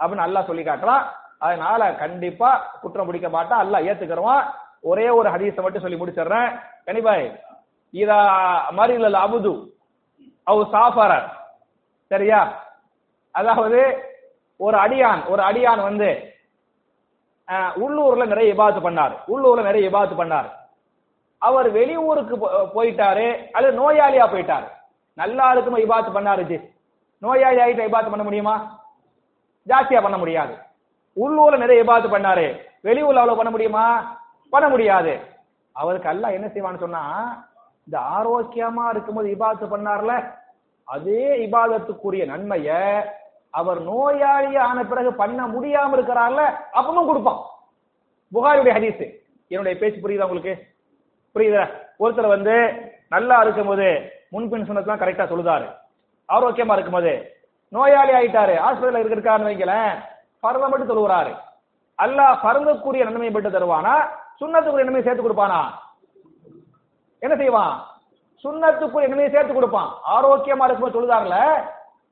அப்படின்னு 0.00 0.26
அல்லாஹ் 0.26 0.48
சொல்லி 0.50 0.64
காட்டுறான். 0.64 1.04
அதனால 1.40 1.94
கண்டிப்பா 1.94 2.78
குற்றம் 2.80 3.06
பிடிக்க 3.06 3.28
மாட்டா. 3.28 3.48
அல்ல 3.48 3.80
ஏத்துக்கிறோம் 3.80 4.44
ஒரே 4.80 5.08
ஒரு 5.08 5.30
ஹதீஸை 5.30 5.60
மட்டும் 5.60 5.82
சொல்லி 5.82 5.96
முடிச்சிடுறேன். 5.96 6.60
கனிபாய் 6.86 7.40
இதா 7.92 8.30
மரிலல் 8.76 9.14
அபுது 9.14 9.68
அவு 10.46 10.68
சாஃபர. 10.72 11.22
சரியா? 12.06 12.64
அதாவது 13.30 14.04
ஒரு 14.56 14.78
அடியான் 14.78 15.26
ஒரு 15.26 15.42
அடியான் 15.42 15.82
வந்து 15.82 16.34
உள்ளூர்ல 17.48 18.26
நிறைய 18.26 18.54
இபாத்து 18.54 18.80
பண்ணார். 18.80 19.18
உள்ளூர்ல 19.28 19.62
நிறைய 19.62 19.90
இபாத்து 19.90 20.18
பண்ணார். 20.18 20.50
அவர் 21.38 21.70
வெளியூருக்கு 21.70 22.36
போ- 22.36 22.68
போயிட்டாரு. 22.74 23.50
அல்லது 23.50 23.76
நோயாளியா 23.76 24.28
போயிட்டாரு. 24.28 24.68
நல்லா 25.14 25.52
இருக்குமா 25.52 25.78
இபாத்து 25.78 26.12
பண்ணாரு 26.12 26.42
ஜி? 26.42 26.60
நோயாளி 27.18 27.60
ஆயிட்ட 27.60 27.86
இபாத்து 27.86 27.90
பண்ண 27.90 28.22
முடியுமா? 28.22 28.84
ஜாஸ்தியா 29.68 30.02
பண்ண 30.02 30.16
முடியாது. 30.16 30.68
உள்ளூர்ல 31.16 31.56
நிறைய 31.56 31.84
இபாத்து 31.84 32.08
பண்ணாரு. 32.08 32.60
வெளியூர்ல 32.84 33.20
அவ்வளவு 33.20 33.36
பண்ண 33.36 33.50
முடியுமா? 33.50 34.18
பண்ண 34.50 34.68
முடியாது. 34.68 35.20
அவருக்கு 35.72 36.08
அல்ல 36.08 36.32
என்ன 36.32 36.46
செய்வான்னு 36.46 36.78
சொன்னா 36.78 37.02
இந்த 37.84 37.98
ஆரோக்கியமா 37.98 38.88
இருக்கும்போது 38.90 39.28
இபாத்து 39.28 39.68
பண்ணார்ல 39.68 40.34
அதே 40.84 41.46
இபாதத்துக்குரிய 41.46 42.24
நன்மைய 42.26 43.02
அவர் 43.50 43.80
நோயாளி 43.80 44.56
ஆன 44.56 44.84
பிறகு 44.84 45.12
பண்ண 45.12 45.46
முடியாம 45.46 45.94
இருக்கிறார்ல 45.96 46.40
அப்பவும் 46.72 47.06
கொடுப்பான். 47.06 47.38
புகாரியுடைய 48.34 48.72
ஹதீஸ். 48.72 49.14
என்னுடைய 49.48 49.78
பேச்சு 49.78 50.08
புரியுதா 50.08 50.22
உங்களுக்கு? 50.22 50.66
புரியுதா? 51.34 51.70
ஒருத்தர் 52.00 52.28
வந்து 52.28 52.70
நல்லா 53.08 53.42
இருக்கும்போது 53.42 54.12
முன்பின் 54.28 54.70
சொன்னதுலாம் 54.70 55.02
கரெக்டா 55.02 55.24
சொல்லுதாரு. 55.24 55.76
ஆரோக்கியமா 56.28 56.72
இருக்கும்போது 56.72 57.36
நோயாளி 57.68 58.12
ஆயிட்டாரு. 58.12 58.54
ஹாஸ்பிட்டல் 58.66 59.12
இருக்கிறாருன்னு 59.12 59.50
வைங்களேன் 59.50 60.09
பரத 60.44 60.64
மட்டும் 60.68 60.90
தொழுகிறாரு 60.90 61.32
அல்லாஹ் 61.98 62.34
பரந்தக்குரிய 62.44 63.04
நன்மையை 63.06 63.32
மட்டும் 63.34 63.54
தருவானா? 63.56 63.94
சுண்ணத்துக்குரிய 64.40 64.86
நன்மையை 64.86 65.04
சேர்த்து 65.06 65.24
கொடுப்பானா? 65.24 65.60
என்ன 67.22 67.34
செய்வான்? 67.40 67.74
சுண்ணத்துக்குரிய 68.44 69.10
நன்மையை 69.10 69.30
சேர்த்து 69.32 69.54
கொடுப்பான். 69.54 69.90
ஆரோக்கியமா 70.14 70.66
இருக்கும்போது 70.66 70.96
தொழுதாங்கல 70.98 71.38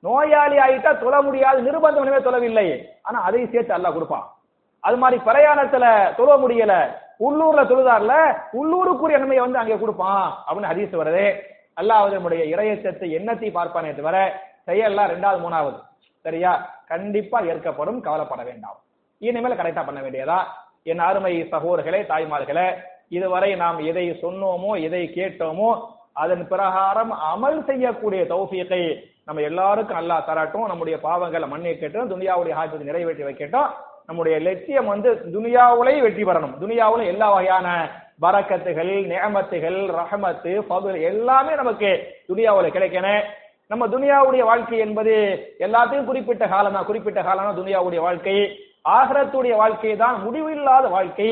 நோயாளி 0.07 0.57
ஆயிட்டா 0.65 0.91
தொழ 1.05 1.15
முடியாது 1.27 1.59
நிர்பந்தம் 1.69 2.05
இனிமே 2.05 2.21
தொழவில்லை. 2.27 2.67
ஆனா 3.07 3.19
அதையும் 3.29 3.53
சேர்த்து 3.55 3.77
அல்லாஹ் 3.77 3.97
கொடுப்பான். 3.97 4.27
அது 4.85 4.97
மாதிரி 5.03 5.19
பிரயாணத்துல 5.29 5.87
தொழ 6.19 6.31
முடியல 6.43 6.75
உள்ளூர்ல 7.27 7.63
தொழுதார்ல 7.71 8.15
உள்ளூருக்குரிய 8.59 9.19
நன்மையை 9.23 9.43
வந்து 9.45 9.63
அங்கே 9.63 9.79
கொடுப்பான் 9.81 10.27
அப்படின்னு 10.47 10.73
ஹதீஸ் 10.73 11.01
வருது. 11.01 11.25
அல்லாஹ் 11.81 12.15
நம்முடைய 12.17 12.43
இறையச்சத்தை 12.55 13.09
எண்ணத்தை 13.19 13.51
பார்ப்பானே 13.57 13.91
தவிர 13.99 14.19
செயல்லாம் 14.69 15.11
ரெண்டாவது 15.15 15.41
மூணாவது. 15.45 15.79
சரியா? 16.25 16.53
கண்டிப்பா 16.93 17.39
ஏற்கப்படும் 17.51 18.01
கவலைப்பட 18.07 18.43
வேண்டாம். 18.51 18.79
இனிமேல் 19.21 19.59
கரெக்டா 19.61 19.83
பண்ண 19.87 20.01
வேண்டியதா? 20.07 20.39
என் 20.91 21.05
அருமை 21.09 21.35
சகோதர்களே 21.53 22.01
தாய்மார்களே 22.11 22.69
இதுவரை 23.17 23.51
நாம் 23.63 23.79
எதை 23.91 24.07
சொன்னோமோ 24.23 24.73
எதை 24.87 25.03
கேட்டோமோ 25.17 25.71
அதன் 26.23 26.45
பிரகாரம் 26.51 27.13
அமல் 27.33 27.59
செய்யக்கூடிய 27.69 28.23
தௌசியத்தை 28.33 28.81
நம்ம 29.27 29.43
எல்லாருக்கும் 29.49 30.01
அல்லாஹ் 30.01 30.27
தரட்டும். 30.29 30.69
நம்முடைய 30.71 30.97
பாவங்களை 31.07 31.47
மண்ணை 31.53 31.73
கேட்டோம் 31.81 32.11
துனியாவுடைய 32.13 32.55
ஹாஜத்தை 32.59 32.87
நிறைவேற்றி 32.91 33.25
வைக்கட்டும். 33.29 33.71
நம்முடைய 34.09 34.37
லட்சியம் 34.49 34.91
வந்து 34.93 35.11
துனியாவுலையும் 35.35 36.05
வெற்றி 36.07 36.25
பெறணும். 36.29 36.55
துனியாவுல 36.63 37.07
எல்லா 37.13 37.27
வகையான 37.35 37.69
பரக்கத்துகள் 38.25 38.93
நியமத்துகள் 39.11 39.81
ரஹமத்து 39.99 40.53
ஃபதுல் 40.69 41.01
எல்லாமே 41.11 41.53
நமக்கு 41.61 41.91
துனியாவுல 42.31 42.69
கிடைக்கணும். 42.77 43.27
நம்ம 43.71 43.87
துனியாவுடைய 43.95 44.43
வாழ்க்கை 44.51 44.79
என்பது 44.79 45.15
எல்லாத்தையும் 45.67 46.09
குறிப்பிட்ட 46.11 46.45
காலம் 46.49 46.77
தான் 46.77 46.89
குறிப்பிட்ட 46.91 47.21
காலம் 47.23 47.47
தான் 47.47 47.59
துனியாவுடைய 47.61 48.01
வாழ்க்கை. 48.07 48.37
ஆகரத்துடைய 48.97 49.55
வாழ்க்கை 49.63 49.97
தான் 49.97 50.17
முடிவில்லாத 50.25 50.87
வாழ்க்கை. 50.97 51.29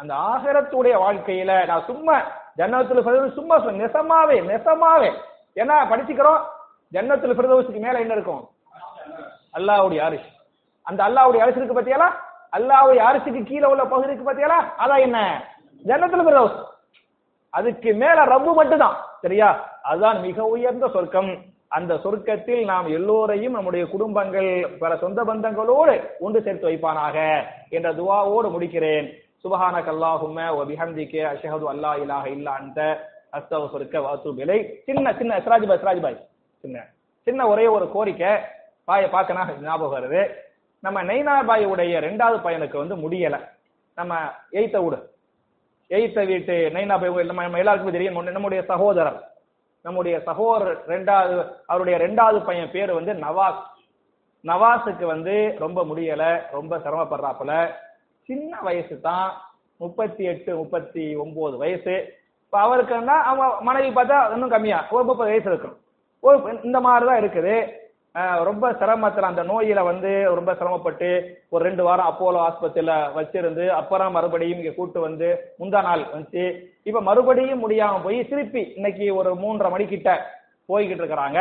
அந்த 0.00 0.12
ஆகரத்துடைய 0.30 0.94
வாழ்க்கையில 1.04 1.52
நான் 1.66 1.86
சும்மா 1.90 2.16
ஜன்னத்துல 2.58 3.02
பிரதவசி 3.06 3.34
சும்மா 3.38 3.56
சொன்ன 3.58 3.80
நெசமாவே 3.82 4.36
நெசமாவே. 4.50 5.10
என்ன 5.56 5.72
படிச்சுக்கிறோம் 5.90 6.40
ஜன்னத்துல 6.92 7.34
ஃபிரதௌஸுக்கு 7.36 7.80
மேல 7.86 8.00
என்ன 8.04 8.14
இருக்கும்? 8.18 8.42
அல்லாஹ்வுடைய 9.56 10.00
அரிசி. 10.08 10.28
அந்த 10.86 11.00
அல்லாவுடைய 11.08 11.42
அரிசி 11.44 11.60
இருக்கு 11.60 11.78
பத்தியாலா 11.78 12.08
அல்லாவுடைய 12.52 13.02
அரிசிக்கு 13.08 13.40
கீழே 13.50 13.66
உள்ள 13.72 13.84
பகுதி 13.92 14.10
இருக்கு 14.10 14.30
பத்தியாலா 14.30 14.58
அதான் 14.82 15.04
என்ன? 15.06 15.18
ஜன்னத்துல 15.84 16.24
ஃபிரதௌஸ் 16.26 16.56
அதுக்கு 17.54 17.90
மேல 18.02 18.18
ரப்பு 18.32 18.52
மட்டும்தான். 18.54 18.96
சரியா? 19.22 19.48
அதுதான் 19.82 20.18
மிக 20.26 20.38
உயர்ந்த 20.54 20.86
சொர்க்கம். 20.94 21.30
அந்த 21.76 21.94
சொர்க்கத்தில் 21.94 22.64
நாம் 22.64 22.86
எல்லோரையும் 22.88 23.52
நம்முடைய 23.52 23.86
குடும்பங்கள் 23.86 24.76
பல 24.78 24.96
சொந்த 24.96 25.24
பந்தங்களோடு 25.24 25.94
ஒன்று 26.18 26.42
சேர்த்து 26.42 26.68
வைப்பானாக 26.68 27.16
என்ற 27.70 27.88
துவாவோடு 27.92 28.48
முடிக்கிறேன். 28.54 29.06
சுபஹானக 29.44 29.88
அல்லாஹும்ம 29.94 30.38
வ 30.58 30.60
பிஹம்திக 30.70 31.14
அஷ்ஹது 31.32 31.66
அல்லா 31.72 31.90
இலாஹ 32.02 32.26
இல்லா 32.26 32.52
அந்த 32.60 32.80
அஸ்தவ 33.30 33.68
சொர்க்க 33.72 34.02
அத்தூபு 34.12 34.34
விலை 34.34 34.58
சின்ன 34.84 35.14
சின்ன 35.14 35.38
சிராஜ் 35.38 35.66
பாய் 35.66 35.82
சிராஜ் 35.82 36.00
பாய். 36.00 36.18
சின்ன. 36.60 36.86
சின்ன 37.26 37.48
ஒரே 37.48 37.66
ஒரு 37.66 37.90
கோரிக்கை. 37.90 38.32
பாயை 38.84 39.10
பார்க்கனா 39.10 39.60
ஞாபகம் 39.62 39.94
வருது. 39.94 40.22
நம்ம 40.80 41.02
நெய்னா 41.02 41.46
பாய் 41.46 41.64
உடைய 41.64 42.00
ரெண்டாவது 42.00 42.38
பையனுக்கு 42.46 42.76
வந்து 42.76 42.96
முடியல. 42.96 43.36
நம்ம 43.94 44.14
எய்த்த 44.52 44.78
வீடு. 44.84 44.98
எய்த்த 45.90 46.26
வீட்டு 46.26 46.54
நைனா 46.74 46.96
பாய் 47.00 47.24
நம்ம 47.24 47.42
நம்ம 47.42 47.58
எல்லாருக்குமே 47.58 47.96
தெரியும். 47.96 48.22
நம்முடைய 48.24 48.62
சகோதரர். 48.64 49.18
நம்முடைய 49.86 50.16
சகோதரர் 50.28 50.80
ரெண்டாவது 50.88 51.34
அவருடைய 51.66 51.96
ரெண்டாவது 52.06 52.38
பையன் 52.44 52.72
பேர் 52.72 52.92
வந்து 52.98 53.12
நவாஸ். 53.26 53.62
நவாஸுக்கு 54.44 55.04
வந்து 55.04 55.34
ரொம்ப 55.58 55.78
முடியல 55.90 56.24
ரொம்ப 56.50 56.72
சிரமப்படுறாப்புல. 56.84 57.52
சின்ன 58.28 58.58
வயசு 58.68 58.94
தான் 59.00 59.28
முப்பத்தி 59.82 60.24
எட்டு 60.24 60.50
முப்பத்தி 60.56 61.04
ஒன்பது 61.22 61.56
வயசு. 61.56 61.94
இப்ப 62.44 62.58
அவருக்குன்னா 62.66 63.16
அவங்க 63.30 63.46
மனைவி 63.60 63.90
பார்த்தா 63.94 64.18
இன்னும் 64.32 64.54
கம்மியா 64.54 64.78
ஒரு 64.90 65.04
முப்பது 65.04 65.30
வயசு 65.30 65.50
இருக்கும். 65.52 65.76
ஒரு 66.20 66.36
இந்த 66.62 66.80
மாதிரி 66.86 67.06
தான் 67.10 67.20
இருக்குது. 67.22 67.56
ரொம்ப 68.48 68.66
சிரமத்தில் 68.80 69.28
அந்த 69.28 69.42
நோயில 69.50 69.80
வந்து 69.88 70.10
ரொம்ப 70.38 70.50
சிரமப்பட்டு 70.58 71.08
ஒரு 71.54 71.62
ரெண்டு 71.68 71.82
வாரம் 71.86 72.08
அப்போலோ 72.10 72.38
ஆஸ்பத்திரியில 72.44 72.92
வச்சிருந்து 73.16 73.64
அப்புறம் 73.78 74.14
மறுபடியும் 74.16 74.60
இங்க 74.62 74.72
கூட்டு 74.74 74.98
வந்து 75.06 75.28
முந்தா 75.60 75.80
நாள் 75.88 76.04
வந்துச்சு. 76.12 76.44
இப்ப 76.88 77.02
மறுபடியும் 77.08 77.62
முடியாம 77.64 78.00
போய் 78.06 78.18
திருப்பி 78.30 78.62
இன்னைக்கு 78.78 79.06
ஒரு 79.20 79.32
மூன்றரை 79.42 79.70
மணிக்கிட்ட 79.74 80.10
போய்கிட்டு 80.68 81.02
இருக்கிறாங்க. 81.02 81.40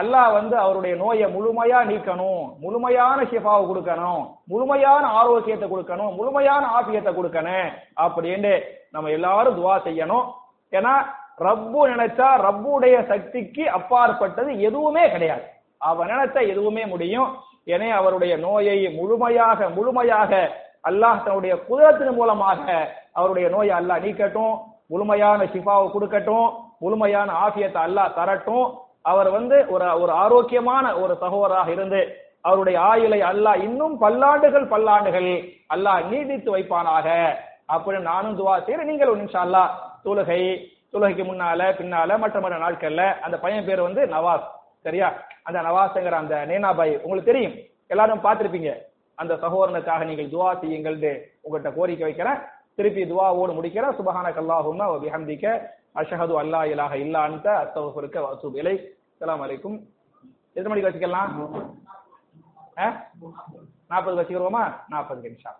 அல்லாஹ் 0.00 0.34
வந்து 0.38 0.56
அவருடைய 0.64 0.94
நோயை 1.04 1.28
முழுமையா 1.36 1.78
நீக்கணும் 1.90 2.42
முழுமையான 2.64 3.20
ஷிஃபாவை 3.30 3.64
கொடுக்கணும் 3.70 4.20
முழுமையான 4.52 5.04
ஆரோக்கியத்தை 5.20 5.68
கொடுக்கணும் 5.70 6.12
முழுமையான 6.18 6.64
ஆபியத்தை 6.78 7.12
கொடுக்கணும் 7.16 7.70
அப்படின்னு 8.04 8.52
நம்ம 8.94 9.10
எல்லாரும் 9.16 9.58
துவா 9.58 9.74
செய்யணும். 9.86 10.26
ஏன்னா 10.72 10.92
ரப்பு 11.46 11.80
நினைச்சா 11.92 12.28
ரப்புடைய 12.46 12.96
சக்திக்கு 13.10 13.64
அப்பாற்பட்டது 13.76 14.50
எதுவுமே 14.68 15.04
கிடையாது. 15.12 15.44
அவன் 15.90 16.10
நினைச்ச 16.12 16.36
எதுவுமே 16.52 16.82
முடியும். 16.92 17.30
எனவே 17.72 17.90
அவருடைய 18.00 18.34
நோயை 18.46 18.76
முழுமையாக 18.98 19.68
முழுமையாக 19.76 20.32
அல்லாஹ் 20.88 21.22
தன்னுடைய 21.24 21.54
குதிரத்தின் 21.68 22.16
மூலமாக 22.18 22.66
அவருடைய 23.18 23.46
நோயை 23.54 23.74
அல்லாஹ் 23.80 24.04
நீக்கட்டும். 24.06 24.54
முழுமையான 24.92 25.40
ஷிஃபாவை 25.52 25.86
கொடுக்கட்டும். 25.94 26.48
முழுமையான 26.84 27.30
ஆஃபியத்தை 27.44 27.80
அல்லாஹ் 27.88 28.14
தரட்டும். 28.18 28.66
அவர் 29.10 29.28
வந்து 29.36 29.56
ஒரு 29.74 29.86
ஒரு 30.02 30.12
ஆரோக்கியமான 30.24 30.84
ஒரு 31.02 31.14
சகோதராக 31.22 31.68
இருந்து 31.76 32.00
அவருடைய 32.48 32.76
ஆயுளை 32.90 33.20
அல்லாஹ் 33.30 33.62
இன்னும் 33.68 33.94
பல்லாண்டுகள் 34.02 34.66
பல்லாண்டுகள் 34.72 35.30
அல்லாஹ் 35.74 36.00
நீடித்து 36.10 36.50
வைப்பானாக. 36.54 37.08
அப்படின்னு 37.74 38.10
நானும் 38.12 38.36
துவா 38.38 38.54
செய்யறேன் 38.66 38.90
நீங்கள் 38.90 39.14
இன்ஷா 39.22 39.40
அல்லாஹ் 39.46 39.72
தொழுகை 40.04 40.42
தொழுகைக்கு 40.92 41.24
முன்னால 41.30 41.66
பின்னால 41.80 42.18
மற்ற 42.22 42.36
மற்ற 42.44 42.56
நாட்கள்ல 42.62 43.02
அந்த 43.26 43.36
பையன் 43.42 43.66
பேர் 43.68 43.86
வந்து 43.86 44.02
நவாஸ். 44.14 44.46
சரியா? 44.86 45.08
அந்த 45.48 45.58
நவாஸ்ங்கிற 45.66 46.16
அந்த 46.22 46.36
நேனாபாய் 46.50 46.92
உங்களுக்கு 47.04 47.30
தெரியும். 47.32 47.56
எல்லாரும் 47.92 48.24
பார்த்திருப்பீங்க. 48.24 48.70
அந்த 49.18 49.32
சகோதரனுக்காக 49.42 50.04
நீங்கள் 50.10 50.32
துவா 50.34 50.50
செய்யுங்கள் 50.62 50.98
உங்கள்கிட்ட 51.44 51.70
கோரிக்கை 51.78 52.04
வைக்கிறேன். 52.08 52.40
திருப்பி 52.76 53.02
துவாவோடு 53.12 53.52
முடிக்கிற 53.58 53.86
சுபஹானக 53.98 54.38
அல்லாஹும்ம 54.42 54.82
விஹந்திக்க 55.04 55.46
அஷஹது 56.00 56.34
அல்லா 56.42 56.60
இலாக 56.72 56.94
இல்லா 57.04 57.22
அன்த. 57.28 57.46
அஸ்தக்ஃபிருக்க 57.62 58.16
வ 58.24 58.28
அத்தூபு 58.32 58.60
இலைக் 58.62 58.84
அலைக்கும். 59.46 59.78
எத்தனை 60.56 60.70
மணிக்கு 60.70 60.88
வச்சுக்கலாம்? 60.88 61.30
நாற்பது 63.90 64.16
வச்சுக்கிறோமா 64.18 64.62
நாற்பது 64.92 65.20
நிமிஷம் 65.26 65.58